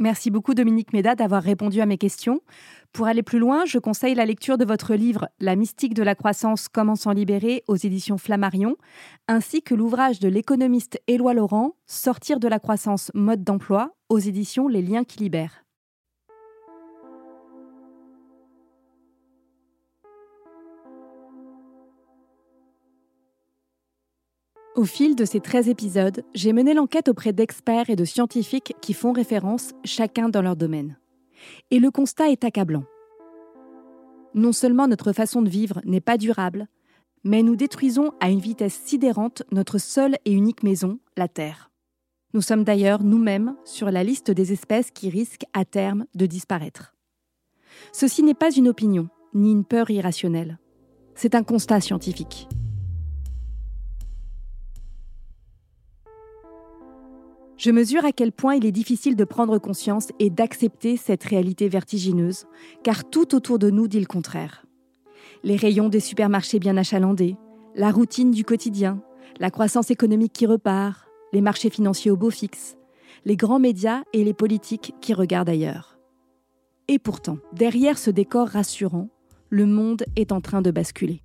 Merci 0.00 0.30
beaucoup 0.30 0.54
Dominique 0.54 0.92
Méda 0.92 1.16
d'avoir 1.16 1.42
répondu 1.42 1.80
à 1.80 1.86
mes 1.86 1.98
questions. 1.98 2.40
Pour 2.92 3.08
aller 3.08 3.24
plus 3.24 3.40
loin, 3.40 3.64
je 3.64 3.78
conseille 3.78 4.14
la 4.14 4.26
lecture 4.26 4.56
de 4.56 4.64
votre 4.64 4.94
livre 4.94 5.28
La 5.40 5.56
mystique 5.56 5.92
de 5.92 6.04
la 6.04 6.14
croissance, 6.14 6.68
comment 6.68 6.94
s'en 6.94 7.10
libérer 7.10 7.64
aux 7.66 7.74
éditions 7.74 8.16
Flammarion, 8.16 8.76
ainsi 9.26 9.60
que 9.60 9.74
l'ouvrage 9.74 10.20
de 10.20 10.28
l'économiste 10.28 11.00
Éloi 11.08 11.34
Laurent, 11.34 11.74
Sortir 11.86 12.38
de 12.38 12.46
la 12.46 12.60
croissance, 12.60 13.10
mode 13.12 13.42
d'emploi, 13.42 13.92
aux 14.08 14.20
éditions 14.20 14.68
Les 14.68 14.82
liens 14.82 15.02
qui 15.02 15.18
libèrent. 15.18 15.64
Au 24.78 24.84
fil 24.84 25.16
de 25.16 25.24
ces 25.24 25.40
13 25.40 25.68
épisodes, 25.68 26.22
j'ai 26.36 26.52
mené 26.52 26.72
l'enquête 26.72 27.08
auprès 27.08 27.32
d'experts 27.32 27.90
et 27.90 27.96
de 27.96 28.04
scientifiques 28.04 28.76
qui 28.80 28.94
font 28.94 29.10
référence 29.10 29.72
chacun 29.82 30.28
dans 30.28 30.40
leur 30.40 30.54
domaine. 30.54 31.00
Et 31.72 31.80
le 31.80 31.90
constat 31.90 32.30
est 32.30 32.44
accablant. 32.44 32.84
Non 34.34 34.52
seulement 34.52 34.86
notre 34.86 35.12
façon 35.12 35.42
de 35.42 35.48
vivre 35.48 35.80
n'est 35.84 36.00
pas 36.00 36.16
durable, 36.16 36.68
mais 37.24 37.42
nous 37.42 37.56
détruisons 37.56 38.12
à 38.20 38.30
une 38.30 38.38
vitesse 38.38 38.80
sidérante 38.84 39.42
notre 39.50 39.78
seule 39.78 40.14
et 40.24 40.30
unique 40.30 40.62
maison, 40.62 41.00
la 41.16 41.26
Terre. 41.26 41.72
Nous 42.32 42.40
sommes 42.40 42.62
d'ailleurs 42.62 43.02
nous-mêmes 43.02 43.56
sur 43.64 43.90
la 43.90 44.04
liste 44.04 44.30
des 44.30 44.52
espèces 44.52 44.92
qui 44.92 45.10
risquent 45.10 45.46
à 45.54 45.64
terme 45.64 46.06
de 46.14 46.26
disparaître. 46.26 46.94
Ceci 47.92 48.22
n'est 48.22 48.32
pas 48.32 48.52
une 48.52 48.68
opinion, 48.68 49.08
ni 49.34 49.50
une 49.50 49.64
peur 49.64 49.90
irrationnelle. 49.90 50.60
C'est 51.16 51.34
un 51.34 51.42
constat 51.42 51.80
scientifique. 51.80 52.46
Je 57.58 57.72
mesure 57.72 58.04
à 58.04 58.12
quel 58.12 58.30
point 58.30 58.54
il 58.54 58.64
est 58.64 58.72
difficile 58.72 59.16
de 59.16 59.24
prendre 59.24 59.58
conscience 59.58 60.12
et 60.20 60.30
d'accepter 60.30 60.96
cette 60.96 61.24
réalité 61.24 61.68
vertigineuse, 61.68 62.46
car 62.84 63.10
tout 63.10 63.34
autour 63.34 63.58
de 63.58 63.68
nous 63.68 63.88
dit 63.88 63.98
le 63.98 64.06
contraire. 64.06 64.64
Les 65.42 65.56
rayons 65.56 65.88
des 65.88 65.98
supermarchés 65.98 66.60
bien 66.60 66.76
achalandés, 66.76 67.36
la 67.74 67.90
routine 67.90 68.30
du 68.30 68.44
quotidien, 68.44 69.02
la 69.40 69.50
croissance 69.50 69.90
économique 69.90 70.32
qui 70.32 70.46
repart, 70.46 71.08
les 71.32 71.40
marchés 71.40 71.68
financiers 71.68 72.12
au 72.12 72.16
beau 72.16 72.30
fixe, 72.30 72.76
les 73.24 73.34
grands 73.34 73.58
médias 73.58 74.02
et 74.12 74.22
les 74.22 74.34
politiques 74.34 74.94
qui 75.00 75.12
regardent 75.12 75.48
ailleurs. 75.48 75.98
Et 76.86 77.00
pourtant, 77.00 77.38
derrière 77.52 77.98
ce 77.98 78.12
décor 78.12 78.46
rassurant, 78.46 79.08
le 79.50 79.66
monde 79.66 80.04
est 80.14 80.30
en 80.30 80.40
train 80.40 80.62
de 80.62 80.70
basculer. 80.70 81.22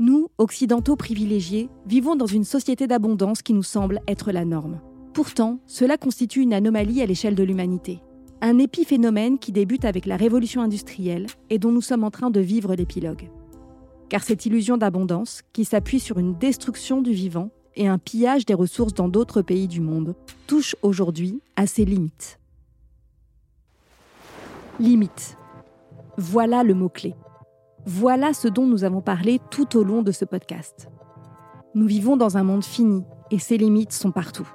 Nous, 0.00 0.28
occidentaux 0.38 0.96
privilégiés, 0.96 1.68
vivons 1.86 2.16
dans 2.16 2.26
une 2.26 2.44
société 2.44 2.88
d'abondance 2.88 3.42
qui 3.42 3.52
nous 3.54 3.62
semble 3.62 4.00
être 4.08 4.32
la 4.32 4.44
norme. 4.44 4.80
Pourtant, 5.12 5.58
cela 5.66 5.96
constitue 5.96 6.40
une 6.40 6.54
anomalie 6.54 7.02
à 7.02 7.06
l'échelle 7.06 7.34
de 7.34 7.42
l'humanité. 7.42 8.00
Un 8.40 8.58
épiphénomène 8.58 9.38
qui 9.38 9.50
débute 9.50 9.84
avec 9.84 10.06
la 10.06 10.16
révolution 10.16 10.62
industrielle 10.62 11.26
et 11.50 11.58
dont 11.58 11.72
nous 11.72 11.82
sommes 11.82 12.04
en 12.04 12.10
train 12.10 12.30
de 12.30 12.40
vivre 12.40 12.74
l'épilogue. 12.74 13.28
Car 14.08 14.22
cette 14.22 14.46
illusion 14.46 14.76
d'abondance, 14.76 15.42
qui 15.52 15.64
s'appuie 15.64 16.00
sur 16.00 16.18
une 16.18 16.38
destruction 16.38 17.02
du 17.02 17.12
vivant 17.12 17.50
et 17.76 17.88
un 17.88 17.98
pillage 17.98 18.46
des 18.46 18.54
ressources 18.54 18.94
dans 18.94 19.08
d'autres 19.08 19.42
pays 19.42 19.68
du 19.68 19.80
monde, 19.80 20.14
touche 20.46 20.76
aujourd'hui 20.82 21.40
à 21.56 21.66
ses 21.66 21.84
limites. 21.84 22.38
Limites. 24.78 25.36
Voilà 26.16 26.62
le 26.62 26.74
mot-clé. 26.74 27.14
Voilà 27.84 28.32
ce 28.32 28.48
dont 28.48 28.66
nous 28.66 28.84
avons 28.84 29.00
parlé 29.00 29.40
tout 29.50 29.76
au 29.76 29.82
long 29.82 30.02
de 30.02 30.12
ce 30.12 30.24
podcast. 30.24 30.88
Nous 31.74 31.86
vivons 31.86 32.16
dans 32.16 32.36
un 32.36 32.42
monde 32.42 32.64
fini 32.64 33.02
et 33.30 33.38
ses 33.38 33.58
limites 33.58 33.92
sont 33.92 34.12
partout 34.12 34.48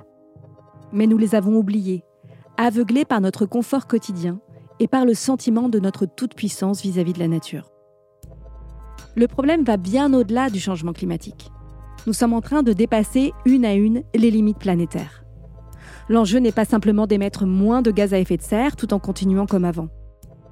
mais 0.96 1.08
nous 1.08 1.18
les 1.18 1.36
avons 1.36 1.56
oubliés, 1.56 2.04
aveuglés 2.58 3.06
par 3.06 3.22
notre 3.22 3.46
confort 3.46 3.86
quotidien 3.86 4.40
et 4.80 4.88
par 4.88 5.06
le 5.06 5.14
sentiment 5.14 5.70
de 5.70 5.80
notre 5.80 6.06
toute-puissance 6.06 6.82
vis-à-vis 6.82 7.14
de 7.14 7.20
la 7.20 7.28
nature. 7.28 7.70
Le 9.16 9.28
problème 9.28 9.64
va 9.64 9.78
bien 9.78 10.14
au-delà 10.14 10.50
du 10.50 10.60
changement 10.60 10.94
climatique. 10.94 11.52
Nous 12.08 12.14
sommes 12.14 12.34
en 12.34 12.42
train 12.42 12.64
de 12.64 12.74
dépasser 12.74 13.34
une 13.46 13.66
à 13.66 13.74
une 13.74 14.04
les 14.16 14.32
limites 14.32 14.58
planétaires. 14.58 15.24
L'enjeu 16.08 16.40
n'est 16.40 16.52
pas 16.52 16.66
simplement 16.66 17.08
d'émettre 17.08 17.46
moins 17.46 17.82
de 17.82 17.92
gaz 17.92 18.14
à 18.14 18.20
effet 18.20 18.38
de 18.38 18.42
serre 18.42 18.76
tout 18.76 18.94
en 18.94 19.00
continuant 19.00 19.48
comme 19.48 19.66
avant. 19.66 19.90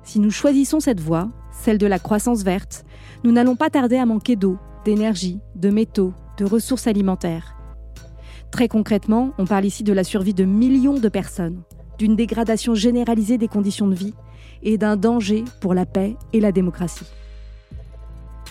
Si 0.04 0.20
nous 0.20 0.32
choisissons 0.32 0.80
cette 0.80 1.00
voie, 1.00 1.30
celle 1.52 1.78
de 1.78 1.88
la 1.88 2.00
croissance 2.00 2.44
verte, 2.44 2.84
nous 3.24 3.32
n'allons 3.32 3.56
pas 3.56 3.70
tarder 3.70 3.98
à 3.98 4.06
manquer 4.06 4.36
d'eau, 4.36 4.58
d'énergie, 4.84 5.40
de 5.56 5.70
métaux, 5.70 6.14
de 6.38 6.46
ressources 6.46 6.88
alimentaires 6.88 7.56
Très 8.54 8.68
concrètement, 8.68 9.32
on 9.40 9.46
parle 9.46 9.66
ici 9.66 9.84
de 9.84 9.94
la 9.94 10.04
survie 10.04 10.36
de 10.36 10.46
millions 10.46 11.00
de 11.00 11.10
personnes, 11.10 11.64
d'une 11.98 12.16
dégradation 12.16 12.76
généralisée 12.76 13.40
des 13.40 13.48
conditions 13.48 13.88
de 13.88 13.96
vie 13.96 14.14
et 14.62 14.78
d'un 14.78 14.96
danger 14.96 15.44
pour 15.60 15.74
la 15.74 15.88
paix 15.88 16.16
et 16.34 16.40
la 16.40 16.52
démocratie. 16.52 17.08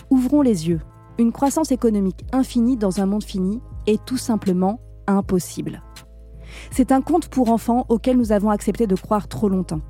Ouvrons 0.09 0.41
les 0.41 0.67
yeux. 0.67 0.81
Une 1.17 1.31
croissance 1.31 1.71
économique 1.71 2.25
infinie 2.33 2.75
dans 2.75 2.99
un 2.99 3.05
monde 3.05 3.23
fini 3.23 3.61
est 3.87 4.03
tout 4.03 4.17
simplement 4.17 4.81
impossible. 5.07 5.81
C'est 6.69 6.91
un 6.91 6.99
conte 6.99 7.29
pour 7.29 7.49
enfants 7.49 7.85
auquel 7.87 8.17
nous 8.17 8.33
avons 8.33 8.49
accepté 8.49 8.87
de 8.87 8.95
croire 8.95 9.29
trop 9.29 9.47
longtemps. 9.47 9.81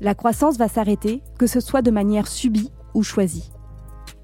La 0.00 0.16
croissance 0.16 0.56
va 0.56 0.66
s'arrêter, 0.66 1.22
que 1.38 1.46
ce 1.46 1.60
soit 1.60 1.82
de 1.82 1.92
manière 1.92 2.26
subie 2.26 2.72
ou 2.94 3.04
choisie. 3.04 3.52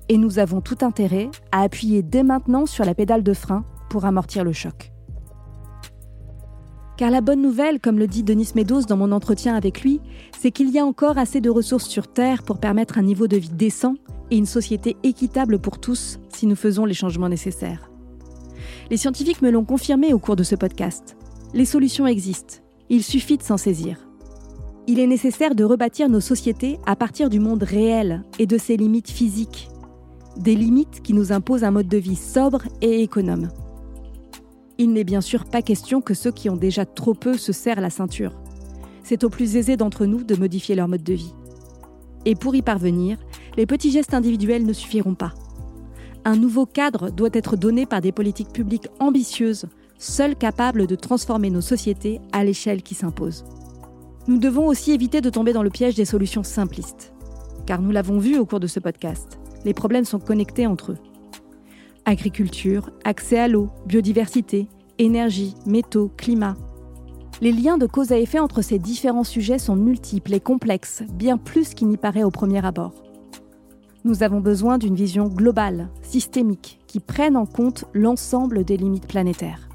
Et 0.08 0.18
nous 0.18 0.40
avons 0.40 0.60
tout 0.60 0.78
intérêt 0.80 1.30
à 1.52 1.60
appuyer 1.60 2.02
dès 2.02 2.24
maintenant 2.24 2.66
sur 2.66 2.84
la 2.84 2.96
pédale 2.96 3.22
de 3.22 3.34
frein 3.34 3.64
pour 3.90 4.06
amortir 4.06 4.44
le 4.44 4.52
choc. 4.52 4.90
Car 7.00 7.10
la 7.10 7.22
bonne 7.22 7.40
nouvelle, 7.40 7.80
comme 7.80 7.98
le 7.98 8.06
dit 8.06 8.22
Denis 8.22 8.50
Meadows 8.54 8.82
dans 8.82 8.98
mon 8.98 9.10
entretien 9.12 9.54
avec 9.54 9.80
lui, 9.80 10.02
c'est 10.38 10.50
qu'il 10.50 10.68
y 10.68 10.78
a 10.78 10.84
encore 10.84 11.16
assez 11.16 11.40
de 11.40 11.48
ressources 11.48 11.86
sur 11.86 12.12
Terre 12.12 12.42
pour 12.42 12.58
permettre 12.58 12.98
un 12.98 13.02
niveau 13.02 13.26
de 13.26 13.38
vie 13.38 13.48
décent 13.48 13.94
et 14.30 14.36
une 14.36 14.44
société 14.44 14.98
équitable 15.02 15.58
pour 15.58 15.80
tous 15.80 16.20
si 16.28 16.46
nous 16.46 16.56
faisons 16.56 16.84
les 16.84 16.92
changements 16.92 17.30
nécessaires. 17.30 17.90
Les 18.90 18.98
scientifiques 18.98 19.40
me 19.40 19.50
l'ont 19.50 19.64
confirmé 19.64 20.12
au 20.12 20.18
cours 20.18 20.36
de 20.36 20.42
ce 20.42 20.56
podcast. 20.56 21.16
Les 21.54 21.64
solutions 21.64 22.06
existent, 22.06 22.56
il 22.90 23.02
suffit 23.02 23.38
de 23.38 23.42
s'en 23.42 23.56
saisir. 23.56 23.96
Il 24.86 25.00
est 25.00 25.06
nécessaire 25.06 25.54
de 25.54 25.64
rebâtir 25.64 26.10
nos 26.10 26.20
sociétés 26.20 26.78
à 26.84 26.96
partir 26.96 27.30
du 27.30 27.40
monde 27.40 27.62
réel 27.62 28.24
et 28.38 28.46
de 28.46 28.58
ses 28.58 28.76
limites 28.76 29.10
physiques. 29.10 29.70
Des 30.36 30.54
limites 30.54 31.00
qui 31.02 31.14
nous 31.14 31.32
imposent 31.32 31.64
un 31.64 31.70
mode 31.70 31.88
de 31.88 31.96
vie 31.96 32.16
sobre 32.16 32.64
et 32.82 33.02
économe 33.02 33.48
il 34.80 34.94
n'est 34.94 35.04
bien 35.04 35.20
sûr 35.20 35.44
pas 35.44 35.60
question 35.60 36.00
que 36.00 36.14
ceux 36.14 36.32
qui 36.32 36.48
ont 36.48 36.56
déjà 36.56 36.86
trop 36.86 37.12
peu 37.12 37.36
se 37.36 37.52
serrent 37.52 37.82
la 37.82 37.90
ceinture. 37.90 38.32
C'est 39.02 39.24
aux 39.24 39.28
plus 39.28 39.56
aisés 39.56 39.76
d'entre 39.76 40.06
nous 40.06 40.24
de 40.24 40.34
modifier 40.34 40.74
leur 40.74 40.88
mode 40.88 41.02
de 41.02 41.12
vie. 41.12 41.34
Et 42.24 42.34
pour 42.34 42.54
y 42.54 42.62
parvenir, 42.62 43.18
les 43.58 43.66
petits 43.66 43.90
gestes 43.90 44.14
individuels 44.14 44.64
ne 44.64 44.72
suffiront 44.72 45.14
pas. 45.14 45.34
Un 46.24 46.34
nouveau 46.34 46.64
cadre 46.64 47.10
doit 47.10 47.28
être 47.34 47.58
donné 47.58 47.84
par 47.84 48.00
des 48.00 48.10
politiques 48.10 48.54
publiques 48.54 48.88
ambitieuses, 49.00 49.66
seules 49.98 50.34
capables 50.34 50.86
de 50.86 50.96
transformer 50.96 51.50
nos 51.50 51.60
sociétés 51.60 52.18
à 52.32 52.42
l'échelle 52.42 52.82
qui 52.82 52.94
s'impose. 52.94 53.44
Nous 54.28 54.38
devons 54.38 54.66
aussi 54.66 54.92
éviter 54.92 55.20
de 55.20 55.28
tomber 55.28 55.52
dans 55.52 55.62
le 55.62 55.68
piège 55.68 55.94
des 55.94 56.06
solutions 56.06 56.42
simplistes. 56.42 57.12
Car 57.66 57.82
nous 57.82 57.90
l'avons 57.90 58.18
vu 58.18 58.38
au 58.38 58.46
cours 58.46 58.60
de 58.60 58.66
ce 58.66 58.80
podcast, 58.80 59.38
les 59.66 59.74
problèmes 59.74 60.06
sont 60.06 60.20
connectés 60.20 60.66
entre 60.66 60.92
eux. 60.92 60.98
Agriculture, 62.10 62.90
accès 63.04 63.38
à 63.38 63.46
l'eau, 63.46 63.68
biodiversité, 63.86 64.66
énergie, 64.98 65.54
métaux, 65.64 66.10
climat. 66.16 66.56
Les 67.40 67.52
liens 67.52 67.78
de 67.78 67.86
cause 67.86 68.10
à 68.10 68.18
effet 68.18 68.40
entre 68.40 68.62
ces 68.62 68.80
différents 68.80 69.22
sujets 69.22 69.60
sont 69.60 69.76
multiples 69.76 70.34
et 70.34 70.40
complexes, 70.40 71.04
bien 71.14 71.38
plus 71.38 71.72
qu'il 71.72 71.86
n'y 71.86 71.96
paraît 71.96 72.24
au 72.24 72.32
premier 72.32 72.66
abord. 72.66 72.94
Nous 74.04 74.24
avons 74.24 74.40
besoin 74.40 74.76
d'une 74.76 74.96
vision 74.96 75.28
globale, 75.28 75.88
systémique, 76.02 76.80
qui 76.88 76.98
prenne 76.98 77.36
en 77.36 77.46
compte 77.46 77.84
l'ensemble 77.94 78.64
des 78.64 78.76
limites 78.76 79.06
planétaires. 79.06 79.68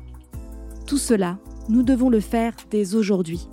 Tout 0.85 0.97
cela, 0.97 1.37
nous 1.69 1.83
devons 1.83 2.09
le 2.09 2.19
faire 2.19 2.53
dès 2.69 2.95
aujourd'hui, 2.95 3.47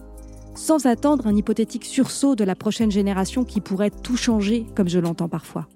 sans 0.56 0.86
attendre 0.86 1.28
un 1.28 1.36
hypothétique 1.36 1.84
sursaut 1.84 2.34
de 2.34 2.42
la 2.42 2.56
prochaine 2.56 2.90
génération 2.90 3.44
qui 3.44 3.60
pourrait 3.60 3.92
tout 3.92 4.16
changer, 4.16 4.66
comme 4.74 4.88
je 4.88 4.98
l'entends 4.98 5.28
parfois. 5.28 5.68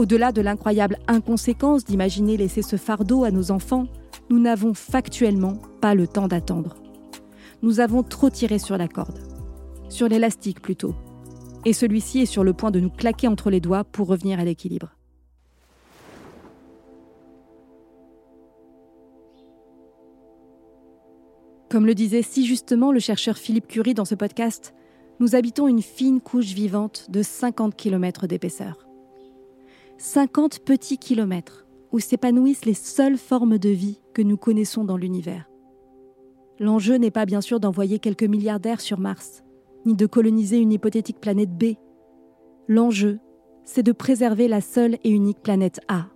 Au-delà 0.00 0.32
de 0.32 0.40
l'incroyable 0.40 0.98
inconséquence 1.08 1.84
d'imaginer 1.84 2.38
laisser 2.38 2.62
ce 2.62 2.76
fardeau 2.76 3.22
à 3.22 3.30
nos 3.30 3.50
enfants, 3.50 3.86
nous 4.30 4.38
n'avons 4.38 4.72
factuellement 4.72 5.58
pas 5.82 5.94
le 5.94 6.08
temps 6.08 6.26
d'attendre. 6.26 6.74
Nous 7.60 7.80
avons 7.80 8.02
trop 8.02 8.30
tiré 8.30 8.58
sur 8.58 8.78
la 8.78 8.88
corde. 8.88 9.18
Sur 9.90 10.08
l'élastique 10.08 10.62
plutôt. 10.62 10.94
Et 11.66 11.74
celui-ci 11.74 12.20
est 12.20 12.24
sur 12.24 12.44
le 12.44 12.54
point 12.54 12.70
de 12.70 12.80
nous 12.80 12.88
claquer 12.88 13.28
entre 13.28 13.50
les 13.50 13.60
doigts 13.60 13.84
pour 13.84 14.06
revenir 14.06 14.40
à 14.40 14.44
l'équilibre. 14.46 14.96
Comme 21.68 21.84
le 21.84 21.94
disait 21.94 22.22
si 22.22 22.46
justement 22.46 22.90
le 22.90 23.00
chercheur 23.00 23.36
Philippe 23.36 23.68
Curie 23.68 23.92
dans 23.92 24.06
ce 24.06 24.14
podcast, 24.14 24.72
nous 25.18 25.34
habitons 25.34 25.68
une 25.68 25.82
fine 25.82 26.22
couche 26.22 26.54
vivante 26.54 27.10
de 27.10 27.20
50 27.22 27.76
km 27.76 28.26
d'épaisseur. 28.26 28.89
50 30.02 30.60
petits 30.60 30.96
kilomètres 30.96 31.66
où 31.92 31.98
s'épanouissent 31.98 32.64
les 32.64 32.72
seules 32.72 33.18
formes 33.18 33.58
de 33.58 33.68
vie 33.68 34.00
que 34.14 34.22
nous 34.22 34.38
connaissons 34.38 34.82
dans 34.82 34.96
l'univers. 34.96 35.50
L'enjeu 36.58 36.94
n'est 36.94 37.10
pas 37.10 37.26
bien 37.26 37.42
sûr 37.42 37.60
d'envoyer 37.60 37.98
quelques 37.98 38.22
milliardaires 38.22 38.80
sur 38.80 38.98
Mars, 38.98 39.44
ni 39.84 39.94
de 39.94 40.06
coloniser 40.06 40.56
une 40.56 40.72
hypothétique 40.72 41.20
planète 41.20 41.54
B. 41.54 41.74
L'enjeu, 42.66 43.18
c'est 43.64 43.82
de 43.82 43.92
préserver 43.92 44.48
la 44.48 44.62
seule 44.62 44.96
et 45.04 45.10
unique 45.10 45.42
planète 45.42 45.80
A. 45.88 46.06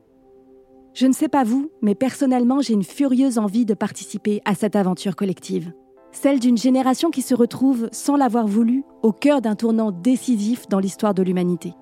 Je 0.95 1.07
ne 1.07 1.13
sais 1.13 1.29
pas 1.29 1.45
vous, 1.45 1.71
mais 1.83 1.95
personnellement 1.95 2.63
j'ai 2.63 2.73
une 2.73 2.85
furieuse 2.85 3.37
envie 3.37 3.67
de 3.67 3.75
participer 3.75 4.41
à 4.47 4.55
cette 4.55 4.77
aventure 4.77 5.15
collective. 5.15 5.75
Celle 6.11 6.41
d'une 6.41 6.57
génération 6.57 7.11
qui 7.11 7.21
se 7.21 7.35
retrouve, 7.35 7.91
sans 7.93 8.17
l'avoir 8.17 8.47
voulu, 8.47 8.83
au 9.03 9.13
cœur 9.13 9.43
d'un 9.43 9.57
tournant 9.57 9.91
décisif 9.91 10.69
dans 10.69 10.79
l'histoire 10.79 11.13
de 11.13 11.23
l'humanité. 11.23 11.75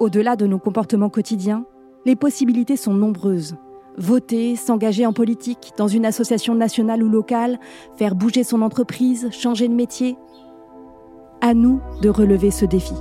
Au-delà 0.00 0.36
de 0.36 0.46
nos 0.46 0.60
comportements 0.60 1.08
quotidiens, 1.10 1.66
les 2.06 2.14
possibilités 2.14 2.76
sont 2.76 2.94
nombreuses. 2.94 3.56
Voter, 3.96 4.54
s'engager 4.54 5.04
en 5.04 5.12
politique, 5.12 5.72
dans 5.76 5.88
une 5.88 6.06
association 6.06 6.54
nationale 6.54 7.02
ou 7.02 7.08
locale, 7.08 7.58
faire 7.96 8.14
bouger 8.14 8.44
son 8.44 8.62
entreprise, 8.62 9.28
changer 9.32 9.66
de 9.66 9.74
métier. 9.74 10.16
À 11.40 11.52
nous 11.52 11.80
de 12.00 12.08
relever 12.08 12.52
ce 12.52 12.64
défi. 12.64 12.94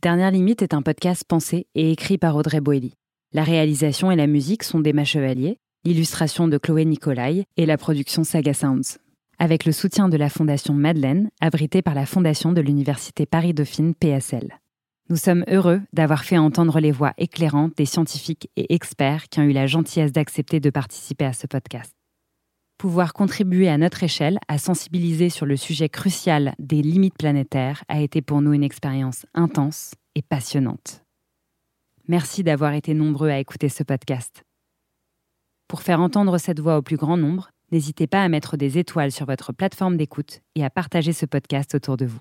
Dernière 0.00 0.30
Limite 0.30 0.62
est 0.62 0.72
un 0.72 0.80
podcast 0.80 1.24
pensé 1.28 1.66
et 1.74 1.92
écrit 1.92 2.16
par 2.16 2.34
Audrey 2.34 2.62
Boelly. 2.62 2.94
La 3.34 3.42
réalisation 3.42 4.10
et 4.10 4.16
la 4.16 4.26
musique 4.26 4.62
sont 4.62 4.80
d'Emma 4.80 5.04
Chevalier, 5.04 5.58
l'illustration 5.84 6.46
de 6.46 6.58
Chloé 6.58 6.84
Nicolai 6.84 7.46
et 7.56 7.66
la 7.66 7.78
production 7.78 8.24
Saga 8.24 8.52
Sounds. 8.52 8.98
Avec 9.38 9.64
le 9.64 9.72
soutien 9.72 10.08
de 10.08 10.16
la 10.18 10.28
Fondation 10.28 10.74
Madeleine, 10.74 11.30
abritée 11.40 11.80
par 11.80 11.94
la 11.94 12.04
Fondation 12.04 12.52
de 12.52 12.60
l'Université 12.60 13.24
Paris-Dauphine 13.24 13.94
PSL. 13.94 14.60
Nous 15.08 15.16
sommes 15.16 15.44
heureux 15.48 15.80
d'avoir 15.92 16.24
fait 16.24 16.38
entendre 16.38 16.78
les 16.78 16.92
voix 16.92 17.14
éclairantes 17.16 17.76
des 17.76 17.86
scientifiques 17.86 18.50
et 18.56 18.74
experts 18.74 19.28
qui 19.28 19.40
ont 19.40 19.44
eu 19.44 19.52
la 19.52 19.66
gentillesse 19.66 20.12
d'accepter 20.12 20.60
de 20.60 20.70
participer 20.70 21.24
à 21.24 21.32
ce 21.32 21.46
podcast. 21.46 21.92
Pouvoir 22.78 23.12
contribuer 23.12 23.68
à 23.68 23.78
notre 23.78 24.04
échelle 24.04 24.38
à 24.48 24.58
sensibiliser 24.58 25.28
sur 25.28 25.46
le 25.46 25.56
sujet 25.56 25.88
crucial 25.88 26.54
des 26.58 26.82
limites 26.82 27.18
planétaires 27.18 27.82
a 27.88 28.00
été 28.00 28.22
pour 28.22 28.40
nous 28.42 28.52
une 28.52 28.64
expérience 28.64 29.26
intense 29.34 29.94
et 30.14 30.22
passionnante. 30.22 31.02
Merci 32.06 32.44
d'avoir 32.44 32.74
été 32.74 32.94
nombreux 32.94 33.30
à 33.30 33.38
écouter 33.38 33.68
ce 33.68 33.82
podcast. 33.82 34.44
Pour 35.70 35.82
faire 35.82 36.00
entendre 36.00 36.36
cette 36.38 36.58
voix 36.58 36.78
au 36.78 36.82
plus 36.82 36.96
grand 36.96 37.16
nombre, 37.16 37.52
n'hésitez 37.70 38.08
pas 38.08 38.24
à 38.24 38.28
mettre 38.28 38.56
des 38.56 38.76
étoiles 38.76 39.12
sur 39.12 39.24
votre 39.24 39.52
plateforme 39.52 39.96
d'écoute 39.96 40.40
et 40.56 40.64
à 40.64 40.68
partager 40.68 41.12
ce 41.12 41.26
podcast 41.26 41.76
autour 41.76 41.96
de 41.96 42.06
vous 42.06 42.18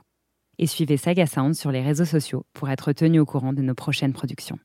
et 0.59 0.67
suivez 0.67 0.97
Saga 0.97 1.25
Sound 1.25 1.55
sur 1.55 1.71
les 1.71 1.81
réseaux 1.81 2.05
sociaux 2.05 2.45
pour 2.53 2.69
être 2.69 2.91
tenu 2.91 3.19
au 3.19 3.25
courant 3.25 3.53
de 3.53 3.63
nos 3.63 3.73
prochaines 3.73 4.13
productions. 4.13 4.59